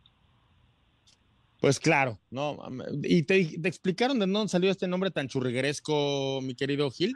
pues 1.60 1.80
claro, 1.80 2.20
¿no? 2.30 2.58
¿Y 3.04 3.24
te, 3.24 3.40
explicaron 3.68 4.20
de 4.20 4.28
dónde 4.28 4.50
salió 4.50 4.72
este 4.72 4.88
nombre 4.88 5.12
tan 5.12 5.28
churrigueresco, 5.28 6.40
mi 6.42 6.56
querido 6.56 6.90
Gil? 6.92 7.16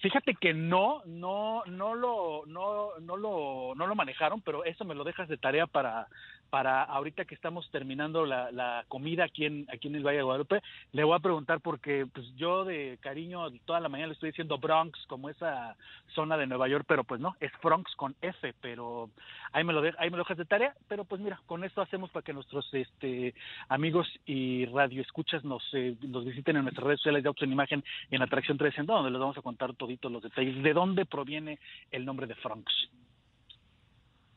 Fíjate 0.00 0.34
que 0.40 0.52
no, 0.52 1.02
no, 1.06 1.64
no 1.66 1.94
lo, 1.94 2.44
no, 2.46 2.98
no 3.00 3.16
lo, 3.16 3.74
no 3.76 3.86
lo 3.86 3.94
manejaron, 3.94 4.40
pero 4.42 4.64
eso 4.64 4.84
me 4.84 4.94
lo 4.96 5.04
dejas 5.04 5.28
de 5.28 5.36
tarea 5.36 5.66
para, 5.66 6.08
para 6.52 6.82
ahorita 6.82 7.24
que 7.24 7.34
estamos 7.34 7.66
terminando 7.70 8.26
la, 8.26 8.84
comida 8.88 9.24
aquí 9.24 9.46
en, 9.46 9.66
aquí 9.72 9.88
en 9.88 9.94
el 9.94 10.06
Valle 10.06 10.18
de 10.18 10.22
Guadalupe, 10.22 10.60
le 10.92 11.02
voy 11.02 11.16
a 11.16 11.18
preguntar 11.18 11.62
porque 11.62 12.06
pues 12.12 12.26
yo 12.36 12.66
de 12.66 12.98
cariño 13.00 13.50
toda 13.64 13.80
la 13.80 13.88
mañana 13.88 14.08
le 14.08 14.12
estoy 14.12 14.32
diciendo 14.32 14.58
Bronx, 14.58 14.98
como 15.06 15.30
esa 15.30 15.74
zona 16.14 16.36
de 16.36 16.46
Nueva 16.46 16.68
York, 16.68 16.84
pero 16.86 17.04
pues 17.04 17.22
no, 17.22 17.34
es 17.40 17.50
Bronx 17.62 17.96
con 17.96 18.14
F, 18.20 18.52
pero 18.60 19.08
ahí 19.52 19.64
me 19.64 19.72
lo 19.72 19.80
de, 19.80 19.94
ahí 19.96 20.10
me 20.10 20.18
lo 20.18 20.24
dejas 20.24 20.36
de 20.36 20.44
tarea, 20.44 20.74
pero 20.88 21.06
pues 21.06 21.22
mira, 21.22 21.40
con 21.46 21.64
esto 21.64 21.80
hacemos 21.80 22.10
para 22.10 22.22
que 22.22 22.34
nuestros 22.34 22.68
este 22.74 23.34
amigos 23.70 24.06
y 24.26 24.66
radioescuchas 24.66 25.44
nos, 25.44 25.62
eh, 25.72 25.96
nos 26.02 26.26
visiten 26.26 26.58
en 26.58 26.64
nuestras 26.64 26.86
redes 26.86 27.00
sociales 27.00 27.22
de 27.22 27.28
Autos 27.28 27.44
en 27.44 27.52
Imagen 27.52 27.82
en 28.10 28.20
Atracción 28.20 28.58
360, 28.58 28.92
donde 28.92 29.10
les 29.10 29.20
vamos 29.20 29.38
a 29.38 29.42
contar 29.42 29.72
toditos 29.72 30.12
los 30.12 30.22
detalles 30.22 30.62
de 30.62 30.74
dónde 30.74 31.06
proviene 31.06 31.58
el 31.90 32.04
nombre 32.04 32.26
de 32.26 32.34
Bronx. 32.44 32.70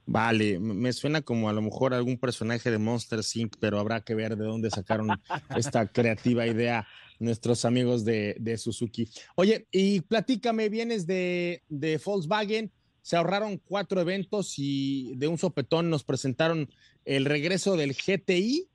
Vale, 0.07 0.59
me 0.59 0.93
suena 0.93 1.21
como 1.21 1.49
a 1.49 1.53
lo 1.53 1.63
mejor 1.63 1.93
algún 1.93 2.17
personaje 2.17 2.69
de 2.69 2.77
Monster 2.77 3.21
Inc., 3.33 3.55
pero 3.59 3.79
habrá 3.79 4.01
que 4.01 4.13
ver 4.13 4.37
de 4.37 4.45
dónde 4.45 4.69
sacaron 4.69 5.09
esta 5.55 5.87
creativa 5.87 6.45
idea 6.45 6.87
nuestros 7.19 7.65
amigos 7.65 8.05
de, 8.05 8.57
Suzuki. 8.57 9.09
Oye, 9.35 9.67
y 9.71 10.01
platícame, 10.01 10.69
vienes 10.69 11.07
de, 11.07 11.63
de, 11.69 11.99
Volkswagen, 12.03 12.71
se 13.01 13.15
ahorraron 13.15 13.57
cuatro 13.57 13.99
eventos 13.99 14.55
y 14.57 15.15
de 15.15 15.27
un 15.27 15.37
sopetón 15.37 15.89
nos 15.89 16.03
presentaron 16.03 16.69
el 17.03 17.25
regreso 17.25 17.75
del 17.75 17.93
GTI, 17.93 18.67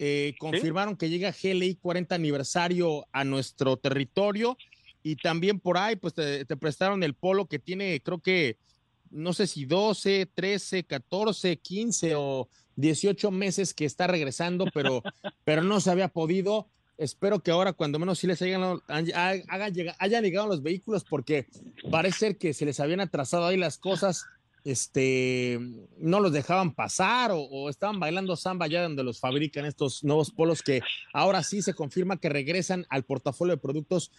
eh, 0.00 0.34
confirmaron 0.38 0.96
que 0.96 1.08
llega 1.08 1.32
GLI 1.40 1.76
40 1.76 2.14
aniversario 2.16 3.06
a 3.12 3.22
nuestro 3.24 3.76
territorio 3.76 4.56
y 5.04 5.16
también 5.16 5.60
por 5.60 5.78
ahí 5.78 5.94
pues 5.94 6.14
te 6.14 6.56
prestaron 6.56 7.04
el 7.04 7.14
polo 7.14 7.46
que 7.46 7.60
tiene 7.60 8.00
creo 8.02 8.18
que 8.18 8.58
no 9.14 9.32
sé 9.32 9.46
si 9.46 9.64
12, 9.64 10.26
13, 10.34 10.84
14, 10.84 11.56
15 11.56 12.14
o 12.16 12.48
18 12.76 13.30
meses 13.30 13.72
que 13.72 13.84
está 13.84 14.06
regresando, 14.06 14.66
pero, 14.74 15.02
pero 15.44 15.62
no 15.62 15.80
se 15.80 15.90
había 15.90 16.08
podido. 16.08 16.68
Espero 16.96 17.40
que 17.40 17.50
ahora, 17.50 17.72
cuando 17.72 17.98
menos 17.98 18.18
sí 18.18 18.26
les 18.26 18.40
hayan, 18.42 18.80
hayan 18.88 20.22
llegado 20.22 20.46
los 20.46 20.62
vehículos, 20.62 21.04
porque 21.04 21.46
parece 21.90 22.18
ser 22.18 22.38
que 22.38 22.54
se 22.54 22.64
les 22.64 22.78
habían 22.78 23.00
atrasado 23.00 23.46
ahí 23.46 23.56
las 23.56 23.78
cosas, 23.78 24.26
este, 24.64 25.58
no 25.98 26.20
los 26.20 26.32
dejaban 26.32 26.72
pasar 26.72 27.32
o, 27.32 27.40
o 27.40 27.68
estaban 27.68 28.00
bailando 28.00 28.34
samba 28.34 28.66
ya 28.66 28.82
donde 28.82 29.02
los 29.02 29.20
fabrican 29.20 29.66
estos 29.66 30.02
nuevos 30.04 30.30
polos 30.30 30.62
que 30.62 30.80
ahora 31.12 31.42
sí 31.42 31.60
se 31.60 31.74
confirma 31.74 32.18
que 32.18 32.30
regresan 32.30 32.86
al 32.88 33.04
portafolio 33.04 33.56
de 33.56 33.60
productos 33.60 34.10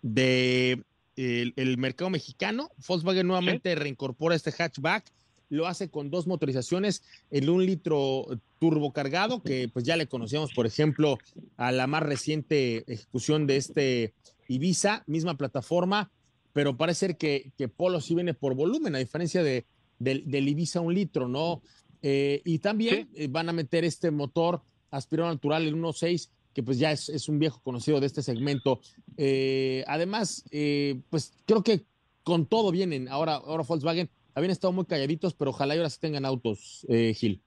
de 0.00 0.84
el, 1.18 1.78
mercado 1.78 2.10
mexicano. 2.10 2.70
Volkswagen 2.86 3.26
nuevamente 3.26 3.74
reincorpora 3.74 4.36
este 4.36 4.52
hatchback, 4.52 5.04
lo 5.48 5.66
hace 5.66 5.90
con 5.90 6.10
dos 6.10 6.26
motorizaciones, 6.26 7.02
el 7.30 7.50
un 7.50 7.64
litro 7.66 8.26
turbo 8.58 8.92
cargado, 8.92 9.42
que 9.42 9.68
pues 9.68 9.84
ya 9.84 9.96
le 9.96 10.06
conocíamos, 10.06 10.52
por 10.52 10.66
ejemplo, 10.66 11.18
a 11.56 11.72
la 11.72 11.86
más 11.86 12.02
reciente 12.02 12.84
ejecución 12.92 13.46
de 13.46 13.56
este 13.56 14.14
Ibiza, 14.46 15.02
misma 15.06 15.36
plataforma, 15.36 16.10
pero 16.52 16.76
parece 16.76 17.00
ser 17.00 17.16
que, 17.16 17.52
que 17.58 17.68
Polo 17.68 18.00
sí 18.00 18.14
viene 18.14 18.34
por 18.34 18.54
volumen, 18.54 18.94
a 18.94 18.98
diferencia 18.98 19.42
de, 19.42 19.66
del 19.98 20.48
Ibiza 20.48 20.80
un 20.80 20.94
litro, 20.94 21.28
¿no? 21.28 21.62
Eh, 22.02 22.42
y 22.44 22.60
también 22.60 23.08
eh, 23.14 23.26
van 23.28 23.48
a 23.48 23.52
meter 23.52 23.84
este 23.84 24.10
motor 24.10 24.62
aspirado 24.90 25.30
natural, 25.30 25.66
el 25.66 25.74
1.6, 25.74 26.30
que 26.58 26.64
pues 26.64 26.80
ya 26.80 26.90
es, 26.90 27.28
un 27.28 27.38
viejo 27.38 27.62
conocido 27.62 28.00
de 28.00 28.06
este 28.06 28.20
segmento. 28.20 28.80
Eh, 29.16 29.84
además, 29.86 30.44
eh, 30.50 31.00
pues 31.08 31.40
creo 31.46 31.62
que 31.62 31.84
con 32.24 32.46
todo 32.46 32.72
vienen. 32.72 33.06
Ahora, 33.06 33.34
ahora 33.34 33.62
Volkswagen 33.62 34.10
habían 34.34 34.50
estado 34.50 34.72
muy 34.72 34.84
calladitos, 34.84 35.34
pero 35.34 35.52
ojalá 35.52 35.76
y 35.76 35.78
ahora 35.78 35.88
sí 35.88 36.00
tengan 36.00 36.24
autos, 36.24 36.84
eh, 36.88 37.14
Gil. 37.14 37.40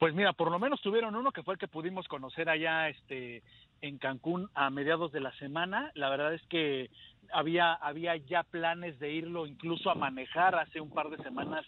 Pues 0.00 0.14
mira, 0.14 0.32
por 0.32 0.50
lo 0.50 0.58
menos 0.58 0.80
tuvieron 0.82 1.14
uno 1.14 1.30
que 1.30 1.44
fue 1.44 1.54
el 1.54 1.60
que 1.60 1.68
pudimos 1.68 2.08
conocer 2.08 2.48
allá 2.48 2.88
este, 2.88 3.44
en 3.82 3.98
Cancún 3.98 4.50
a 4.54 4.68
mediados 4.70 5.12
de 5.12 5.20
la 5.20 5.32
semana. 5.38 5.92
La 5.94 6.10
verdad 6.10 6.34
es 6.34 6.42
que 6.48 6.90
había, 7.32 7.72
había 7.72 8.16
ya 8.16 8.42
planes 8.42 8.98
de 8.98 9.12
irlo 9.12 9.46
incluso 9.46 9.90
a 9.90 9.94
manejar 9.94 10.56
hace 10.56 10.80
un 10.80 10.90
par 10.90 11.08
de 11.10 11.22
semanas 11.22 11.64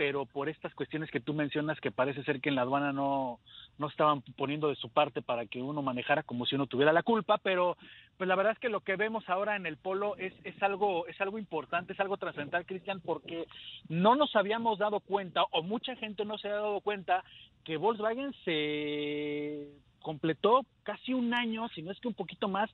pero 0.00 0.24
por 0.24 0.48
estas 0.48 0.74
cuestiones 0.74 1.10
que 1.10 1.20
tú 1.20 1.34
mencionas 1.34 1.78
que 1.78 1.90
parece 1.90 2.24
ser 2.24 2.40
que 2.40 2.48
en 2.48 2.54
la 2.54 2.62
aduana 2.62 2.90
no, 2.90 3.38
no 3.76 3.86
estaban 3.86 4.22
poniendo 4.22 4.70
de 4.70 4.76
su 4.76 4.88
parte 4.88 5.20
para 5.20 5.44
que 5.44 5.60
uno 5.60 5.82
manejara 5.82 6.22
como 6.22 6.46
si 6.46 6.54
uno 6.54 6.66
tuviera 6.66 6.90
la 6.90 7.02
culpa, 7.02 7.36
pero 7.36 7.76
pues 8.16 8.26
la 8.26 8.34
verdad 8.34 8.54
es 8.54 8.58
que 8.60 8.70
lo 8.70 8.80
que 8.80 8.96
vemos 8.96 9.28
ahora 9.28 9.56
en 9.56 9.66
el 9.66 9.76
polo 9.76 10.16
es, 10.16 10.32
es 10.42 10.62
algo, 10.62 11.06
es 11.06 11.20
algo 11.20 11.38
importante, 11.38 11.92
es 11.92 12.00
algo 12.00 12.16
trascendental, 12.16 12.64
Cristian, 12.64 13.02
porque 13.02 13.46
no 13.90 14.14
nos 14.14 14.34
habíamos 14.36 14.78
dado 14.78 15.00
cuenta, 15.00 15.42
o 15.50 15.62
mucha 15.62 15.94
gente 15.96 16.24
no 16.24 16.38
se 16.38 16.48
ha 16.48 16.52
dado 16.52 16.80
cuenta, 16.80 17.22
que 17.62 17.76
Volkswagen 17.76 18.32
se 18.46 19.68
completó 20.00 20.64
casi 20.82 21.12
un 21.12 21.34
año, 21.34 21.68
si 21.74 21.82
no 21.82 21.92
es 21.92 22.00
que 22.00 22.08
un 22.08 22.14
poquito 22.14 22.48
más, 22.48 22.70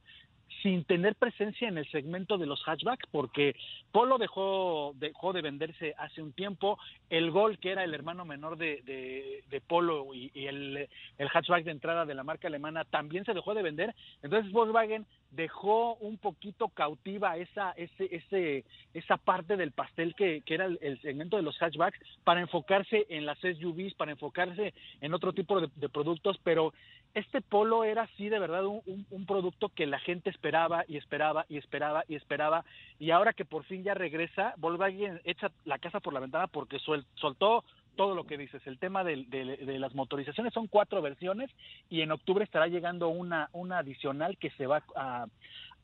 sin 0.62 0.84
tener 0.84 1.14
presencia 1.16 1.68
en 1.68 1.78
el 1.78 1.90
segmento 1.90 2.38
de 2.38 2.46
los 2.46 2.62
hatchbacks, 2.66 3.09
porque 3.11 3.57
Polo 3.92 4.18
dejó, 4.18 4.92
dejó 4.96 5.32
de 5.32 5.42
venderse 5.42 5.94
hace 5.98 6.22
un 6.22 6.32
tiempo, 6.32 6.78
el 7.11 7.30
Gol, 7.30 7.59
que 7.59 7.72
era 7.72 7.84
el 7.84 7.94
hermano 7.94 8.24
menor 8.24 8.57
de, 8.57 8.82
de, 9.48 9.61
Polo 9.61 10.14
y, 10.14 10.30
el, 10.34 10.88
el, 11.18 11.28
hatchback 11.28 11.64
de 11.64 11.70
entrada 11.70 12.04
de 12.04 12.14
la 12.14 12.24
marca 12.24 12.48
alemana, 12.48 12.84
también 12.84 13.24
se 13.24 13.34
dejó 13.34 13.54
de 13.54 13.62
vender, 13.62 13.94
entonces 14.22 14.52
Volkswagen 14.52 15.07
dejó 15.31 15.95
un 15.97 16.16
poquito 16.18 16.68
cautiva 16.68 17.37
esa, 17.37 17.72
ese, 17.72 18.14
ese, 18.14 18.64
esa 18.95 19.16
parte 19.16 19.57
del 19.57 19.72
pastel 19.72 20.14
que, 20.14 20.43
que 20.43 20.55
era 20.55 20.66
el, 20.66 21.01
segmento 21.03 21.37
de 21.37 21.43
los 21.43 21.57
hatchbacks 21.61 21.99
para 22.24 22.41
enfocarse 22.41 23.07
en 23.09 23.27
las 23.27 23.39
SUVs, 23.39 23.95
para 23.95 24.12
enfocarse 24.12 24.74
en 25.01 25.14
otro 25.14 25.33
tipo 25.33 25.61
de, 25.61 25.89
productos, 25.89 26.39
pero 26.43 26.72
este 27.14 27.41
polo 27.41 27.85
era 27.85 28.03
así 28.03 28.29
de 28.29 28.39
verdad 28.39 28.64
un, 28.66 29.27
producto 29.27 29.68
que 29.70 29.87
la 29.87 29.99
gente 29.99 30.31
esperaba 30.31 30.85
y 30.87 30.97
esperaba 30.97 31.47
y 31.49 31.57
esperaba 31.57 32.05
y 32.09 32.14
esperaba. 32.14 32.64
Y 32.99 33.11
ahora 33.11 33.33
que 33.33 33.45
por 33.45 33.64
fin 33.64 33.83
ya 33.83 33.95
regresa, 33.95 34.55
Volkswagen 34.59 35.20
echa 35.24 35.51
la 35.64 35.79
casa 35.79 36.01
por 36.01 36.12
la 36.12 36.20
ventana 36.20 36.47
porque 36.47 36.79
soltó 36.79 37.64
todo 37.97 38.14
lo 38.14 38.24
que 38.24 38.38
dices. 38.38 38.64
El 38.66 38.78
tema 38.78 39.03
de, 39.03 39.24
de, 39.24 39.78
las 39.78 39.94
motorizaciones 39.94 40.53
son 40.53 40.66
cuatro 40.68 41.03
versiones 41.03 41.51
y 41.90 42.03
en 42.03 42.12
octubre 42.12 42.44
estará 42.44 42.68
llegando 42.68 43.09
una, 43.09 43.49
una 43.53 43.78
adicional 43.78 44.36
que 44.38 44.51
se 44.51 44.66
va 44.66 44.82
a, 44.94 45.26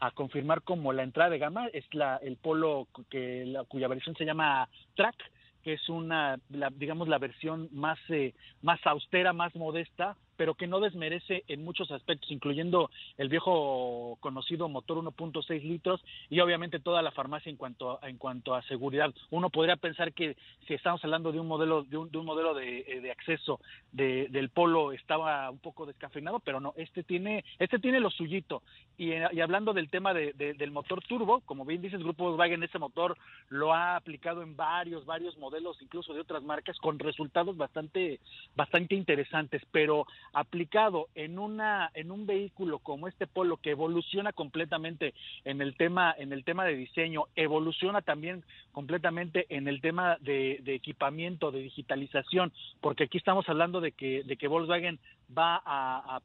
a 0.01 0.11
confirmar 0.13 0.63
como 0.63 0.93
la 0.93 1.03
entrada 1.03 1.31
de 1.31 1.39
gama. 1.39 1.67
Es 1.73 1.85
la, 1.93 2.19
el 2.19 2.37
Polo 2.37 2.87
que, 3.11 3.47
la, 3.47 3.65
cuya 3.65 3.89
versión 3.89 4.15
se 4.17 4.25
llama 4.25 4.69
Track 4.95 5.17
que 5.63 5.75
es 5.75 5.89
una, 5.89 6.39
digamos, 6.75 7.09
la 7.09 7.19
versión 7.19 7.69
más, 7.73 7.99
eh, 8.09 8.35
más 8.63 8.85
austera, 8.85 9.33
más 9.33 9.55
modesta, 9.55 10.17
pero 10.43 10.57
que 10.57 10.67
no 10.67 10.81
desmerece 10.81 11.45
en 11.47 11.63
muchos 11.63 11.93
aspectos, 11.93 12.29
incluyendo 12.33 12.91
el 13.17 13.29
viejo 13.29 14.19
conocido 14.19 14.69
motor 14.69 14.99
1.6 14.99 15.63
litros 15.63 16.05
y 16.29 16.41
obviamente 16.41 16.81
toda 16.81 17.01
la 17.01 17.13
farmacia 17.13 17.49
en 17.49 17.55
cuanto 17.55 18.03
a, 18.03 18.09
en 18.09 18.19
cuanto 18.19 18.57
a 18.57 18.63
seguridad. 18.63 19.15
Uno 19.31 19.51
podría 19.51 19.77
pensar 19.77 20.13
que 20.13 20.37
si 20.67 20.75
estamos 20.75 21.05
hablando 21.05 21.31
de 21.31 21.39
un 21.39 21.47
modelo 21.47 21.85
de 21.85 21.97
un, 21.97 22.11
de 22.11 22.19
un 22.19 22.27
modelo 22.27 22.55
de, 22.55 22.81
eh, 22.81 23.11
acceso 23.13 23.61
de, 23.93 24.27
del 24.31 24.49
Polo 24.49 24.91
estaba 24.91 25.49
un 25.49 25.61
poco 25.61 25.87
descafeinado, 25.87 26.41
pero 26.41 26.59
no, 26.59 26.75
este 26.77 27.05
tiene 27.05 27.45
este 27.61 27.79
tiene 27.79 28.01
lo 28.01 28.11
suyito. 28.11 28.65
Y, 28.99 29.13
y 29.13 29.41
hablando 29.41 29.73
del 29.73 29.91
tema 29.91 30.13
de, 30.13 30.33
del 30.33 30.71
motor 30.73 31.05
turbo, 31.05 31.43
como 31.43 31.65
bien 31.65 31.83
dices, 31.83 32.03
Grupo 32.03 32.25
Volkswagen 32.25 32.65
ese 32.65 32.81
motor 32.81 33.17
lo 33.49 33.73
ha 33.73 33.95
aplicado 33.95 34.43
en 34.43 34.57
varios 34.57 35.07
varios 35.07 35.39
modelos, 35.39 35.81
incluso 35.81 36.13
de 36.13 36.21
otras 36.21 36.43
marcas, 36.43 36.77
con 36.79 36.99
resultados 36.99 37.57
bastante 37.57 38.19
bastante 38.57 38.97
interesantes, 38.97 39.63
pero 39.71 40.05
aplicado 40.33 41.09
en 41.15 41.39
una 41.39 41.91
en 41.95 42.11
un 42.11 42.27
vehículo 42.27 42.79
como 42.79 43.09
este 43.09 43.27
Polo 43.27 43.57
que 43.59 43.71
evoluciona 43.71 44.33
completamente 44.33 45.15
en 45.45 45.61
el 45.61 45.77
tema 45.77 46.15
en 46.17 46.33
el 46.33 46.45
tema 46.45 46.65
de 46.65 46.77
diseño, 46.77 47.25
evoluciona 47.37 48.03
también 48.03 48.45
completamente 48.73 49.47
en 49.49 49.69
el 49.69 49.81
tema 49.81 50.17
de, 50.21 50.63
equipamiento, 50.67 51.51
de 51.51 51.61
digitalización, 51.61 52.53
porque 52.81 53.05
aquí 53.05 53.19
estamos 53.19 53.49
hablando 53.49 53.81
de 53.81 53.93
que 53.93 54.23
de 54.25 54.37
que 54.37 54.49
Volkswagen 54.49 54.99
va 55.37 55.63
a, 55.65 56.21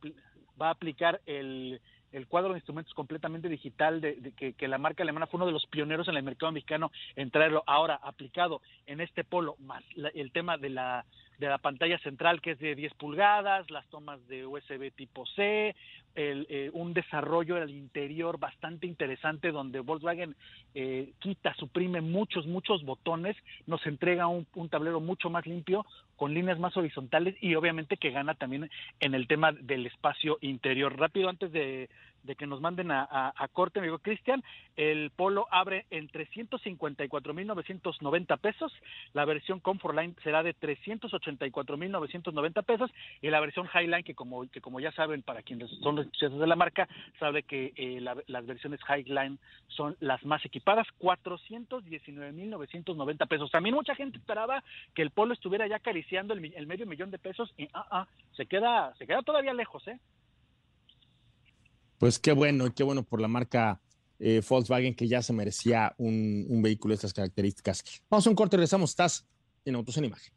va 0.62 0.68
a 0.68 0.72
aplicar 0.72 1.22
el 1.26 1.80
el 2.12 2.28
cuadro 2.28 2.54
de 2.54 2.60
instrumentos 2.60 2.94
completamente 2.94 3.50
digital 3.50 4.02
de, 4.02 4.34
que, 4.36 4.54
que, 4.54 4.68
la 4.68 4.78
marca 4.78 5.04
alemana 5.04 5.28
fue 5.28 5.38
uno 5.38 5.46
de 5.46 5.52
los 5.52 5.66
pioneros 5.66 6.08
en 6.08 6.16
el 6.16 6.24
mercado 6.24 6.52
mexicano 6.52 6.92
en 7.16 7.32
traerlo 7.32 7.64
ahora 7.68 8.00
aplicado 8.02 8.62
en 8.86 9.02
este 9.02 9.24
polo 9.24 9.56
más 9.60 9.84
el 10.14 10.32
tema 10.32 10.58
de 10.58 10.70
la 10.70 11.06
de 11.38 11.48
la 11.48 11.60
pantalla 11.60 12.00
central 12.00 12.42
que 12.42 12.52
es 12.52 12.60
de 12.60 12.76
10 12.76 12.94
pulgadas, 12.96 13.70
las 13.70 13.88
tomas 13.90 14.26
de 14.28 14.46
USB 14.46 14.92
tipo 14.96 15.26
C, 15.36 15.76
desarrollo 16.98 17.56
al 17.56 17.70
interior 17.70 18.40
bastante 18.40 18.88
interesante 18.88 19.52
donde 19.52 19.80
Volkswagen 19.80 20.36
eh, 20.74 21.12
quita, 21.20 21.54
suprime 21.56 22.02
muchos, 22.02 22.48
muchos 22.48 22.84
botones, 22.84 23.36
nos 23.68 23.86
entrega 23.86 24.28
un, 24.28 24.48
un, 24.56 24.70
tablero 24.70 25.00
mucho 25.00 25.30
más 25.30 25.46
limpio, 25.46 25.86
con 26.16 26.34
líneas 26.34 26.60
más 26.60 26.76
horizontales 26.76 27.36
y 27.40 27.54
obviamente 27.56 27.98
que 27.98 28.12
gana 28.12 28.34
también 28.34 28.70
en 29.00 29.14
el 29.14 29.28
tema 29.28 29.52
del 29.52 29.86
espacio 29.86 30.38
interior. 30.42 30.98
Rápido, 30.98 31.30
antes 31.30 31.52
de, 31.52 31.90
de 32.28 32.36
que 32.36 32.46
nos 32.46 32.62
manden 32.62 32.92
a, 32.92 33.34
corte, 33.54 33.80
me 33.80 33.88
digo, 33.88 33.98
Cristian, 34.00 34.44
el 34.76 35.12
Polo 35.16 35.48
abre 35.50 35.86
en 35.90 36.10
354.990 36.10 38.38
pesos, 38.38 38.74
la 39.14 39.24
versión 39.26 39.60
Comfortline 39.60 40.16
será 40.24 40.44
de 40.44 40.56
384.990 40.56 42.64
pesos 42.64 42.92
y 43.22 43.30
la 43.30 43.40
versión 43.40 43.68
Highline, 43.74 44.04
que 44.04 44.14
como, 44.14 44.48
que 44.50 44.62
como 44.62 44.80
ya 44.80 44.92
saben, 44.92 45.24
para 45.24 45.42
quienes 45.42 45.72
son 45.82 45.96
los 45.96 46.06
de 46.20 46.48
la 46.48 46.56
marca, 46.56 46.88
sabe 47.20 47.42
que 47.44 47.74
eh, 47.76 48.00
las 48.28 48.46
versiones 48.46 48.80
Highline 48.88 49.40
son 49.68 49.98
las 50.00 50.24
más 50.26 50.44
equipadas, 50.46 50.88
419.990 51.00 53.28
pesos. 53.28 53.52
También 53.52 53.76
mucha 53.76 53.94
gente 53.96 54.18
esperaba 54.18 54.64
que 54.94 55.02
el 55.02 55.12
Polo 55.12 55.34
estuviera 55.34 55.68
ya 55.68 55.78
acariciando 55.78 56.34
el, 56.34 56.68
medio 56.68 56.86
millón 56.86 57.12
de 57.12 57.20
pesos 57.20 57.54
y 57.58 57.70
ah, 57.74 57.88
ah, 57.92 58.08
se 58.36 58.46
queda, 58.46 58.94
se 58.96 59.08
queda 59.08 59.22
todavía 59.22 59.54
lejos, 59.54 59.88
¿eh? 59.88 59.98
Pues 61.98 62.20
qué 62.20 62.32
bueno, 62.32 62.74
qué 62.76 62.84
bueno 62.84 63.04
por 63.04 63.20
la 63.20 63.28
marca 63.28 63.82
eh, 64.20 64.42
Volkswagen 64.48 64.94
que 64.96 65.08
ya 65.08 65.22
se 65.22 65.34
merecía 65.34 65.96
un, 65.98 66.62
vehículo 66.62 66.92
de 66.92 66.96
estas 66.96 67.14
características. 67.14 67.84
Vamos 68.10 68.28
a 68.28 68.30
un 68.30 68.36
corte 68.36 68.58
regresamos. 68.58 68.92
Estás 68.92 69.26
en 69.66 69.76
Autos 69.76 69.98
en 69.98 70.06
Imagen. 70.06 70.34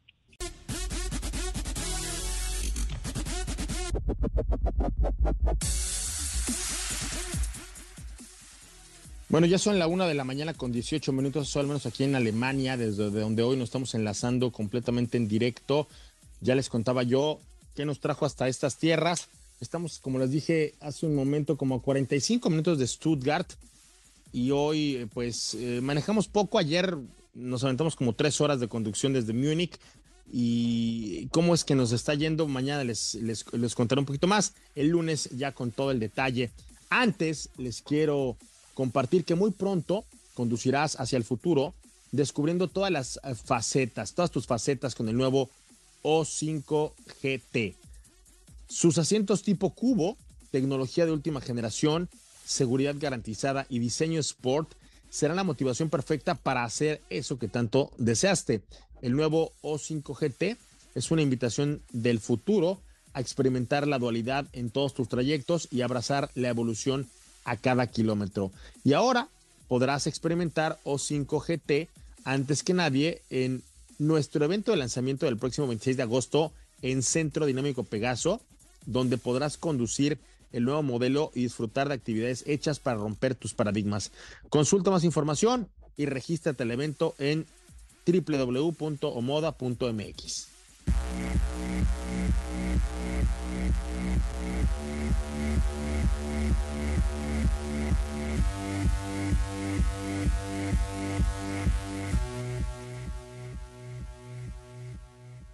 Bueno, 9.29 9.47
ya 9.47 9.57
son 9.57 9.79
la 9.79 9.87
una 9.87 10.07
de 10.07 10.13
la 10.13 10.25
mañana 10.25 10.53
con 10.53 10.73
18 10.73 11.13
minutos, 11.13 11.55
al 11.55 11.65
menos 11.65 11.85
aquí 11.85 12.03
en 12.03 12.15
Alemania, 12.15 12.75
desde 12.75 13.09
donde 13.09 13.43
hoy 13.43 13.55
nos 13.55 13.65
estamos 13.65 13.95
enlazando 13.95 14.51
completamente 14.51 15.15
en 15.15 15.29
directo. 15.29 15.87
Ya 16.41 16.53
les 16.53 16.67
contaba 16.67 17.03
yo 17.03 17.39
qué 17.73 17.85
nos 17.85 18.01
trajo 18.01 18.25
hasta 18.25 18.49
estas 18.49 18.77
tierras. 18.77 19.29
Estamos, 19.61 19.99
como 19.99 20.17
les 20.17 20.31
dije 20.31 20.73
hace 20.79 21.05
un 21.05 21.13
momento, 21.13 21.55
como 21.55 21.75
a 21.75 21.81
45 21.81 22.49
minutos 22.49 22.79
de 22.79 22.87
Stuttgart 22.87 23.47
y 24.33 24.49
hoy 24.49 24.95
eh, 24.95 25.07
pues 25.13 25.53
eh, 25.53 25.79
manejamos 25.83 26.27
poco. 26.27 26.57
Ayer 26.57 26.97
nos 27.35 27.63
aventamos 27.63 27.95
como 27.95 28.13
tres 28.13 28.41
horas 28.41 28.59
de 28.59 28.67
conducción 28.67 29.13
desde 29.13 29.33
Múnich 29.33 29.77
y 30.33 31.27
cómo 31.27 31.53
es 31.53 31.63
que 31.63 31.75
nos 31.75 31.91
está 31.91 32.15
yendo. 32.15 32.47
Mañana 32.47 32.83
les, 32.83 33.13
les, 33.15 33.45
les 33.53 33.75
contaré 33.75 33.99
un 33.99 34.07
poquito 34.07 34.25
más. 34.25 34.55
El 34.73 34.87
lunes 34.87 35.29
ya 35.29 35.51
con 35.51 35.69
todo 35.69 35.91
el 35.91 35.99
detalle. 35.99 36.49
Antes 36.89 37.49
les 37.57 37.83
quiero 37.83 38.37
compartir 38.73 39.25
que 39.25 39.35
muy 39.35 39.51
pronto 39.51 40.05
conducirás 40.33 40.99
hacia 40.99 41.17
el 41.17 41.23
futuro 41.23 41.75
descubriendo 42.11 42.67
todas 42.67 42.89
las 42.89 43.19
eh, 43.23 43.35
facetas, 43.35 44.13
todas 44.13 44.31
tus 44.31 44.47
facetas 44.47 44.95
con 44.95 45.07
el 45.07 45.15
nuevo 45.15 45.51
O5 46.01 46.93
GT. 47.21 47.80
Sus 48.71 48.97
asientos 48.97 49.43
tipo 49.43 49.71
cubo, 49.71 50.17
tecnología 50.49 51.05
de 51.05 51.11
última 51.11 51.41
generación, 51.41 52.07
seguridad 52.45 52.95
garantizada 52.97 53.65
y 53.67 53.79
diseño 53.79 54.21
sport 54.21 54.71
serán 55.09 55.35
la 55.35 55.43
motivación 55.43 55.89
perfecta 55.89 56.35
para 56.35 56.63
hacer 56.63 57.01
eso 57.09 57.37
que 57.37 57.49
tanto 57.49 57.91
deseaste. 57.97 58.61
El 59.01 59.17
nuevo 59.17 59.51
O5 59.61 60.15
GT 60.15 60.57
es 60.95 61.11
una 61.11 61.21
invitación 61.21 61.81
del 61.91 62.21
futuro 62.21 62.79
a 63.11 63.19
experimentar 63.19 63.89
la 63.89 63.99
dualidad 63.99 64.47
en 64.53 64.69
todos 64.69 64.93
tus 64.93 65.09
trayectos 65.09 65.67
y 65.69 65.81
abrazar 65.81 66.31
la 66.35 66.47
evolución 66.47 67.09
a 67.43 67.57
cada 67.57 67.87
kilómetro. 67.87 68.53
Y 68.85 68.93
ahora 68.93 69.27
podrás 69.67 70.07
experimentar 70.07 70.79
O5 70.85 71.43
GT 71.45 71.89
antes 72.23 72.63
que 72.63 72.73
nadie 72.73 73.21
en 73.29 73.63
nuestro 73.99 74.45
evento 74.45 74.71
de 74.71 74.77
lanzamiento 74.77 75.25
del 75.25 75.37
próximo 75.37 75.67
26 75.67 75.97
de 75.97 76.03
agosto 76.03 76.53
en 76.81 77.03
Centro 77.03 77.45
Dinámico 77.45 77.83
Pegaso 77.83 78.39
donde 78.85 79.17
podrás 79.17 79.57
conducir 79.57 80.19
el 80.51 80.65
nuevo 80.65 80.83
modelo 80.83 81.31
y 81.33 81.43
disfrutar 81.43 81.87
de 81.87 81.95
actividades 81.95 82.43
hechas 82.47 82.79
para 82.79 82.97
romper 82.97 83.35
tus 83.35 83.53
paradigmas. 83.53 84.11
Consulta 84.49 84.91
más 84.91 85.03
información 85.03 85.69
y 85.97 86.05
regístrate 86.05 86.63
al 86.63 86.71
evento 86.71 87.15
en 87.19 87.45
www.omoda.mx. 88.05 88.81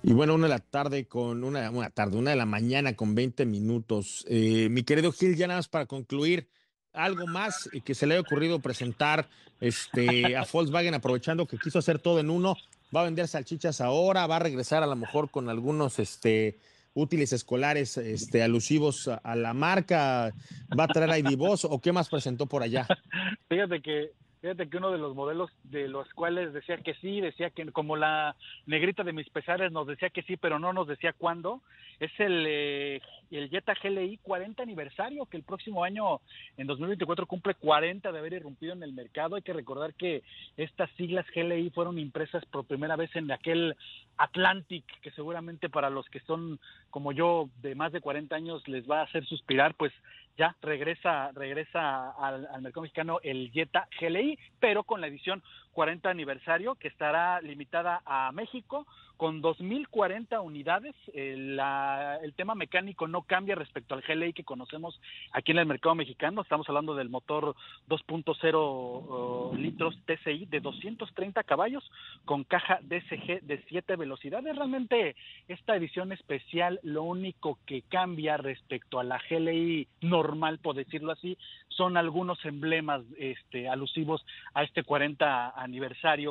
Y 0.07 0.13
bueno, 0.13 0.35
una 0.35 0.47
de 0.47 0.53
la 0.53 0.59
tarde 0.59 1.05
con 1.05 1.43
una, 1.43 1.69
una 1.69 1.89
tarde, 1.89 2.15
una 2.15 2.29
de 2.29 2.37
la 2.37 2.45
mañana 2.45 2.95
con 2.95 3.13
20 3.13 3.45
minutos. 3.45 4.25
Eh, 4.29 4.69
mi 4.71 4.83
querido 4.83 5.11
Gil, 5.11 5.35
ya 5.35 5.47
nada 5.47 5.59
más 5.59 5.67
para 5.67 5.85
concluir, 5.85 6.47
algo 6.93 7.27
más 7.27 7.69
que 7.83 7.93
se 7.93 8.07
le 8.07 8.13
haya 8.13 8.21
ocurrido 8.21 8.59
presentar 8.59 9.27
este, 9.59 10.37
a 10.37 10.45
Volkswagen, 10.49 10.93
aprovechando 10.93 11.45
que 11.45 11.57
quiso 11.57 11.79
hacer 11.79 11.99
todo 11.99 12.21
en 12.21 12.29
uno, 12.29 12.55
va 12.95 13.01
a 13.01 13.03
vender 13.03 13.27
salchichas 13.27 13.81
ahora, 13.81 14.25
va 14.27 14.37
a 14.37 14.39
regresar 14.39 14.81
a 14.81 14.87
lo 14.87 14.95
mejor 14.95 15.29
con 15.29 15.49
algunos 15.49 15.99
este, 15.99 16.57
útiles 16.93 17.33
escolares 17.33 17.97
este, 17.97 18.41
alusivos 18.41 19.09
a, 19.09 19.35
la 19.35 19.53
marca, 19.53 20.31
va 20.79 20.85
a 20.85 20.87
traer 20.87 21.19
ID 21.19 21.35
Boss 21.35 21.65
o 21.65 21.81
qué 21.81 21.91
más 21.91 22.07
presentó 22.07 22.45
por 22.45 22.63
allá. 22.63 22.87
Fíjate 23.49 23.81
que 23.81 24.13
Fíjate 24.41 24.69
que 24.69 24.77
uno 24.77 24.91
de 24.91 24.99
los 24.99 25.15
modelos 25.15 25.49
de 25.63 25.87
los 25.87 26.07
cuales 26.13 26.53
decía 26.53 26.77
que 26.77 26.93
sí, 26.95 27.21
decía 27.21 27.49
que 27.49 27.65
como 27.71 27.95
la 27.95 28.35
negrita 28.65 29.03
de 29.03 29.13
mis 29.13 29.29
pesares 29.29 29.71
nos 29.71 29.87
decía 29.87 30.09
que 30.09 30.21
sí, 30.23 30.37
pero 30.37 30.59
no 30.59 30.73
nos 30.73 30.87
decía 30.87 31.13
cuándo, 31.13 31.61
es 31.99 32.11
el, 32.19 32.45
eh, 32.47 33.01
y 33.29 33.37
el 33.37 33.49
Jetta 33.49 33.73
GLI 33.81 34.17
40 34.23 34.63
aniversario, 34.63 35.25
que 35.25 35.37
el 35.37 35.43
próximo 35.43 35.83
año, 35.83 36.21
en 36.57 36.67
2024, 36.67 37.25
cumple 37.25 37.55
40 37.55 38.11
de 38.11 38.19
haber 38.19 38.33
irrumpido 38.33 38.73
en 38.73 38.83
el 38.83 38.93
mercado. 38.93 39.35
Hay 39.35 39.41
que 39.41 39.53
recordar 39.53 39.93
que 39.93 40.23
estas 40.55 40.89
siglas 40.91 41.25
GLI 41.35 41.69
fueron 41.71 41.99
impresas 41.99 42.45
por 42.45 42.65
primera 42.65 42.95
vez 42.95 43.15
en 43.15 43.31
aquel 43.31 43.75
Atlantic, 44.17 44.85
que 45.01 45.11
seguramente 45.11 45.69
para 45.69 45.89
los 45.89 46.07
que 46.09 46.19
son 46.21 46.59
como 46.89 47.11
yo 47.11 47.49
de 47.61 47.75
más 47.75 47.91
de 47.91 48.01
40 48.01 48.35
años 48.35 48.67
les 48.67 48.89
va 48.89 49.01
a 49.01 49.03
hacer 49.03 49.25
suspirar, 49.25 49.75
pues 49.75 49.93
ya 50.37 50.55
regresa 50.61 51.31
regresa 51.33 52.11
al, 52.11 52.47
al 52.47 52.61
mercado 52.61 52.83
mexicano 52.83 53.19
el 53.23 53.51
Jetta 53.51 53.87
GLI, 53.99 54.37
pero 54.59 54.83
con 54.83 55.01
la 55.01 55.07
edición 55.07 55.43
40 55.77 56.09
aniversario 56.09 56.73
que 56.73 56.87
estará 56.87 57.39
limitada 57.39 58.01
a 58.03 58.31
México 58.31 58.87
con 59.15 59.43
2.040 59.43 60.43
unidades. 60.43 60.95
El, 61.13 61.55
la, 61.55 62.17
el, 62.23 62.33
tema 62.33 62.55
mecánico 62.55 63.07
no 63.07 63.21
cambia 63.21 63.53
respecto 63.53 63.93
al 63.93 64.01
GLI 64.01 64.33
que 64.33 64.43
conocemos 64.43 64.99
aquí 65.33 65.51
en 65.51 65.59
el 65.59 65.67
mercado 65.67 65.93
mexicano. 65.93 66.41
Estamos 66.41 66.67
hablando 66.69 66.95
del 66.95 67.09
motor 67.09 67.55
2.0 67.89 68.55
uh, 68.55 69.55
litros 69.55 69.95
TCI 70.05 70.47
de 70.47 70.61
230 70.61 71.43
caballos 71.43 71.83
con 72.25 72.43
caja 72.43 72.79
DSG 72.81 73.41
de 73.41 73.63
7 73.69 73.95
velocidades. 73.97 74.55
Realmente 74.55 75.15
esta 75.47 75.75
edición 75.75 76.11
especial 76.11 76.79
lo 76.81 77.03
único 77.03 77.59
que 77.67 77.83
cambia 77.83 78.37
respecto 78.37 78.99
a 78.99 79.03
la 79.03 79.21
GLI 79.29 79.87
normal, 80.01 80.57
por 80.57 80.75
decirlo 80.75 81.11
así, 81.11 81.37
son 81.69 81.95
algunos 81.95 82.43
emblemas 82.43 83.03
este, 83.17 83.69
alusivos 83.69 84.25
a 84.53 84.63
este 84.63 84.83
40 84.83 85.51
aniversario, 85.51 85.66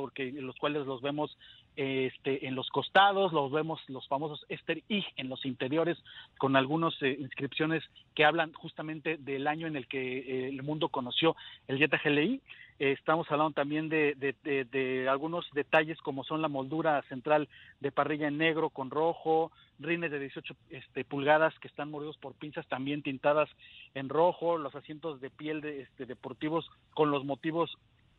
porque 0.01 0.33
los 0.33 0.57
cuales 0.57 0.87
los 0.87 1.01
vemos 1.01 1.37
este, 1.77 2.47
en 2.47 2.55
los 2.55 2.69
costados, 2.71 3.33
los 3.33 3.53
vemos 3.53 3.81
los 3.89 4.07
famosos 4.09 4.45
Ester 4.49 4.83
I 4.89 5.05
en 5.17 5.29
los 5.29 5.45
interiores, 5.45 5.99
con 6.39 6.57
algunas 6.57 6.95
eh, 7.03 7.17
inscripciones 7.19 7.83
que 8.15 8.25
hablan 8.25 8.53
justamente 8.55 9.19
del 9.19 9.47
año 9.47 9.67
en 9.67 9.77
el 9.77 9.87
que 9.87 10.19
eh, 10.19 10.49
el 10.49 10.63
mundo 10.63 10.89
conoció 10.89 11.37
el 11.69 11.79
Jetta 11.79 12.01
GLI. 12.03 12.41
Eh, 12.79 12.93
estamos 12.93 13.31
hablando 13.31 13.53
también 13.53 13.89
de, 13.89 14.15
de, 14.17 14.35
de, 14.43 14.65
de, 14.65 15.09
algunos 15.09 15.47
detalles 15.53 15.99
como 15.99 16.25
son 16.25 16.43
la 16.43 16.49
moldura 16.49 17.03
central 17.09 17.49
de 17.81 17.93
parrilla 17.93 18.29
en 18.29 18.39
negro 18.39 18.71
con 18.71 18.91
rojo, 18.91 19.51
rines 19.79 20.11
de 20.11 20.19
18 20.19 20.55
este, 20.71 21.05
pulgadas 21.05 21.59
que 21.59 21.69
están 21.69 21.91
mordidos 21.91 22.17
por 22.19 22.35
pinzas 22.35 22.67
también 22.69 23.03
tintadas 23.03 23.49
en 23.95 24.09
rojo, 24.09 24.59
los 24.59 24.75
asientos 24.75 25.21
de 25.21 25.31
piel 25.31 25.61
de, 25.61 25.83
este, 25.83 26.07
deportivos 26.07 26.71
con 26.95 27.11
los 27.11 27.25
motivos 27.25 27.77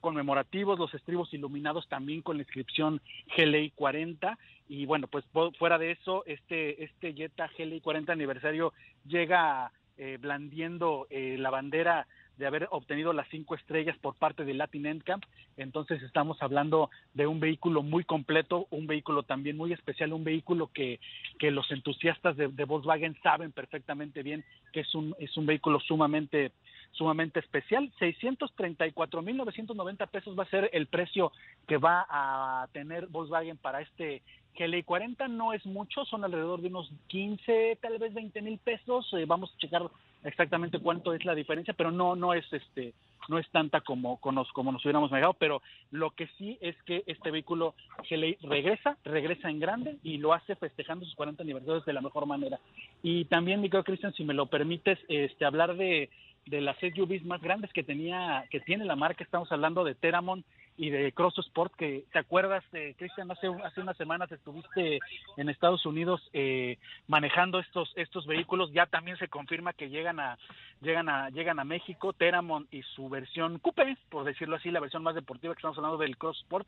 conmemorativos, 0.07 0.79
los 0.79 0.93
estribos 0.93 1.33
iluminados 1.33 1.85
también 1.89 2.21
con 2.21 2.37
la 2.37 2.43
inscripción 2.43 3.01
GLI 3.35 3.71
40 3.71 4.39
y 4.69 4.85
bueno, 4.85 5.07
pues 5.07 5.25
fuera 5.59 5.77
de 5.77 5.91
eso, 5.91 6.23
este 6.25 6.81
este 6.81 7.13
Jetta 7.13 7.49
GLI 7.57 7.81
40 7.81 8.13
aniversario 8.13 8.71
llega 9.05 9.69
eh, 9.97 10.17
blandiendo 10.17 11.07
eh, 11.09 11.35
la 11.37 11.49
bandera 11.49 12.07
de 12.37 12.47
haber 12.47 12.69
obtenido 12.71 13.11
las 13.11 13.27
cinco 13.27 13.53
estrellas 13.53 13.97
por 13.97 14.15
parte 14.15 14.45
de 14.45 14.53
Latin 14.53 14.85
Endcamp. 14.85 15.25
Entonces 15.57 16.01
estamos 16.03 16.41
hablando 16.41 16.89
de 17.13 17.27
un 17.27 17.41
vehículo 17.41 17.83
muy 17.83 18.05
completo, 18.05 18.67
un 18.69 18.87
vehículo 18.87 19.23
también 19.23 19.57
muy 19.57 19.73
especial, 19.73 20.13
un 20.13 20.23
vehículo 20.23 20.69
que, 20.73 21.01
que 21.37 21.51
los 21.51 21.69
entusiastas 21.69 22.37
de, 22.37 22.47
de 22.47 22.63
Volkswagen 22.63 23.17
saben 23.23 23.51
perfectamente 23.51 24.23
bien 24.23 24.45
que 24.71 24.79
es 24.79 24.95
un, 24.95 25.13
es 25.19 25.35
un 25.35 25.47
vehículo 25.47 25.81
sumamente 25.81 26.53
sumamente 26.97 27.39
especial. 27.39 27.91
634.990 27.99 30.07
pesos 30.07 30.37
va 30.37 30.43
a 30.43 30.49
ser 30.49 30.69
el 30.73 30.87
precio 30.87 31.31
que 31.67 31.77
va 31.77 32.05
a 32.09 32.67
tener 32.73 33.07
Volkswagen 33.07 33.57
para 33.57 33.81
este 33.81 34.21
GLI 34.57 34.83
40. 34.83 35.27
No 35.27 35.53
es 35.53 35.65
mucho, 35.65 36.05
son 36.05 36.23
alrededor 36.23 36.61
de 36.61 36.67
unos 36.67 36.91
15, 37.07 37.79
tal 37.81 37.97
vez 37.99 38.13
20 38.13 38.41
mil 38.41 38.57
pesos. 38.57 39.07
Eh, 39.13 39.25
vamos 39.25 39.53
a 39.53 39.57
checar 39.59 39.83
exactamente 40.23 40.79
cuánto 40.79 41.13
es 41.13 41.23
la 41.25 41.35
diferencia, 41.35 41.73
pero 41.73 41.91
no, 41.91 42.15
no 42.15 42.33
es 42.33 42.45
este 42.51 42.93
no 43.27 43.37
es 43.37 43.49
tanta 43.49 43.81
como, 43.81 44.17
como, 44.17 44.39
nos, 44.39 44.51
como 44.53 44.71
nos 44.71 44.83
hubiéramos 44.85 45.11
negado, 45.11 45.33
pero 45.33 45.61
lo 45.91 46.11
que 46.11 46.27
sí 46.37 46.57
es 46.61 46.75
que 46.83 47.03
este 47.07 47.31
vehículo 47.31 47.75
GLI 48.09 48.37
regresa, 48.41 48.97
regresa 49.03 49.49
en 49.49 49.59
grande 49.59 49.97
y 50.03 50.17
lo 50.17 50.33
hace 50.33 50.55
festejando 50.55 51.05
sus 51.05 51.15
40 51.15 51.43
aniversarios 51.43 51.85
de 51.85 51.93
la 51.93 52.01
mejor 52.01 52.25
manera. 52.25 52.59
Y 53.03 53.25
también, 53.25 53.61
mi 53.61 53.69
querido 53.69 53.83
Cristian, 53.83 54.13
si 54.13 54.23
me 54.23 54.33
lo 54.33 54.47
permites, 54.47 54.99
este 55.07 55.45
hablar 55.45 55.75
de 55.75 56.09
de 56.47 56.61
las 56.61 56.77
SUVs 56.77 57.23
más 57.25 57.41
grandes 57.41 57.71
que 57.73 57.83
tenía, 57.83 58.45
que 58.49 58.59
tiene 58.59 58.85
la 58.85 58.95
marca, 58.95 59.23
estamos 59.23 59.51
hablando 59.51 59.83
de 59.83 59.95
Teramon 59.95 60.43
y 60.78 60.91
de 60.91 61.11
Cross 61.11 61.39
Sport, 61.39 61.73
que 61.75 62.05
te 62.13 62.19
acuerdas, 62.19 62.63
eh, 62.71 62.93
Cristian, 62.97 63.32
hace, 63.32 63.47
hace 63.63 63.82
unas 63.82 63.97
semanas 63.97 64.32
estuviste 64.32 64.99
en 65.36 65.49
Estados 65.49 65.88
Unidos 65.88 66.21
eh, 66.34 66.78
manejando 67.07 67.59
estos, 67.59 67.91
estos 67.95 68.28
vehículos, 68.28 68.71
ya 68.71 68.86
también 68.86 69.17
se 69.17 69.28
confirma 69.28 69.73
que 69.73 69.89
llegan 69.89 70.19
a, 70.19 70.38
llegan 70.82 71.09
a, 71.09 71.32
llegan 71.32 71.59
a 71.59 71.63
México, 71.63 72.13
Teramon 72.13 72.67
y 72.71 72.84
su 72.84 73.09
versión 73.09 73.57
Coupe, 73.57 73.97
por 74.09 74.23
decirlo 74.23 74.57
así, 74.57 74.69
la 74.69 74.80
versión 74.80 75.01
más 75.01 75.15
deportiva 75.15 75.55
que 75.55 75.59
estamos 75.59 75.78
hablando 75.78 75.97
del 75.97 76.15
Cross 76.15 76.41
Sport 76.41 76.67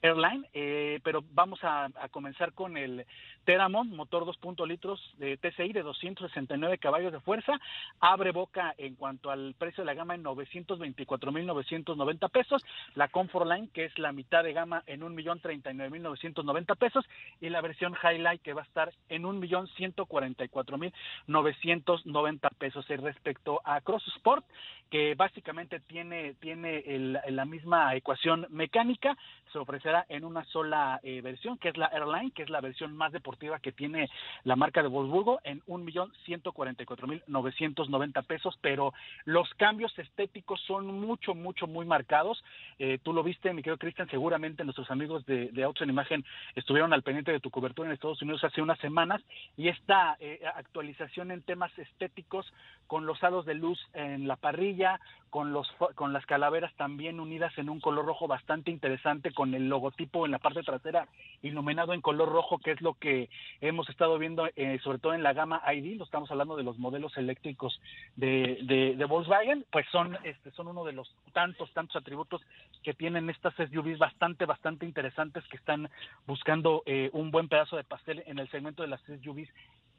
Airline, 0.00 0.46
eh, 0.54 1.00
pero 1.04 1.22
vamos 1.32 1.60
a, 1.62 1.90
comenzar 2.10 2.54
con 2.54 2.78
el 2.78 3.04
Teramon, 3.44 3.90
motor 3.90 4.24
2.0 4.24 4.66
litros 4.66 5.14
de 5.18 5.36
TCI 5.36 5.74
de 5.74 5.82
269 5.82 6.78
caballos 6.78 7.12
de 7.12 7.20
fuerza, 7.20 7.60
abre 8.00 8.32
boca 8.32 8.74
en 8.78 8.94
cuanto 8.94 9.30
al 9.30 9.54
precio 9.58 9.82
de 9.82 9.86
la 9.86 9.94
gama 9.94 10.14
en 10.14 10.24
924.990 10.24 12.30
pesos, 12.30 12.64
la 12.94 13.08
Comfort 13.08 13.49
que 13.72 13.84
es 13.84 13.98
la 13.98 14.12
mitad 14.12 14.44
de 14.44 14.52
gama 14.52 14.84
en 14.86 15.02
un 15.02 15.14
millón 15.14 15.40
treinta 15.40 15.70
y 15.70 15.74
nueve 15.74 15.90
mil 15.90 16.02
novecientos 16.02 16.44
noventa 16.44 16.76
pesos, 16.76 17.04
y 17.40 17.48
la 17.48 17.60
versión 17.60 17.94
Highlight 18.00 18.42
que 18.42 18.52
va 18.52 18.62
a 18.62 18.64
estar 18.64 18.92
en 19.08 19.24
un 19.24 19.40
millón 19.40 19.66
ciento 19.76 20.06
cuarenta 20.06 20.44
y 20.44 20.48
cuatro 20.48 20.78
mil 20.78 20.92
novecientos 21.26 22.06
noventa 22.06 22.48
pesos. 22.50 22.88
Y 22.88 22.96
respecto 22.96 23.60
a 23.64 23.80
Cross 23.80 24.06
Sport, 24.16 24.44
que 24.90 25.14
básicamente 25.14 25.80
tiene, 25.80 26.34
tiene 26.34 26.84
la 27.28 27.44
misma 27.44 27.94
ecuación 27.94 28.46
mecánica, 28.50 29.16
se 29.52 29.58
ofrecerá 29.58 30.04
en 30.08 30.24
una 30.24 30.44
sola 30.44 31.00
eh, 31.02 31.20
versión, 31.20 31.58
que 31.58 31.70
es 31.70 31.76
la 31.76 31.86
Airline, 31.86 32.30
que 32.32 32.42
es 32.44 32.50
la 32.50 32.60
versión 32.60 32.96
más 32.96 33.12
deportiva 33.12 33.58
que 33.58 33.72
tiene 33.72 34.08
la 34.44 34.56
marca 34.56 34.82
de 34.82 34.88
Wolfsburgo, 34.88 35.40
en 35.42 35.62
un 35.66 35.84
millón 35.84 36.12
ciento 36.24 36.52
cuarenta 36.52 36.82
y 36.82 36.86
cuatro 36.86 37.08
mil 37.08 37.22
novecientos 37.26 37.88
noventa 37.88 38.22
pesos, 38.22 38.56
pero 38.60 38.92
los 39.24 39.48
cambios 39.54 39.96
estéticos 39.98 40.60
son 40.66 40.86
mucho, 41.00 41.34
mucho, 41.34 41.66
muy 41.66 41.86
marcados. 41.86 42.42
Eh, 42.78 42.98
tú 43.02 43.12
lo 43.12 43.22
viste, 43.22 43.39
mi 43.48 43.62
querido 43.62 43.78
Cristian, 43.78 44.08
seguramente 44.10 44.64
nuestros 44.64 44.90
amigos 44.90 45.24
de, 45.24 45.48
de 45.48 45.64
Autos 45.64 45.82
en 45.82 45.90
Imagen 45.90 46.24
estuvieron 46.54 46.92
al 46.92 47.02
pendiente 47.02 47.32
de 47.32 47.40
tu 47.40 47.50
cobertura 47.50 47.88
en 47.88 47.94
Estados 47.94 48.20
Unidos 48.20 48.44
hace 48.44 48.60
unas 48.60 48.78
semanas 48.80 49.22
y 49.56 49.68
esta 49.68 50.16
eh, 50.20 50.40
actualización 50.54 51.30
en 51.30 51.42
temas 51.42 51.76
estéticos 51.78 52.52
con 52.86 53.06
los 53.06 53.22
halos 53.24 53.46
de 53.46 53.54
luz 53.54 53.78
en 53.94 54.28
la 54.28 54.36
parrilla, 54.36 55.00
con 55.30 55.52
los 55.52 55.68
con 55.94 56.12
las 56.12 56.26
calaveras 56.26 56.74
también 56.74 57.20
unidas 57.20 57.56
en 57.56 57.70
un 57.70 57.80
color 57.80 58.04
rojo 58.04 58.26
bastante 58.26 58.70
interesante 58.70 59.32
con 59.32 59.54
el 59.54 59.68
logotipo 59.68 60.26
en 60.26 60.32
la 60.32 60.38
parte 60.38 60.62
trasera 60.62 61.06
iluminado 61.40 61.94
en 61.94 62.00
color 62.00 62.28
rojo 62.28 62.58
que 62.58 62.72
es 62.72 62.80
lo 62.80 62.94
que 62.94 63.30
hemos 63.60 63.88
estado 63.88 64.18
viendo 64.18 64.48
eh, 64.56 64.78
sobre 64.82 64.98
todo 64.98 65.14
en 65.14 65.22
la 65.22 65.32
gama 65.32 65.62
ID 65.72 65.96
lo 65.96 66.04
estamos 66.04 66.30
hablando 66.32 66.56
de 66.56 66.64
los 66.64 66.78
modelos 66.78 67.16
eléctricos 67.16 67.80
de, 68.16 68.58
de, 68.62 68.96
de 68.96 69.04
Volkswagen 69.04 69.64
pues 69.70 69.86
son 69.92 70.18
este 70.24 70.50
son 70.50 70.66
uno 70.66 70.84
de 70.84 70.92
los 70.92 71.14
tantos 71.32 71.72
tantos 71.72 71.94
atributos 71.94 72.42
que 72.82 72.92
tienen 72.92 73.29
estas 73.30 73.54
SUVs 73.54 73.98
bastante 73.98 74.44
bastante 74.46 74.86
interesantes 74.86 75.44
que 75.48 75.56
están 75.56 75.88
buscando 76.26 76.82
eh, 76.86 77.10
un 77.12 77.30
buen 77.30 77.48
pedazo 77.48 77.76
de 77.76 77.84
pastel 77.84 78.22
en 78.26 78.38
el 78.38 78.50
segmento 78.50 78.82
de 78.82 78.88
las 78.88 79.00
SUVs 79.02 79.48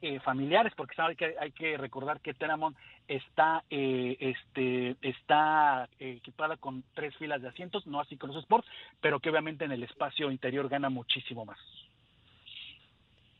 eh, 0.04 0.18
familiares, 0.18 0.72
porque 0.76 0.96
sabe 0.96 1.14
que 1.14 1.36
hay 1.38 1.52
que 1.52 1.76
recordar 1.76 2.20
que 2.20 2.34
Teramon 2.34 2.74
está 3.06 3.62
eh, 3.70 4.16
este 4.18 4.96
está 5.00 5.88
eh, 6.00 6.14
equipada 6.18 6.56
con 6.56 6.82
tres 6.92 7.16
filas 7.18 7.40
de 7.40 7.46
asientos, 7.46 7.86
no 7.86 8.00
así 8.00 8.16
con 8.16 8.30
los 8.30 8.42
Sport, 8.42 8.66
pero 9.00 9.20
que 9.20 9.30
obviamente 9.30 9.64
en 9.64 9.70
el 9.70 9.84
espacio 9.84 10.32
interior 10.32 10.68
gana 10.68 10.90
muchísimo 10.90 11.44
más. 11.44 11.58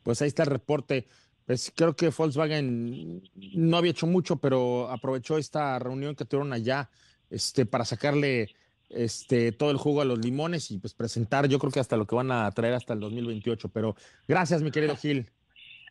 Pues 0.05 0.22
ahí 0.22 0.28
está 0.28 0.45
el 0.45 0.51
reporte. 0.51 1.09
Pues 1.47 1.72
creo 1.74 1.97
que 1.97 2.11
Volkswagen 2.11 3.24
no 3.34 3.76
había 3.76 3.90
hecho 3.90 4.07
mucho, 4.07 4.36
pero 4.36 4.88
aprovechó 4.88 5.38
esta 5.38 5.76
reunión 5.80 6.14
que 6.14 6.24
tuvieron 6.24 6.53
allá 6.53 6.90
este, 7.28 7.66
para 7.66 7.84
sacarle 7.84 8.55
este, 8.93 9.53
todo 9.53 9.70
el 9.70 9.76
jugo 9.76 10.01
a 10.01 10.05
los 10.05 10.18
limones 10.18 10.70
y 10.70 10.78
pues 10.78 10.95
presentar, 10.95 11.49
yo 11.49 11.59
creo 11.59 11.72
que 11.72 11.80
hasta 11.80 11.97
lo 11.97 12.07
que 12.07 12.14
van 12.14 12.30
a 12.30 12.51
traer 12.51 12.74
hasta 12.74 12.95
el 12.95 13.01
2028. 13.01 13.68
Pero 13.68 13.95
gracias, 14.28 14.62
mi 14.62 14.70
querido 14.70 14.97
Gil. 15.01 15.30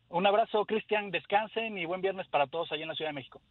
Un 0.09 0.25
abrazo, 0.27 0.65
Cristian, 0.65 1.09
descansen 1.09 1.77
y 1.77 1.85
buen 1.85 2.01
viernes 2.01 2.27
para 2.27 2.47
todos 2.47 2.71
allá 2.71 2.83
en 2.83 2.89
la 2.89 2.95
Ciudad 2.95 3.09
de 3.09 3.15
México. 3.15 3.41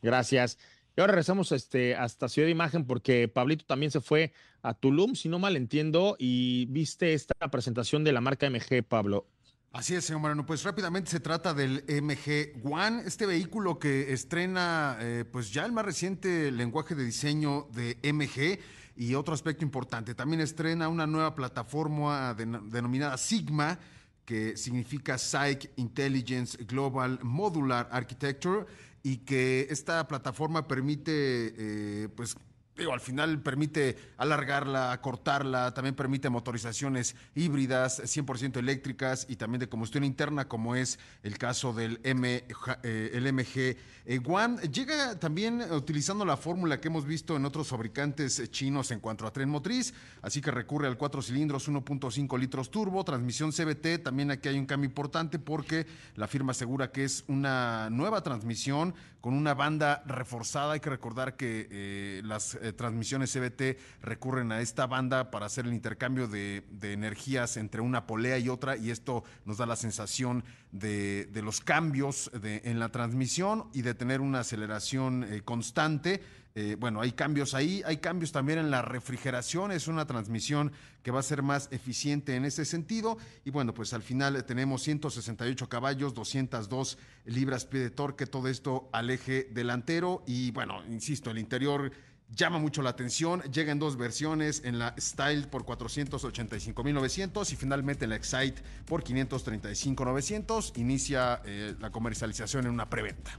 Gracias. 0.00 0.58
Y 0.96 1.00
ahora 1.00 1.12
regresamos 1.12 1.50
este, 1.50 1.96
hasta 1.96 2.28
Ciudad 2.28 2.46
de 2.46 2.52
Imagen 2.52 2.86
porque 2.86 3.26
Pablito 3.26 3.64
también 3.64 3.90
se 3.90 4.00
fue 4.00 4.32
a 4.62 4.74
Tulum, 4.74 5.16
si 5.16 5.28
no 5.28 5.40
mal 5.40 5.56
entiendo, 5.56 6.16
y 6.18 6.66
viste 6.66 7.14
esta 7.14 7.34
presentación 7.50 8.04
de 8.04 8.12
la 8.12 8.20
marca 8.20 8.48
MG, 8.48 8.84
Pablo. 8.86 9.26
Así 9.74 9.96
es, 9.96 10.04
señor 10.04 10.22
Moreno. 10.22 10.46
Pues 10.46 10.62
rápidamente 10.62 11.10
se 11.10 11.18
trata 11.18 11.52
del 11.52 11.82
MG 11.88 12.64
One, 12.64 13.02
este 13.06 13.26
vehículo 13.26 13.80
que 13.80 14.12
estrena 14.12 14.96
eh, 15.00 15.24
pues 15.24 15.52
ya 15.52 15.64
el 15.64 15.72
más 15.72 15.84
reciente 15.84 16.52
lenguaje 16.52 16.94
de 16.94 17.04
diseño 17.04 17.66
de 17.72 17.98
MG 18.04 18.60
y 18.96 19.16
otro 19.16 19.34
aspecto 19.34 19.64
importante, 19.64 20.14
también 20.14 20.40
estrena 20.40 20.86
una 20.86 21.08
nueva 21.08 21.34
plataforma 21.34 22.34
denominada 22.34 23.18
Sigma 23.18 23.80
que 24.24 24.56
significa 24.56 25.18
Psych 25.18 25.68
Intelligence 25.74 26.56
Global 26.62 27.18
Modular 27.24 27.88
Architecture 27.90 28.66
y 29.02 29.24
que 29.24 29.66
esta 29.70 30.06
plataforma 30.06 30.68
permite 30.68 31.52
eh, 31.58 32.08
pues 32.14 32.36
digo, 32.76 32.92
al 32.92 33.00
final 33.00 33.40
permite 33.40 33.96
alargarla, 34.16 35.00
cortarla, 35.00 35.72
también 35.74 35.94
permite 35.94 36.28
motorizaciones 36.28 37.14
híbridas, 37.34 38.00
100% 38.02 38.56
eléctricas 38.56 39.26
y 39.28 39.36
también 39.36 39.60
de 39.60 39.68
combustión 39.68 40.04
interna, 40.04 40.48
como 40.48 40.74
es 40.74 40.98
el 41.22 41.38
caso 41.38 41.72
del 41.72 42.00
M, 42.02 42.44
eh, 42.82 43.10
el 43.14 43.32
MG 43.32 43.76
eh, 44.06 44.20
One. 44.26 44.60
Llega 44.68 45.18
también 45.18 45.60
utilizando 45.72 46.24
la 46.24 46.36
fórmula 46.36 46.80
que 46.80 46.88
hemos 46.88 47.06
visto 47.06 47.36
en 47.36 47.44
otros 47.44 47.68
fabricantes 47.68 48.50
chinos 48.50 48.90
en 48.90 49.00
cuanto 49.00 49.26
a 49.26 49.32
tren 49.32 49.48
motriz, 49.48 49.94
así 50.22 50.40
que 50.40 50.50
recurre 50.50 50.88
al 50.88 50.96
4 50.96 51.22
cilindros 51.22 51.68
1.5 51.68 52.38
litros 52.38 52.70
turbo, 52.70 53.04
transmisión 53.04 53.52
CBT, 53.52 54.02
también 54.02 54.30
aquí 54.30 54.48
hay 54.48 54.58
un 54.58 54.66
cambio 54.66 54.88
importante 54.88 55.38
porque 55.38 55.86
la 56.16 56.26
firma 56.26 56.50
asegura 56.52 56.90
que 56.90 57.04
es 57.04 57.24
una 57.28 57.88
nueva 57.90 58.22
transmisión 58.22 58.94
con 59.24 59.32
una 59.32 59.54
banda 59.54 60.02
reforzada. 60.04 60.74
Hay 60.74 60.80
que 60.80 60.90
recordar 60.90 61.34
que 61.34 61.66
eh, 61.70 62.22
las 62.24 62.58
eh, 62.64 62.72
transmisiones 62.72 63.32
CBT 63.32 63.78
recurren 64.02 64.50
a 64.52 64.60
esta 64.60 64.86
banda 64.86 65.30
para 65.30 65.46
hacer 65.46 65.66
el 65.66 65.74
intercambio 65.74 66.26
de, 66.26 66.64
energías 66.82 67.56
entre 67.56 67.80
una 67.80 68.06
polea 68.06 68.38
y 68.38 68.48
otra 68.48 68.76
y 68.76 68.90
esto 68.90 69.24
nos 69.44 69.58
da 69.58 69.66
la 69.66 69.76
sensación 69.76 70.44
de, 70.72 71.28
los 71.42 71.60
cambios 71.60 72.30
en 72.42 72.78
la 72.78 72.88
transmisión 72.88 73.68
y 73.72 73.82
de 73.82 73.94
tener 73.94 74.20
una 74.20 74.40
aceleración 74.40 75.24
eh, 75.24 75.42
constante 75.42 76.20
eh, 76.56 76.76
bueno, 76.78 77.00
hay 77.00 77.10
cambios 77.10 77.52
ahí, 77.52 77.82
hay 77.84 77.96
cambios 77.96 78.30
también 78.30 78.60
en 78.60 78.70
la 78.70 78.80
refrigeración, 78.80 79.72
es 79.72 79.88
una 79.88 80.06
transmisión 80.06 80.70
que 81.02 81.10
va 81.10 81.18
a 81.18 81.24
ser 81.24 81.42
más 81.42 81.68
eficiente 81.72 82.36
en 82.36 82.44
ese 82.44 82.64
sentido. 82.64 83.18
Y 83.44 83.50
bueno, 83.50 83.74
pues 83.74 83.92
al 83.92 84.02
final 84.02 84.44
tenemos 84.44 84.82
168 84.82 85.68
caballos, 85.68 86.14
202 86.14 86.96
libras 87.24 87.66
pie 87.66 87.80
de 87.80 87.90
torque, 87.90 88.26
todo 88.26 88.46
esto 88.46 88.88
al 88.92 89.10
eje 89.10 89.48
delantero. 89.50 90.22
Y 90.28 90.52
bueno, 90.52 90.84
insisto, 90.86 91.32
el 91.32 91.38
interior 91.38 91.90
llama 92.30 92.58
mucho 92.58 92.82
la 92.82 92.90
atención. 92.90 93.42
Llega 93.52 93.72
en 93.72 93.78
dos 93.78 93.96
versiones, 93.96 94.62
en 94.64 94.78
la 94.78 94.94
Style 94.98 95.46
por 95.46 95.64
485.900 95.64 97.52
y 97.52 97.56
finalmente 97.56 98.04
en 98.04 98.10
la 98.10 98.16
Excite 98.16 98.62
por 98.86 99.04
535.900. 99.04 100.78
Inicia 100.78 101.40
eh, 101.44 101.74
la 101.80 101.90
comercialización 101.90 102.66
en 102.66 102.72
una 102.72 102.88
preventa. 102.88 103.38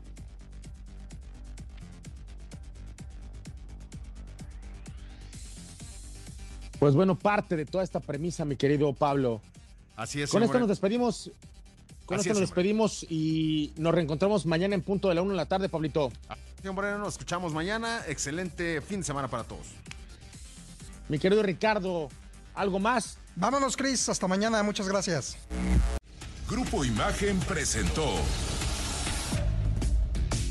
Pues 6.80 6.94
bueno, 6.94 7.18
parte 7.18 7.56
de 7.56 7.66
toda 7.66 7.84
esta 7.84 8.00
premisa, 8.00 8.46
mi 8.46 8.58
querido 8.58 8.94
Pablo. 8.94 9.42
Así 9.96 10.22
es. 10.22 10.30
Con 10.30 10.44
esto 10.44 10.60
nos 10.60 10.68
despedimos. 10.68 11.32
Con 12.06 12.20
esto 12.20 12.30
nos 12.30 12.42
despedimos 12.42 13.04
y 13.10 13.74
nos 13.78 13.96
reencontramos 13.96 14.46
mañana 14.46 14.76
en 14.76 14.84
punto 14.84 15.10
de 15.10 15.16
la 15.16 15.24
1 15.24 15.32
de 15.32 15.38
la 15.38 15.48
tarde, 15.48 15.70
Pablito. 15.70 16.12
Señor 16.66 16.78
Moreno, 16.78 16.98
nos 16.98 17.14
escuchamos 17.14 17.54
mañana. 17.54 18.02
Excelente 18.08 18.82
fin 18.82 19.02
de 19.02 19.06
semana 19.06 19.28
para 19.28 19.44
todos. 19.44 19.68
Mi 21.08 21.20
querido 21.20 21.44
Ricardo, 21.44 22.10
¿algo 22.56 22.80
más? 22.80 23.20
Vámonos, 23.36 23.78
Cris. 23.78 24.10
Hasta 24.10 24.28
mañana. 24.28 24.64
Muchas 24.64 24.88
gracias. 24.88 25.38
Grupo 26.50 26.84
Imagen 26.84 27.40
presentó 27.42 28.16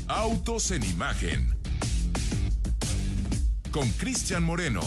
Autos 0.07 0.71
en 0.71 0.85
Imagen 0.85 1.53
con 3.73 3.89
Cristian 3.89 4.41
Moreno. 4.41 4.79